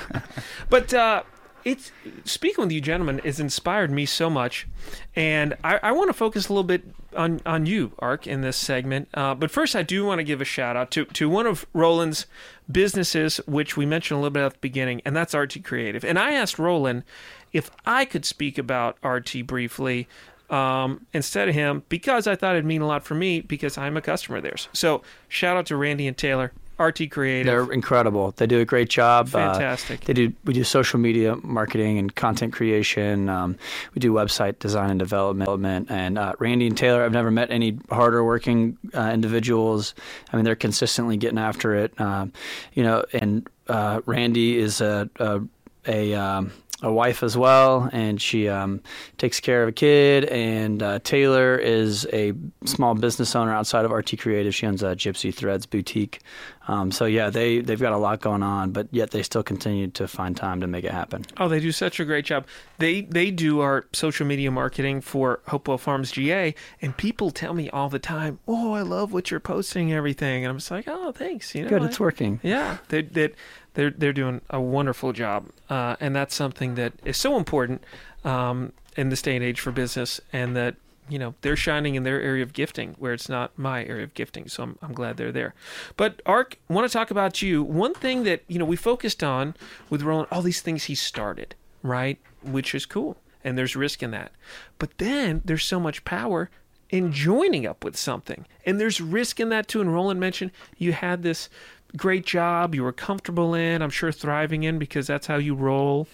but 0.68 0.92
uh, 0.92 1.22
it's 1.64 1.92
speaking 2.24 2.64
with 2.64 2.72
you, 2.72 2.80
gentlemen, 2.80 3.20
has 3.20 3.38
inspired 3.38 3.92
me 3.92 4.04
so 4.04 4.28
much, 4.28 4.66
and 5.14 5.56
I, 5.62 5.78
I 5.80 5.92
want 5.92 6.08
to 6.08 6.14
focus 6.14 6.48
a 6.48 6.52
little 6.52 6.64
bit 6.64 6.82
on 7.16 7.40
on 7.46 7.66
you, 7.66 7.92
Ark, 7.98 8.26
in 8.26 8.40
this 8.40 8.56
segment. 8.56 9.08
Uh, 9.14 9.34
but 9.34 9.50
first, 9.50 9.74
I 9.74 9.82
do 9.82 10.04
want 10.04 10.18
to 10.18 10.24
give 10.24 10.40
a 10.40 10.44
shout 10.44 10.76
out 10.76 10.90
to 10.92 11.04
to 11.06 11.28
one 11.28 11.46
of 11.46 11.66
Roland's 11.72 12.26
businesses, 12.70 13.38
which 13.46 13.76
we 13.76 13.86
mentioned 13.86 14.16
a 14.16 14.20
little 14.20 14.32
bit 14.32 14.44
at 14.44 14.52
the 14.54 14.58
beginning, 14.60 15.02
and 15.04 15.16
that's 15.16 15.34
RT 15.34 15.64
Creative. 15.64 16.04
And 16.04 16.18
I 16.18 16.32
asked 16.32 16.58
Roland 16.58 17.04
if 17.52 17.70
I 17.86 18.04
could 18.04 18.24
speak 18.24 18.58
about 18.58 18.98
RT 19.02 19.46
briefly 19.46 20.08
um, 20.50 21.06
instead 21.12 21.48
of 21.48 21.54
him 21.54 21.82
because 21.88 22.26
I 22.26 22.34
thought 22.34 22.54
it'd 22.54 22.64
mean 22.64 22.82
a 22.82 22.86
lot 22.86 23.04
for 23.04 23.14
me 23.14 23.40
because 23.40 23.78
I'm 23.78 23.96
a 23.96 24.02
customer 24.02 24.38
of 24.38 24.42
theirs. 24.42 24.68
So 24.72 25.02
shout 25.28 25.56
out 25.56 25.66
to 25.66 25.76
Randy 25.76 26.06
and 26.06 26.16
Taylor, 26.16 26.52
RT 26.78 27.10
Creative. 27.10 27.46
They're 27.46 27.72
incredible. 27.72 28.32
They 28.36 28.46
do 28.46 28.60
a 28.60 28.64
great 28.64 28.88
job. 28.88 29.28
Uh, 29.28 29.52
Fantastic. 29.52 30.02
they 30.02 30.12
do. 30.12 30.32
We 30.44 30.54
do 30.54 30.64
social 30.64 30.98
media 30.98 31.36
marketing 31.42 31.98
and 31.98 32.14
content 32.14 32.52
creation. 32.52 33.28
Um, 33.28 33.56
we 33.94 34.00
do 34.00 34.12
website 34.12 34.58
design 34.58 34.90
and 34.90 34.98
development. 34.98 35.88
And 35.90 36.18
uh, 36.18 36.34
Randy 36.38 36.66
and 36.66 36.76
Taylor, 36.76 37.04
I've 37.04 37.12
never 37.12 37.30
met 37.30 37.50
any 37.50 37.78
harder 37.90 38.24
working 38.24 38.78
uh, 38.94 39.10
individuals. 39.12 39.94
I 40.32 40.36
mean, 40.36 40.44
they're 40.44 40.56
consistently 40.56 41.16
getting 41.16 41.38
after 41.38 41.74
it. 41.74 41.98
Um, 42.00 42.32
you 42.74 42.82
know, 42.82 43.04
and 43.12 43.48
uh, 43.68 44.00
Randy 44.06 44.56
is 44.56 44.80
a 44.80 45.10
a, 45.18 45.40
a 45.88 46.14
um, 46.14 46.52
a 46.80 46.92
wife 46.92 47.24
as 47.24 47.36
well, 47.36 47.90
and 47.92 48.22
she 48.22 48.48
um, 48.48 48.80
takes 49.16 49.40
care 49.40 49.64
of 49.64 49.70
a 49.70 49.72
kid. 49.72 50.24
And 50.26 50.80
uh, 50.80 51.00
Taylor 51.00 51.56
is 51.56 52.06
a 52.12 52.32
small 52.66 52.94
business 52.94 53.34
owner 53.34 53.52
outside 53.52 53.84
of 53.84 53.90
RT 53.90 54.20
Creative. 54.20 54.54
She 54.54 54.64
owns 54.64 54.84
a 54.84 54.94
Gypsy 54.94 55.34
Threads 55.34 55.66
boutique. 55.66 56.20
Um, 56.68 56.92
so 56.92 57.06
yeah, 57.06 57.30
they 57.30 57.60
they've 57.60 57.80
got 57.80 57.94
a 57.94 57.96
lot 57.96 58.20
going 58.20 58.42
on, 58.44 58.70
but 58.72 58.86
yet 58.92 59.10
they 59.10 59.22
still 59.24 59.42
continue 59.42 59.88
to 59.88 60.06
find 60.06 60.36
time 60.36 60.60
to 60.60 60.66
make 60.68 60.84
it 60.84 60.92
happen. 60.92 61.24
Oh, 61.38 61.48
they 61.48 61.58
do 61.60 61.72
such 61.72 61.98
a 61.98 62.04
great 62.04 62.26
job. 62.26 62.46
They 62.76 63.00
they 63.00 63.30
do 63.32 63.58
our 63.60 63.86
social 63.92 64.26
media 64.26 64.50
marketing 64.52 65.00
for 65.00 65.40
Hopewell 65.48 65.78
Farms 65.78 66.12
GA, 66.12 66.54
and 66.82 66.96
people 66.96 67.30
tell 67.30 67.54
me 67.54 67.70
all 67.70 67.88
the 67.88 67.98
time, 67.98 68.38
"Oh, 68.46 68.72
I 68.74 68.82
love 68.82 69.12
what 69.12 69.30
you're 69.30 69.40
posting, 69.40 69.90
and 69.90 69.96
everything." 69.96 70.44
And 70.44 70.50
I'm 70.50 70.58
just 70.58 70.70
like, 70.70 70.84
"Oh, 70.86 71.10
thanks." 71.10 71.54
You 71.54 71.62
know, 71.62 71.70
Good, 71.70 71.82
I- 71.82 71.86
it's 71.86 71.98
working. 71.98 72.38
Yeah, 72.42 72.76
they 72.88 73.00
they 73.02 73.30
they're 73.78 73.92
they're 73.92 74.12
doing 74.12 74.40
a 74.50 74.60
wonderful 74.60 75.12
job, 75.12 75.50
uh, 75.70 75.94
and 76.00 76.14
that's 76.14 76.34
something 76.34 76.74
that 76.74 76.94
is 77.04 77.16
so 77.16 77.36
important 77.36 77.84
um, 78.24 78.72
in 78.96 79.08
this 79.08 79.22
day 79.22 79.36
and 79.36 79.44
age 79.44 79.60
for 79.60 79.70
business, 79.70 80.20
and 80.32 80.56
that 80.56 80.74
you 81.08 81.16
know 81.16 81.36
they're 81.42 81.54
shining 81.54 81.94
in 81.94 82.02
their 82.02 82.20
area 82.20 82.42
of 82.42 82.52
gifting 82.52 82.96
where 82.98 83.12
it's 83.12 83.28
not 83.28 83.56
my 83.56 83.84
area 83.84 84.02
of 84.02 84.14
gifting. 84.14 84.48
So 84.48 84.64
I'm 84.64 84.78
I'm 84.82 84.92
glad 84.94 85.16
they're 85.16 85.30
there. 85.30 85.54
But 85.96 86.20
Ark, 86.26 86.58
want 86.68 86.90
to 86.90 86.92
talk 86.92 87.12
about 87.12 87.40
you? 87.40 87.62
One 87.62 87.94
thing 87.94 88.24
that 88.24 88.42
you 88.48 88.58
know 88.58 88.64
we 88.64 88.74
focused 88.74 89.22
on 89.22 89.54
with 89.88 90.02
Roland, 90.02 90.26
all 90.32 90.42
these 90.42 90.60
things 90.60 90.84
he 90.84 90.96
started, 90.96 91.54
right, 91.80 92.18
which 92.42 92.74
is 92.74 92.84
cool, 92.84 93.16
and 93.44 93.56
there's 93.56 93.76
risk 93.76 94.02
in 94.02 94.10
that, 94.10 94.32
but 94.80 94.98
then 94.98 95.40
there's 95.44 95.64
so 95.64 95.78
much 95.78 96.04
power 96.04 96.50
in 96.90 97.12
joining 97.12 97.66
up 97.66 97.84
with 97.84 97.96
something. 97.96 98.46
And 98.64 98.80
there's 98.80 99.00
risk 99.00 99.40
in 99.40 99.50
that 99.50 99.68
too. 99.68 99.80
And 99.80 99.92
Roland 99.92 100.20
mentioned 100.20 100.50
you 100.78 100.92
had 100.92 101.22
this 101.22 101.48
great 101.96 102.26
job 102.26 102.74
you 102.74 102.82
were 102.82 102.92
comfortable 102.92 103.54
in, 103.54 103.82
I'm 103.82 103.90
sure 103.90 104.12
thriving 104.12 104.62
in 104.62 104.78
because 104.78 105.06
that's 105.06 105.26
how 105.26 105.36
you 105.36 105.54
roll. 105.54 106.08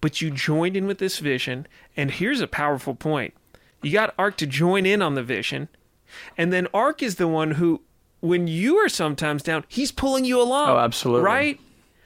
But 0.00 0.20
you 0.20 0.30
joined 0.30 0.76
in 0.76 0.86
with 0.86 0.98
this 0.98 1.18
vision. 1.18 1.66
And 1.96 2.10
here's 2.10 2.40
a 2.40 2.46
powerful 2.46 2.94
point 2.94 3.34
you 3.82 3.92
got 3.92 4.14
Ark 4.18 4.36
to 4.38 4.46
join 4.46 4.86
in 4.86 5.02
on 5.02 5.14
the 5.14 5.22
vision. 5.22 5.68
And 6.36 6.52
then 6.52 6.66
Ark 6.74 7.02
is 7.02 7.16
the 7.16 7.28
one 7.28 7.52
who, 7.52 7.82
when 8.20 8.46
you 8.46 8.76
are 8.78 8.88
sometimes 8.88 9.42
down, 9.42 9.64
he's 9.68 9.92
pulling 9.92 10.24
you 10.24 10.40
along. 10.40 10.70
Oh, 10.70 10.78
absolutely. 10.78 11.24
Right? 11.24 11.60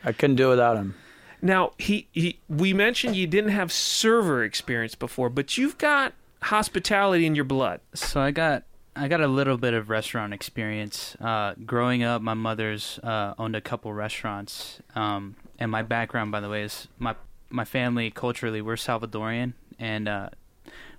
I 0.05 0.12
couldn't 0.12 0.37
do 0.37 0.48
it 0.48 0.50
without 0.50 0.77
him. 0.77 0.94
Now, 1.40 1.72
he, 1.79 2.09
he 2.12 2.40
we 2.48 2.72
mentioned 2.72 3.16
you 3.16 3.27
didn't 3.27 3.50
have 3.50 3.70
server 3.70 4.42
experience 4.44 4.94
before, 4.94 5.29
but 5.29 5.59
you've 5.59 5.79
got 5.79 6.14
hospitality 6.42 7.27
in 7.27 7.35
your 7.35 7.44
blood. 7.44 7.81
So 7.94 8.20
I 8.20 8.31
got 8.31 8.64
I 8.96 9.09
got 9.09 9.20
a 9.20 9.26
little 9.26 9.57
bit 9.59 9.74
of 9.74 9.90
restaurant 9.90 10.33
experience. 10.33 11.16
Uh, 11.20 11.54
growing 11.66 12.02
up, 12.04 12.22
my 12.22 12.35
mother's 12.35 12.98
uh, 13.02 13.35
owned 13.38 13.57
a 13.57 13.61
couple 13.61 13.92
restaurants, 13.92 14.80
um, 14.94 15.35
and 15.59 15.70
my 15.70 15.83
background, 15.83 16.30
by 16.33 16.40
the 16.40 16.48
way, 16.48 16.62
is 16.62 16.88
my 16.98 17.14
my 17.50 17.64
family 17.64 18.11
culturally 18.11 18.61
we're 18.62 18.74
Salvadorian, 18.76 19.54
and 19.78 20.09
uh, 20.09 20.28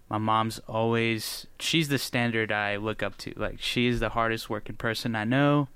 my 0.10 0.18
mom's 0.18 0.60
always 0.68 1.48
she's 1.60 1.88
the 1.88 1.98
standard 1.98 2.52
I 2.52 2.76
look 2.76 3.02
up 3.02 3.18
to. 3.20 3.34
Like 3.36 3.62
she's 3.62 4.00
the 4.02 4.10
hardest 4.10 4.50
working 4.50 4.76
person 4.76 5.16
I 5.16 5.24
know, 5.24 5.70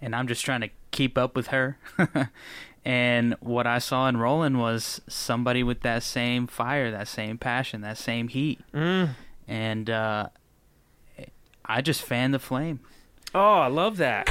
and 0.00 0.16
I'm 0.16 0.26
just 0.26 0.44
trying 0.44 0.62
to 0.62 0.70
keep 0.92 1.18
up 1.18 1.36
with 1.36 1.48
her. 1.48 1.78
and 2.86 3.36
what 3.40 3.66
I 3.66 3.78
saw 3.78 4.08
in 4.08 4.16
Roland 4.16 4.58
was 4.60 5.02
somebody 5.08 5.62
with 5.62 5.80
that 5.82 6.02
same 6.02 6.46
fire, 6.46 6.90
that 6.90 7.08
same 7.08 7.36
passion, 7.36 7.82
that 7.82 7.98
same 7.98 8.28
heat, 8.28 8.60
Mm. 8.72 9.10
and 9.46 9.90
uh, 9.90 10.28
I 11.64 11.80
just 11.80 12.02
fanned 12.02 12.34
the 12.34 12.38
flame. 12.38 12.80
Oh, 13.34 13.54
I 13.54 13.68
love 13.68 13.98
that. 13.98 14.28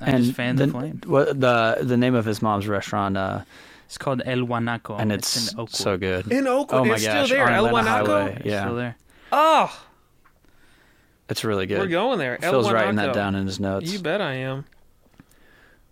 I 0.00 0.12
just 0.12 0.32
fanned 0.32 0.58
the, 0.58 0.68
flame. 0.68 1.00
What 1.06 1.40
the 1.40 1.78
the 1.82 1.96
name 1.96 2.14
of 2.14 2.24
his 2.24 2.40
mom's 2.40 2.66
restaurant, 2.66 3.16
uh, 3.16 3.42
It's 3.86 3.98
called 3.98 4.22
El 4.24 4.38
Guanaco, 4.38 4.98
and 4.98 5.12
it's, 5.12 5.52
in 5.52 5.58
Oakwood. 5.60 5.76
so 5.76 5.98
good. 5.98 6.32
In 6.32 6.46
Oakwood, 6.46 6.80
oh 6.80 6.84
my 6.84 6.94
it's 6.94 7.04
gosh, 7.04 7.26
still 7.26 7.38
there. 7.38 7.48
El 7.50 7.66
Atlanta 7.66 7.90
Guanaco. 8.04 8.44
Yeah, 8.44 8.62
still 8.64 8.76
there. 8.76 8.96
Oh, 9.32 9.86
it's 11.28 11.44
really 11.44 11.66
good. 11.66 11.78
we're 11.78 11.86
going 11.86 12.18
there. 12.18 12.42
El 12.42 12.50
Phil's 12.50 12.72
writing 12.72 12.96
that 12.96 13.14
down 13.14 13.34
in 13.34 13.46
his 13.46 13.60
notes. 13.60 13.92
You 13.92 13.98
bet 13.98 14.20
I 14.20 14.34
am. 14.34 14.64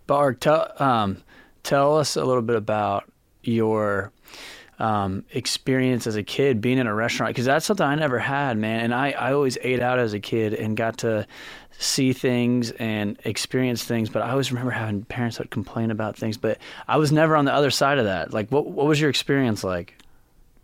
Bark, 0.07 0.41
tell 0.41 0.73
um, 0.79 1.23
tell 1.63 1.99
us 1.99 2.17
a 2.17 2.25
little 2.25 2.43
bit 2.43 2.57
about 2.57 3.05
your 3.43 4.11
um, 4.79 5.25
experience 5.33 6.07
as 6.07 6.17
a 6.17 6.23
kid 6.23 6.61
being 6.61 6.79
in 6.79 6.87
a 6.87 6.95
restaurant 6.95 7.31
because 7.31 7.45
that's 7.45 7.67
something 7.67 7.85
I 7.85 7.97
never 7.97 8.19
had, 8.19 8.57
man. 8.57 8.81
And 8.81 8.95
I, 8.95 9.11
I 9.11 9.33
always 9.33 9.59
ate 9.63 9.81
out 9.81 9.99
as 9.99 10.13
a 10.13 10.21
kid 10.21 10.55
and 10.55 10.77
got 10.77 10.99
to 10.99 11.27
see 11.79 12.13
things 12.13 12.71
and 12.73 13.19
experience 13.25 13.85
things. 13.85 14.09
But 14.09 14.23
I 14.23 14.31
always 14.31 14.53
remember 14.53 14.71
having 14.71 15.05
parents 15.05 15.39
that 15.39 15.51
complain 15.51 15.91
about 15.91 16.17
things. 16.17 16.37
But 16.37 16.59
I 16.87 16.97
was 16.97 17.11
never 17.11 17.35
on 17.35 17.45
the 17.45 17.53
other 17.53 17.71
side 17.71 17.99
of 17.99 18.05
that. 18.05 18.33
Like, 18.33 18.51
what 18.51 18.67
what 18.67 18.87
was 18.87 19.01
your 19.01 19.11
experience 19.11 19.65
like? 19.65 19.97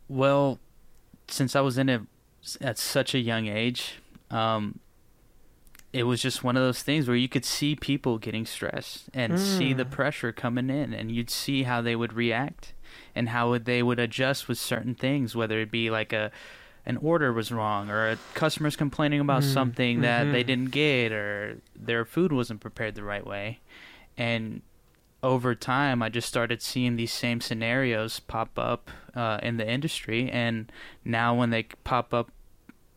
Well, 0.08 0.60
since 1.28 1.56
I 1.56 1.60
was 1.60 1.78
in 1.78 1.88
it 1.88 2.02
at 2.60 2.78
such 2.78 3.14
a 3.14 3.18
young 3.18 3.48
age, 3.48 3.94
um, 4.30 4.78
it 5.92 6.04
was 6.04 6.20
just 6.20 6.44
one 6.44 6.56
of 6.56 6.62
those 6.62 6.82
things 6.82 7.08
where 7.08 7.16
you 7.16 7.28
could 7.28 7.44
see 7.44 7.74
people 7.74 8.18
getting 8.18 8.46
stressed 8.46 9.08
and 9.14 9.40
see 9.40 9.72
the 9.72 9.84
pressure 9.84 10.30
coming 10.30 10.68
in, 10.68 10.92
and 10.92 11.10
you'd 11.10 11.30
see 11.30 11.62
how 11.62 11.80
they 11.80 11.96
would 11.96 12.12
react 12.12 12.74
and 13.14 13.28
how 13.30 13.50
would 13.50 13.64
they 13.64 13.82
would 13.82 13.98
adjust 13.98 14.48
with 14.48 14.58
certain 14.58 14.94
things, 14.94 15.34
whether 15.36 15.60
it 15.60 15.70
be 15.70 15.90
like 15.90 16.12
a 16.12 16.30
an 16.86 16.98
order 16.98 17.32
was 17.32 17.50
wrong 17.50 17.88
or 17.88 18.10
a 18.10 18.18
customer's 18.34 18.76
complaining 18.76 19.18
about 19.20 19.42
something 19.42 20.02
that 20.02 20.30
they 20.32 20.42
didn't 20.42 20.70
get 20.70 21.12
or 21.12 21.58
their 21.74 22.04
food 22.04 22.30
wasn't 22.30 22.60
prepared 22.60 22.94
the 22.94 23.02
right 23.02 23.26
way 23.26 23.58
and 24.18 24.60
over 25.22 25.54
time 25.54 26.02
i 26.02 26.10
just 26.10 26.28
started 26.28 26.60
seeing 26.60 26.96
these 26.96 27.10
same 27.10 27.40
scenarios 27.40 28.20
pop 28.20 28.58
up 28.58 28.90
uh, 29.14 29.38
in 29.42 29.56
the 29.56 29.66
industry 29.66 30.30
and 30.30 30.70
now 31.06 31.34
when 31.34 31.48
they 31.48 31.62
pop 31.84 32.12
up 32.12 32.30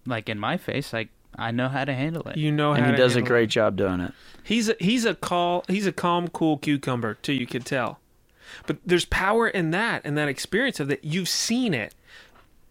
like 0.06 0.28
in 0.28 0.38
my 0.38 0.58
face 0.58 0.92
like 0.92 1.08
i 1.38 1.50
know 1.50 1.70
how 1.70 1.86
to 1.86 1.94
handle 1.94 2.28
it 2.28 2.36
You 2.36 2.52
know 2.52 2.74
and 2.74 2.84
how 2.84 2.92
he 2.92 2.98
to 2.98 3.02
does 3.02 3.16
a 3.16 3.22
great 3.22 3.46
it. 3.46 3.52
job 3.54 3.78
doing 3.78 4.02
it. 4.02 4.12
He's 4.44 4.68
a, 4.68 4.76
he's 4.82 5.06
a 5.06 5.16
call. 5.16 5.64
He's 5.70 5.88
a 5.88 5.94
calm, 5.94 6.28
cool 6.28 6.58
cucumber 6.58 7.14
too. 7.16 7.34
You 7.34 7.48
can 7.48 7.62
tell, 7.62 8.00
but 8.66 8.78
there's 8.86 9.06
power 9.06 9.48
in 9.48 9.72
that 9.72 10.02
and 10.04 10.18
that 10.18 10.28
experience 10.28 10.80
of 10.80 10.88
that. 10.88 11.04
You've 11.04 11.30
seen 11.30 11.74
it. 11.74 11.94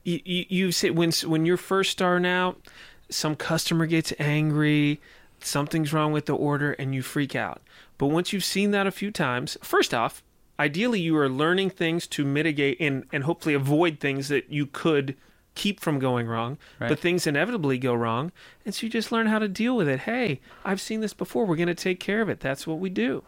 You 0.04 0.20
you, 0.24 0.44
you 0.48 0.72
see 0.72 0.90
when 0.90 1.12
when 1.26 1.46
you're 1.46 1.56
first 1.56 1.90
starting 1.90 2.26
out, 2.26 2.60
some 3.08 3.36
customer 3.36 3.86
gets 3.86 4.12
angry, 4.18 5.00
something's 5.40 5.92
wrong 5.92 6.12
with 6.12 6.26
the 6.26 6.34
order, 6.36 6.72
and 6.72 6.94
you 6.94 7.02
freak 7.02 7.34
out. 7.36 7.60
But 7.98 8.08
once 8.08 8.32
you've 8.32 8.44
seen 8.44 8.70
that 8.72 8.86
a 8.86 8.90
few 8.90 9.10
times, 9.10 9.56
first 9.62 9.94
off, 9.94 10.22
ideally 10.60 11.00
you 11.00 11.16
are 11.16 11.28
learning 11.28 11.70
things 11.70 12.06
to 12.08 12.24
mitigate 12.24 12.78
and 12.80 13.04
and 13.12 13.24
hopefully 13.24 13.54
avoid 13.54 14.00
things 14.00 14.28
that 14.28 14.50
you 14.50 14.66
could 14.66 15.16
keep 15.54 15.80
from 15.80 15.98
going 15.98 16.26
wrong 16.26 16.58
Right. 16.78 16.88
but 16.90 16.98
things 16.98 17.26
inevitably 17.26 17.78
go 17.78 17.94
wrong 17.94 18.30
and 18.66 18.74
so 18.74 18.84
you 18.84 18.90
just 18.92 19.10
learn 19.10 19.26
how 19.26 19.38
to 19.38 19.48
deal 19.48 19.74
with 19.74 19.88
it 19.88 20.00
hey 20.00 20.40
i've 20.66 20.82
seen 20.82 21.00
this 21.00 21.14
before 21.14 21.46
we're 21.46 21.56
going 21.56 21.66
to 21.68 21.74
take 21.74 21.98
care 21.98 22.20
of 22.20 22.28
it 22.28 22.40
that's 22.40 22.66
what 22.66 22.78
we 22.78 22.90
do 22.90 23.22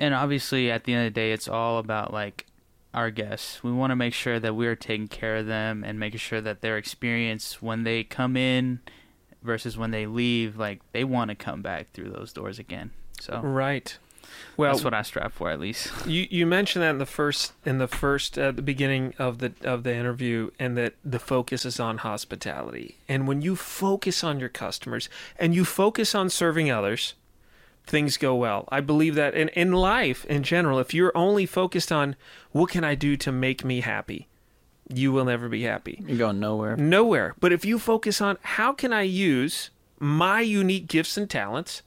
and 0.00 0.14
obviously 0.14 0.70
at 0.70 0.84
the 0.84 0.94
end 0.94 1.06
of 1.06 1.14
the 1.14 1.20
day 1.20 1.32
it's 1.32 1.48
all 1.48 1.78
about 1.78 2.12
like 2.12 2.46
our 2.94 3.10
guests 3.10 3.62
we 3.62 3.70
want 3.70 3.90
to 3.90 3.96
make 3.96 4.14
sure 4.14 4.40
that 4.40 4.54
we're 4.54 4.76
taking 4.76 5.08
care 5.08 5.36
of 5.36 5.46
them 5.46 5.84
and 5.84 5.98
making 6.00 6.18
sure 6.18 6.40
that 6.40 6.60
their 6.62 6.76
experience 6.76 7.60
when 7.60 7.84
they 7.84 8.02
come 8.02 8.36
in 8.36 8.80
versus 9.42 9.76
when 9.76 9.90
they 9.90 10.06
leave 10.06 10.56
like 10.56 10.80
they 10.92 11.04
want 11.04 11.28
to 11.30 11.34
come 11.34 11.62
back 11.62 11.90
through 11.92 12.10
those 12.10 12.32
doors 12.32 12.58
again 12.58 12.90
so 13.20 13.40
right 13.40 13.98
Well, 14.58 14.72
That's 14.72 14.84
what 14.84 14.92
I 14.92 15.02
strive 15.02 15.32
for, 15.32 15.48
at 15.50 15.58
least. 15.58 15.90
You 16.06 16.26
you 16.30 16.44
mentioned 16.46 16.82
that 16.82 16.90
in 16.90 16.98
the 16.98 17.06
first 17.06 17.52
in 17.64 17.78
the 17.78 17.88
first 17.88 18.36
at 18.36 18.56
the 18.56 18.62
beginning 18.62 19.14
of 19.18 19.38
the 19.38 19.52
of 19.62 19.84
the 19.84 19.94
interview, 19.94 20.50
and 20.58 20.76
that 20.76 20.94
the 21.02 21.18
focus 21.18 21.64
is 21.64 21.80
on 21.80 21.98
hospitality. 21.98 22.98
And 23.08 23.26
when 23.26 23.40
you 23.40 23.56
focus 23.56 24.22
on 24.22 24.38
your 24.38 24.50
customers 24.50 25.08
and 25.38 25.54
you 25.54 25.64
focus 25.64 26.14
on 26.14 26.28
serving 26.28 26.70
others, 26.70 27.14
things 27.88 28.16
go 28.16 28.34
well. 28.36 28.68
I 28.70 28.80
believe 28.80 29.14
that 29.16 29.34
in 29.34 29.48
in 29.50 29.72
life 29.72 30.24
in 30.26 30.42
general, 30.42 30.78
if 30.78 30.94
you're 30.94 31.16
only 31.16 31.46
focused 31.46 31.90
on 31.90 32.14
what 32.52 32.70
can 32.70 32.84
I 32.84 32.94
do 32.94 33.16
to 33.16 33.32
make 33.32 33.64
me 33.64 33.80
happy, 33.80 34.28
you 34.92 35.10
will 35.12 35.24
never 35.24 35.48
be 35.48 35.62
happy. 35.62 36.02
You're 36.06 36.18
going 36.18 36.38
nowhere. 36.40 36.76
Nowhere. 36.76 37.34
But 37.40 37.52
if 37.52 37.64
you 37.64 37.78
focus 37.78 38.20
on 38.20 38.38
how 38.42 38.72
can 38.72 38.92
I 38.92 39.02
use 39.02 39.70
my 39.98 40.40
unique 40.40 40.86
gifts 40.86 41.16
and 41.16 41.28
talents 41.28 41.82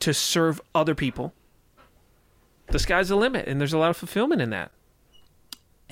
to 0.00 0.14
serve 0.14 0.60
other 0.74 0.94
people, 0.94 1.32
the 2.68 2.78
sky's 2.78 3.08
the 3.08 3.16
limit, 3.16 3.48
and 3.48 3.60
there's 3.60 3.72
a 3.72 3.78
lot 3.78 3.90
of 3.90 3.96
fulfillment 3.96 4.40
in 4.40 4.50
that. 4.50 4.70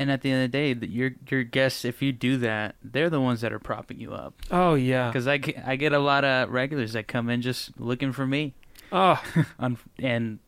And 0.00 0.12
at 0.12 0.20
the 0.22 0.30
end 0.30 0.44
of 0.44 0.52
the 0.52 0.56
day, 0.58 0.72
the- 0.74 0.88
your 0.88 1.10
your 1.28 1.42
guests, 1.42 1.84
if 1.84 2.00
you 2.00 2.12
do 2.12 2.36
that, 2.38 2.76
they're 2.84 3.10
the 3.10 3.20
ones 3.20 3.40
that 3.40 3.52
are 3.52 3.58
propping 3.58 3.98
you 3.98 4.12
up. 4.12 4.34
Oh 4.50 4.74
yeah. 4.74 5.08
Because 5.08 5.26
I, 5.26 5.40
I 5.66 5.74
get 5.76 5.92
a 5.92 5.98
lot 5.98 6.24
of 6.24 6.50
regulars 6.50 6.92
that 6.92 7.08
come 7.08 7.28
in 7.28 7.42
just 7.42 7.78
looking 7.80 8.12
for 8.12 8.24
me, 8.26 8.54
Oh, 8.92 9.22
and 9.98 10.38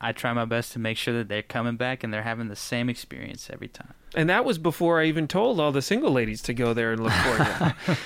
I 0.00 0.12
try 0.12 0.32
my 0.32 0.44
best 0.46 0.72
to 0.72 0.78
make 0.78 0.96
sure 0.96 1.14
that 1.14 1.28
they're 1.28 1.42
coming 1.42 1.76
back 1.76 2.02
and 2.02 2.12
they're 2.12 2.22
having 2.22 2.48
the 2.48 2.56
same 2.56 2.88
experience 2.88 3.50
every 3.52 3.68
time. 3.68 3.92
and 4.14 4.30
that 4.30 4.44
was 4.46 4.56
before 4.58 4.98
I 5.00 5.04
even 5.06 5.28
told 5.28 5.60
all 5.60 5.72
the 5.72 5.82
single 5.82 6.10
ladies 6.10 6.40
to 6.42 6.54
go 6.54 6.72
there 6.72 6.92
and 6.92 7.02
look 7.02 7.12
for 7.12 7.36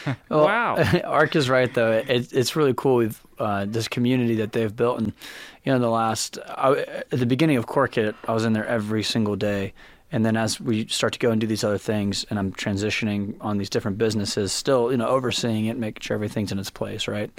you. 0.07 0.14
Well, 0.28 0.44
Wow. 0.44 0.76
Ark 1.05 1.36
is 1.36 1.48
right 1.48 1.72
though. 1.72 1.92
It, 1.92 2.32
it's 2.32 2.57
really 2.57 2.74
cool. 2.76 2.96
We've 2.96 3.20
uh, 3.38 3.64
this 3.66 3.86
community 3.88 4.34
that 4.36 4.52
they've 4.52 4.74
built, 4.74 4.98
and 4.98 5.12
you 5.64 5.72
know, 5.72 5.78
the 5.78 5.88
last 5.90 6.38
I, 6.48 6.72
at 7.11 7.11
the 7.11 7.26
beginning 7.26 7.57
of 7.57 7.66
Cork 7.66 7.96
It, 7.96 8.14
I 8.26 8.32
was 8.32 8.44
in 8.44 8.52
there 8.55 8.66
every 8.66 9.02
single 9.02 9.36
day, 9.36 9.72
and 10.14 10.24
then 10.24 10.36
as 10.36 10.60
we 10.60 10.86
start 10.86 11.12
to 11.14 11.18
go 11.18 11.32
and 11.32 11.40
do 11.40 11.46
these 11.48 11.64
other 11.64 11.76
things, 11.76 12.24
and 12.30 12.38
I'm 12.38 12.52
transitioning 12.52 13.34
on 13.40 13.58
these 13.58 13.68
different 13.68 13.98
businesses, 13.98 14.52
still 14.52 14.92
you 14.92 14.96
know 14.96 15.08
overseeing 15.08 15.66
it, 15.66 15.76
making 15.76 16.02
sure 16.02 16.14
everything's 16.14 16.52
in 16.52 16.58
its 16.60 16.70
place, 16.70 17.08
right? 17.08 17.30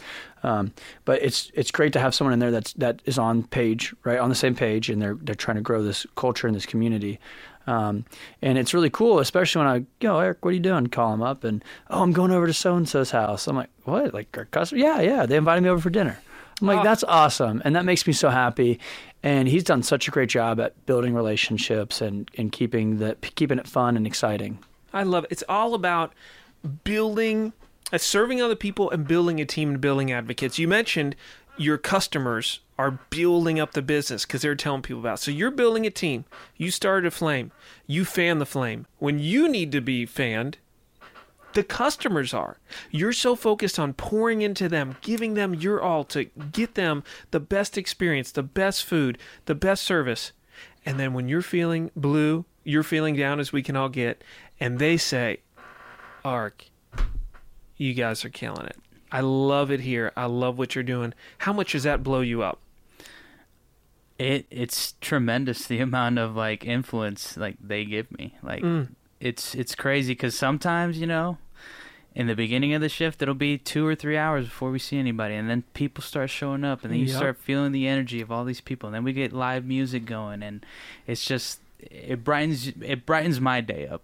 Um, 0.44 0.74
but 1.06 1.24
it's 1.24 1.52
it's 1.54 1.72
great 1.72 1.94
to 1.94 2.00
have 2.02 2.14
someone 2.14 2.34
in 2.34 2.40
there 2.40 2.52
that's 2.52 2.74
that 2.74 3.02
is 3.06 3.18
on 3.18 3.44
page, 3.44 3.96
right, 4.04 4.20
on 4.20 4.28
the 4.28 4.36
same 4.36 4.56
page, 4.56 4.90
and 4.90 5.02
they're 5.02 5.18
they're 5.22 5.36
trying 5.36 5.56
to 5.56 5.62
grow 5.62 5.82
this 5.82 6.06
culture 6.18 6.48
and 6.48 6.56
this 6.56 6.66
community. 6.66 7.18
Um, 7.66 8.04
and 8.42 8.58
it's 8.58 8.74
really 8.74 8.90
cool, 8.92 9.20
especially 9.20 9.60
when 9.64 9.68
I, 9.68 9.76
you 9.78 10.10
know, 10.10 10.20
Eric, 10.20 10.44
what 10.44 10.52
are 10.52 10.54
you 10.54 10.60
doing? 10.60 10.86
Call 10.88 11.12
him 11.14 11.24
up 11.24 11.44
and, 11.44 11.64
oh, 11.90 12.04
I'm 12.04 12.12
going 12.12 12.30
over 12.32 12.46
to 12.46 12.54
so 12.54 12.76
and 12.76 12.88
so's 12.88 13.10
house. 13.10 13.48
I'm 13.48 13.56
like, 13.56 13.72
what? 13.86 14.14
Like 14.14 14.38
our 14.38 14.46
customer? 14.46 14.82
Yeah, 14.82 15.02
yeah. 15.02 15.26
They 15.26 15.36
invited 15.36 15.62
me 15.62 15.70
over 15.70 15.82
for 15.82 15.90
dinner. 15.90 16.20
I'm 16.62 16.68
like, 16.68 16.80
Oh. 16.82 16.84
that's 16.84 17.04
awesome, 17.04 17.62
and 17.66 17.76
that 17.76 17.84
makes 17.84 18.06
me 18.08 18.14
so 18.14 18.30
happy. 18.30 18.80
And 19.26 19.48
he's 19.48 19.64
done 19.64 19.82
such 19.82 20.08
a 20.08 20.12
great 20.12 20.30
job 20.30 20.60
at 20.60 20.86
building 20.86 21.16
relationships 21.16 22.00
and, 22.00 22.30
and 22.38 22.52
keeping 22.52 23.00
the 23.00 23.18
keeping 23.36 23.58
it 23.58 23.68
fun 23.68 23.98
and 23.98 24.06
exciting. 24.06 24.60
I 24.94 25.02
love 25.02 25.24
it. 25.24 25.32
It's 25.32 25.44
all 25.50 25.74
about 25.74 26.14
building, 26.84 27.52
uh, 27.92 27.98
serving 27.98 28.40
other 28.40 28.56
people, 28.56 28.92
and 28.92 29.08
building 29.08 29.42
a 29.42 29.46
team 29.46 29.72
and 29.72 29.82
building 29.82 30.12
advocates. 30.12 30.60
You 30.60 30.68
mentioned 30.68 31.16
your 31.58 31.80
customers 31.80 32.60
are 32.78 33.00
building 33.10 33.60
up 33.60 33.72
the 33.72 33.82
business 33.82 34.28
because 34.28 34.44
they're 34.44 34.54
telling 34.54 34.84
people 34.84 35.00
about. 35.00 35.16
it. 35.16 35.22
So 35.22 35.32
you're 35.32 35.50
building 35.50 35.88
a 35.88 35.90
team. 35.90 36.26
You 36.56 36.70
started 36.70 37.08
a 37.08 37.12
flame. 37.12 37.52
You 37.88 38.06
fan 38.06 38.38
the 38.38 38.46
flame. 38.46 38.86
When 39.00 39.18
you 39.18 39.50
need 39.50 39.72
to 39.72 39.82
be 39.82 40.06
fanned, 40.06 40.60
the 41.56 41.64
customers 41.64 42.34
are. 42.34 42.58
You're 42.92 43.12
so 43.14 43.36
focused 43.36 43.80
on 43.80 43.94
pouring 43.94 44.42
into 44.44 44.70
them, 44.70 44.96
giving 45.02 45.34
them 45.34 45.54
your 45.56 45.82
all 45.82 46.04
to 46.06 46.26
get 46.26 46.76
them 46.76 47.04
the 47.32 47.40
best 47.40 47.78
experience, 47.78 48.32
the 48.32 48.44
best 48.44 48.86
food, 48.86 49.18
the 49.46 49.56
best 49.56 49.84
service. 49.84 50.32
And 50.86 51.00
then 51.00 51.14
when 51.14 51.28
you're 51.28 51.42
feeling 51.42 51.90
blue, 51.96 52.46
you're 52.64 52.84
feeling 52.84 53.16
down 53.16 53.40
as 53.40 53.52
we 53.52 53.64
can 53.64 53.76
all 53.76 53.90
get, 53.90 54.24
and 54.60 54.78
they 54.80 54.98
say, 54.98 55.40
Ark, 56.24 56.66
you 57.78 57.94
guys 57.94 58.24
are 58.24 58.30
killing 58.30 58.68
it. 58.68 58.78
I 59.12 59.22
love 59.22 59.72
it 59.72 59.82
here. 59.82 60.12
I 60.16 60.26
love 60.26 60.58
what 60.58 60.76
you're 60.76 60.84
doing. 60.84 61.14
How 61.40 61.54
much 61.54 61.72
does 61.74 61.84
that 61.84 62.04
blow 62.04 62.22
you 62.22 62.42
up? 62.42 62.60
It 64.18 64.46
it's 64.50 64.94
tremendous 65.02 65.68
the 65.68 65.80
amount 65.80 66.20
of 66.20 66.36
like 66.36 66.66
influence 66.66 67.36
like 67.36 67.58
they 67.62 67.84
give 67.86 68.12
me. 68.18 68.36
Like 68.42 68.64
Mm. 68.64 68.90
it's 69.20 69.54
it's 69.56 69.76
crazy 69.76 70.14
because 70.14 70.38
sometimes 70.38 70.98
you 70.98 71.06
know, 71.06 71.38
in 72.16 72.28
the 72.28 72.36
beginning 72.36 72.74
of 72.74 72.82
the 72.82 72.90
shift 72.90 73.22
it'll 73.22 73.34
be 73.36 73.58
two 73.58 73.86
or 73.86 73.94
three 73.94 74.18
hours 74.18 74.46
before 74.46 74.72
we 74.72 74.80
see 74.80 74.98
anybody, 74.98 75.36
and 75.36 75.50
then 75.50 75.64
people 75.74 76.02
start 76.02 76.30
showing 76.30 76.64
up, 76.64 76.84
and 76.84 76.92
then 76.94 77.00
you 77.00 77.06
Yep. 77.08 77.16
start 77.16 77.38
feeling 77.38 77.72
the 77.74 77.88
energy 77.88 78.22
of 78.22 78.32
all 78.32 78.46
these 78.46 78.62
people, 78.62 78.88
and 78.88 78.96
then 78.96 79.04
we 79.04 79.14
get 79.14 79.34
live 79.34 79.66
music 79.66 80.06
going, 80.06 80.42
and 80.42 80.66
it's 81.06 81.26
just 81.26 81.60
it 81.80 82.24
brightens 82.24 82.68
it 82.82 83.06
brightens 83.06 83.40
my 83.42 83.62
day 83.62 83.88
up. 83.88 84.02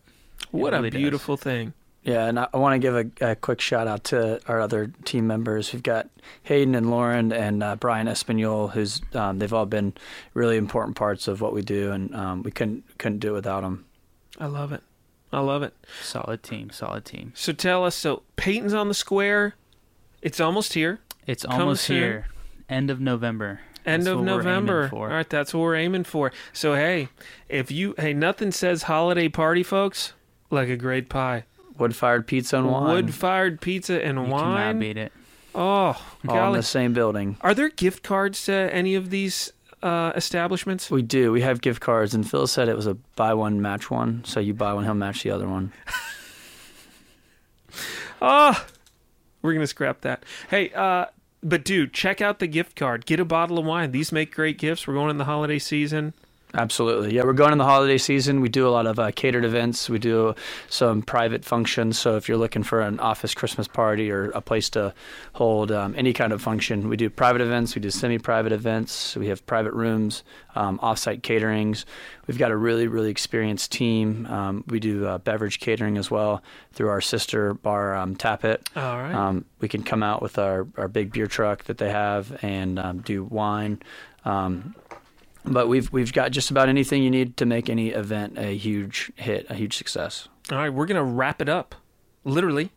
What 0.52 0.74
really 0.74 0.90
a 0.90 0.92
does. 0.92 1.00
beautiful 1.00 1.38
thing. 1.38 1.74
Yeah, 2.04 2.26
and 2.26 2.40
I, 2.40 2.48
I 2.52 2.58
want 2.58 2.74
to 2.74 2.80
give 2.80 2.96
a, 3.22 3.32
a 3.32 3.36
quick 3.36 3.62
shout 3.62 3.88
out 3.88 4.04
to 4.06 4.42
our 4.48 4.60
other 4.60 4.92
team 5.06 5.28
members. 5.28 5.72
We've 5.72 5.84
got 5.84 6.10
Hayden 6.44 6.74
and 6.74 6.90
Lauren 6.90 7.32
and 7.32 7.62
uh, 7.62 7.76
Brian 7.76 8.08
Espanol, 8.08 8.70
who's 8.70 9.02
um, 9.14 9.38
they've 9.38 9.54
all 9.54 9.68
been 9.68 9.94
really 10.34 10.58
important 10.58 10.98
parts 10.98 11.28
of 11.28 11.42
what 11.42 11.54
we 11.54 11.62
do, 11.62 11.92
and 11.92 12.14
um, 12.16 12.42
we 12.44 12.50
couldn't 12.52 12.84
couldn't 12.98 13.20
do 13.20 13.30
it 13.30 13.34
without 13.34 13.62
them. 13.62 13.86
I 14.40 14.48
love 14.48 14.72
it. 14.74 14.82
I 15.34 15.40
love 15.40 15.64
it. 15.64 15.74
Solid 16.02 16.44
team, 16.44 16.70
solid 16.72 17.06
team. 17.06 17.32
So 17.36 17.54
tell 17.54 17.86
us. 17.86 17.96
So 17.96 18.24
Peyton's 18.36 18.74
on 18.74 18.88
the 18.90 18.94
square. 18.94 19.56
It's 20.22 20.40
almost 20.40 20.74
here. 20.74 21.00
It's 21.28 21.44
Coming 21.44 21.62
almost 21.62 21.84
soon. 21.86 21.98
here, 21.98 22.28
end 22.70 22.90
of 22.90 23.00
November. 23.00 23.62
End 23.86 24.04
That's 24.04 24.12
of 24.12 24.18
what 24.20 24.26
we're 24.26 24.32
aiming 24.32 24.44
November. 24.46 24.90
for. 24.90 25.08
All 25.10 25.16
right, 25.16 25.30
that's 25.30 25.54
what 25.54 25.62
we're 25.62 25.76
aiming 25.76 26.04
for. 26.04 26.32
So 26.54 26.76
hey, 26.76 27.08
if 27.50 27.72
you 27.72 27.96
hey, 27.98 28.14
nothing 28.14 28.52
says 28.52 28.84
holiday 28.84 29.30
party, 29.30 29.64
folks, 29.64 30.14
like 30.50 30.70
a 30.70 30.76
great 30.78 31.10
pie. 31.10 31.46
Wood 31.78 31.96
fired 31.96 32.28
pizza 32.28 32.58
and 32.58 32.70
wine, 32.70 32.94
Wood-fired 32.94 33.60
pizza 33.62 34.04
and 34.04 34.18
You 34.20 34.26
wine. 34.26 34.44
cannot 34.44 34.80
beat 34.80 34.98
it. 34.98 35.12
Oh, 35.56 36.00
all 36.28 36.48
in 36.48 36.54
the 36.54 36.62
same 36.64 36.94
building. 36.94 37.38
Are 37.42 37.54
there 37.56 37.70
gift 37.70 38.04
cards 38.04 38.46
to 38.46 38.54
any 38.54 38.94
of 38.94 39.10
these 39.10 39.52
uh, 39.84 40.14
establishments? 40.16 40.90
We 40.92 41.02
do. 41.02 41.32
We 41.32 41.42
have 41.42 41.62
gift 41.62 41.82
cards, 41.82 42.14
and 42.14 42.30
Phil 42.30 42.48
said 42.48 42.70
it 42.70 42.76
was 42.76 42.88
a 42.88 42.96
buy 43.16 43.34
one 43.34 43.62
match 43.62 43.90
one. 43.90 44.24
So 44.26 44.40
you 44.40 44.54
buy 44.54 44.74
one, 44.74 44.84
he'll 44.84 44.94
match 44.94 45.24
the 45.24 45.32
other 45.32 45.48
one. 45.48 45.72
Oh, 48.22 48.66
we're 49.42 49.54
gonna 49.54 49.68
scrap 49.68 50.02
that. 50.02 50.24
Hey, 50.50 50.72
uh, 50.74 51.06
but 51.44 51.64
dude, 51.64 51.94
check 51.94 52.22
out 52.22 52.40
the 52.40 52.48
gift 52.48 52.76
card. 52.76 53.06
Get 53.06 53.20
a 53.20 53.26
bottle 53.26 53.58
of 53.58 53.66
wine. 53.66 53.92
These 53.92 54.12
make 54.12 54.34
great 54.34 54.58
gifts. 54.58 54.88
We're 54.88 54.94
going 54.94 55.10
in 55.10 55.18
the 55.18 55.26
holiday 55.26 55.60
season. 55.60 56.14
Absolutely. 56.54 57.16
Yeah, 57.16 57.24
we're 57.24 57.34
going 57.34 57.54
in 57.54 57.58
the 57.58 57.66
holiday 57.66 57.98
season. 57.98 58.42
We 58.42 58.50
do 58.50 58.68
a 58.68 58.70
lot 58.70 58.86
of 58.86 59.00
uh, 59.00 59.12
catered 59.12 59.46
events. 59.46 59.90
We 59.90 60.00
do 60.00 60.36
some 60.70 61.02
private 61.02 61.46
functions. 61.46 61.98
So 61.98 62.18
if 62.18 62.28
you're 62.28 62.38
looking 62.38 62.64
for 62.64 62.82
an 62.82 63.00
office 63.00 63.34
Christmas 63.34 63.68
party 63.68 64.12
or 64.12 64.32
a 64.32 64.42
place 64.42 64.70
to 64.72 64.94
hold 65.34 65.72
um, 65.72 65.96
any 65.98 66.12
kind 66.12 66.34
of 66.34 66.42
function, 66.42 66.90
we 66.90 66.98
do 66.98 67.10
private 67.10 67.42
events. 67.42 67.74
We 67.74 67.82
do 67.82 67.90
semi-private 67.90 68.52
events. 68.52 69.16
We 69.16 69.28
have 69.28 69.46
private 69.46 69.74
rooms, 69.74 70.24
um, 70.56 70.78
off-site 70.82 71.24
caterings. 71.24 71.86
We've 72.28 72.38
got 72.38 72.52
a 72.52 72.58
really, 72.58 72.88
really 72.88 73.10
experienced 73.10 73.72
team. 73.72 74.26
Um, 74.26 74.64
we 74.68 74.80
do 74.80 75.06
uh, 75.06 75.20
beverage 75.20 75.60
catering 75.60 75.98
as 75.98 76.12
well 76.12 76.44
through 76.74 76.90
our 76.90 77.02
sister 77.02 77.54
bar, 77.54 77.96
um, 77.96 78.16
Tap 78.16 78.44
It. 78.44 78.70
All 78.76 78.98
right. 78.98 79.14
Um, 79.14 79.46
we 79.60 79.70
can 79.70 79.84
come 79.84 80.04
out 80.04 80.22
with 80.22 80.38
our, 80.38 80.68
our 80.78 80.90
big 80.90 81.14
beer 81.14 81.28
truck 81.28 81.64
that 81.66 81.78
they 81.78 81.90
have 81.90 82.44
and 82.44 82.78
um, 82.78 83.00
do 83.00 83.24
wine. 83.24 83.82
Um, 84.26 84.76
but 85.46 85.68
we've 85.68 85.92
we've 85.92 86.14
got 86.14 86.32
just 86.32 86.52
about 86.52 86.70
anything 86.70 87.04
you 87.04 87.12
need 87.12 87.38
to 87.38 87.46
make 87.46 87.70
any 87.70 87.90
event 87.90 88.38
a 88.38 88.58
huge 88.58 89.12
hit, 89.16 89.46
a 89.50 89.56
huge 89.56 89.78
success. 89.78 90.28
All 90.52 90.58
right, 90.58 90.70
we're 90.70 90.86
gonna 90.86 91.04
wrap 91.04 91.42
it 91.42 91.50
up. 91.50 91.76
Literally, 92.24 92.72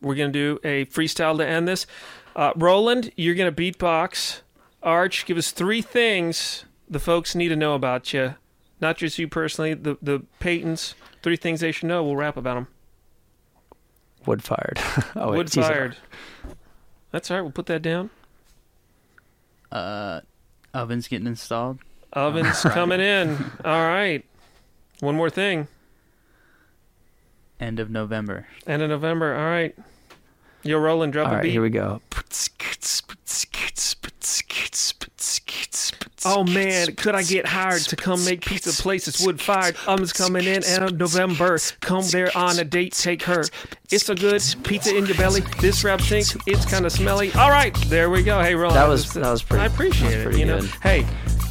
we're 0.00 0.14
gonna 0.14 0.32
do 0.32 0.58
a 0.64 0.84
freestyle 0.86 1.36
to 1.38 1.46
end 1.46 1.68
this. 1.68 1.86
Uh, 2.34 2.52
Roland, 2.56 3.12
you're 3.16 3.34
gonna 3.34 3.52
beatbox. 3.52 4.40
Arch, 4.82 5.26
give 5.26 5.36
us 5.36 5.50
three 5.50 5.82
things 5.82 6.64
the 6.88 7.00
folks 7.00 7.34
need 7.34 7.48
to 7.48 7.56
know 7.56 7.74
about 7.74 8.12
you, 8.12 8.34
not 8.80 8.96
just 8.96 9.18
you 9.18 9.28
personally. 9.28 9.74
The 9.74 9.98
the 10.00 10.22
Peytons, 10.40 10.94
three 11.22 11.36
things 11.36 11.60
they 11.60 11.72
should 11.72 11.88
know. 11.88 12.02
We'll 12.02 12.16
rap 12.16 12.36
about 12.36 12.54
them. 12.54 12.68
Wood 14.26 14.42
fired. 14.42 14.80
oh, 15.16 15.32
Wood 15.34 15.48
teaser. 15.48 15.62
fired. 15.62 15.96
That's 17.10 17.30
all 17.30 17.36
right. 17.38 17.42
We'll 17.42 17.52
put 17.52 17.66
that 17.66 17.82
down. 17.82 18.10
Uh, 19.70 20.20
ovens 20.74 21.08
getting 21.08 21.26
installed. 21.26 21.78
Ovens 22.12 22.62
coming 22.62 23.00
in. 23.00 23.36
All 23.64 23.86
right. 23.86 24.24
One 25.00 25.14
more 25.14 25.30
thing. 25.30 25.68
End 27.60 27.78
of 27.80 27.90
November. 27.90 28.46
End 28.66 28.82
of 28.82 28.88
November. 28.90 29.34
All 29.34 29.46
right. 29.46 29.74
Yo, 30.62 30.78
Roland, 30.78 31.12
drop 31.12 31.28
All 31.28 31.32
a 31.34 31.36
right, 31.36 31.42
beat. 31.44 31.52
here 31.52 31.62
we 31.62 31.70
go. 31.70 32.00
Oh 36.24 36.42
man, 36.44 36.94
could 36.96 37.14
I 37.14 37.22
get 37.22 37.46
hired 37.46 37.82
to 37.82 37.96
come 37.96 38.24
make 38.24 38.44
pizza 38.44 38.70
places 38.82 39.24
wood 39.24 39.40
fired? 39.40 39.76
Ovens 39.86 40.12
coming 40.12 40.44
in 40.44 40.64
end 40.64 40.82
of 40.84 40.98
November. 40.98 41.58
Come 41.80 42.04
there 42.10 42.36
on 42.36 42.58
a 42.58 42.64
date, 42.64 42.92
take 42.92 43.22
her. 43.22 43.44
It's 43.90 44.08
a 44.08 44.14
good 44.14 44.42
pizza 44.64 44.96
in 44.96 45.06
your 45.06 45.16
belly. 45.16 45.42
This 45.60 45.84
rap 45.84 46.00
stinks. 46.00 46.36
It's 46.46 46.66
kind 46.66 46.84
of 46.84 46.92
smelly. 46.92 47.32
All 47.34 47.50
right, 47.50 47.74
there 47.86 48.10
we 48.10 48.22
go. 48.24 48.42
Hey, 48.42 48.54
Roland. 48.54 48.76
That 48.76 48.88
was- 48.88 49.12
that 49.14 49.30
was 49.30 49.42
pretty- 49.42 49.62
I 49.62 49.66
appreciate 49.66 50.12
it. 50.26 50.36
You 50.36 50.44
know, 50.46 50.60
good. 50.60 50.70
hey, 50.82 51.06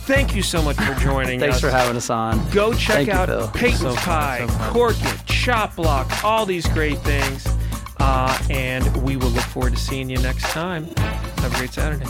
thank 0.08 0.34
you 0.36 0.42
so 0.42 0.62
much 0.62 0.78
for 0.78 0.94
joining 0.96 1.42
us. 1.42 1.42
Thanks 1.42 1.56
us. 1.58 1.62
for 1.62 1.70
having 1.70 1.98
us 1.98 2.10
on. 2.10 2.50
Go 2.52 2.74
check 2.74 2.96
Thank 2.96 3.10
out 3.10 3.28
Phil. 3.28 3.48
Peyton's 3.50 3.82
So 3.82 3.94
fun, 3.96 4.04
Pie, 4.04 4.48
so 4.48 4.48
fun. 4.48 4.96
ChopBlock, 5.28 6.24
all 6.24 6.46
these 6.46 6.66
great 6.70 6.98
things. 7.00 7.46
Uh, 8.00 8.38
and 8.50 8.86
we 9.04 9.18
will 9.18 9.30
look 9.30 9.44
forward 9.46 9.74
to 9.74 9.80
seeing 9.80 10.10
you 10.10 10.18
next 10.20 10.44
time. 10.52 10.86
Have 10.96 11.54
a 11.54 11.58
great 11.58 11.72
Saturday. 11.72 12.06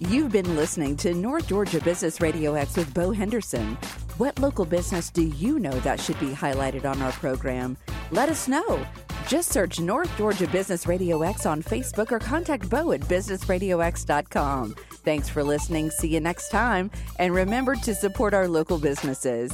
You've 0.00 0.32
been 0.32 0.56
listening 0.56 0.96
to 0.98 1.12
North 1.14 1.48
Georgia 1.48 1.80
Business 1.80 2.20
Radio 2.20 2.54
X 2.54 2.76
with 2.76 2.92
Bo 2.94 3.10
Henderson. 3.10 3.76
What 4.16 4.38
local 4.38 4.64
business 4.64 5.10
do 5.10 5.22
you 5.22 5.58
know 5.58 5.78
that 5.80 6.00
should 6.00 6.18
be 6.18 6.30
highlighted 6.30 6.84
on 6.84 7.00
our 7.02 7.12
program? 7.12 7.76
Let 8.10 8.28
us 8.28 8.48
know. 8.48 8.84
Just 9.26 9.50
search 9.50 9.78
North 9.78 10.16
Georgia 10.16 10.48
Business 10.48 10.86
Radio 10.86 11.22
X 11.22 11.46
on 11.46 11.62
Facebook 11.62 12.10
or 12.10 12.18
contact 12.18 12.68
Bo 12.70 12.92
at 12.92 13.00
businessradiox.com. 13.02 14.74
Thanks 15.08 15.30
for 15.30 15.42
listening. 15.42 15.90
See 15.90 16.08
you 16.08 16.20
next 16.20 16.50
time. 16.50 16.90
And 17.18 17.32
remember 17.32 17.74
to 17.76 17.94
support 17.94 18.34
our 18.34 18.46
local 18.46 18.76
businesses. 18.76 19.50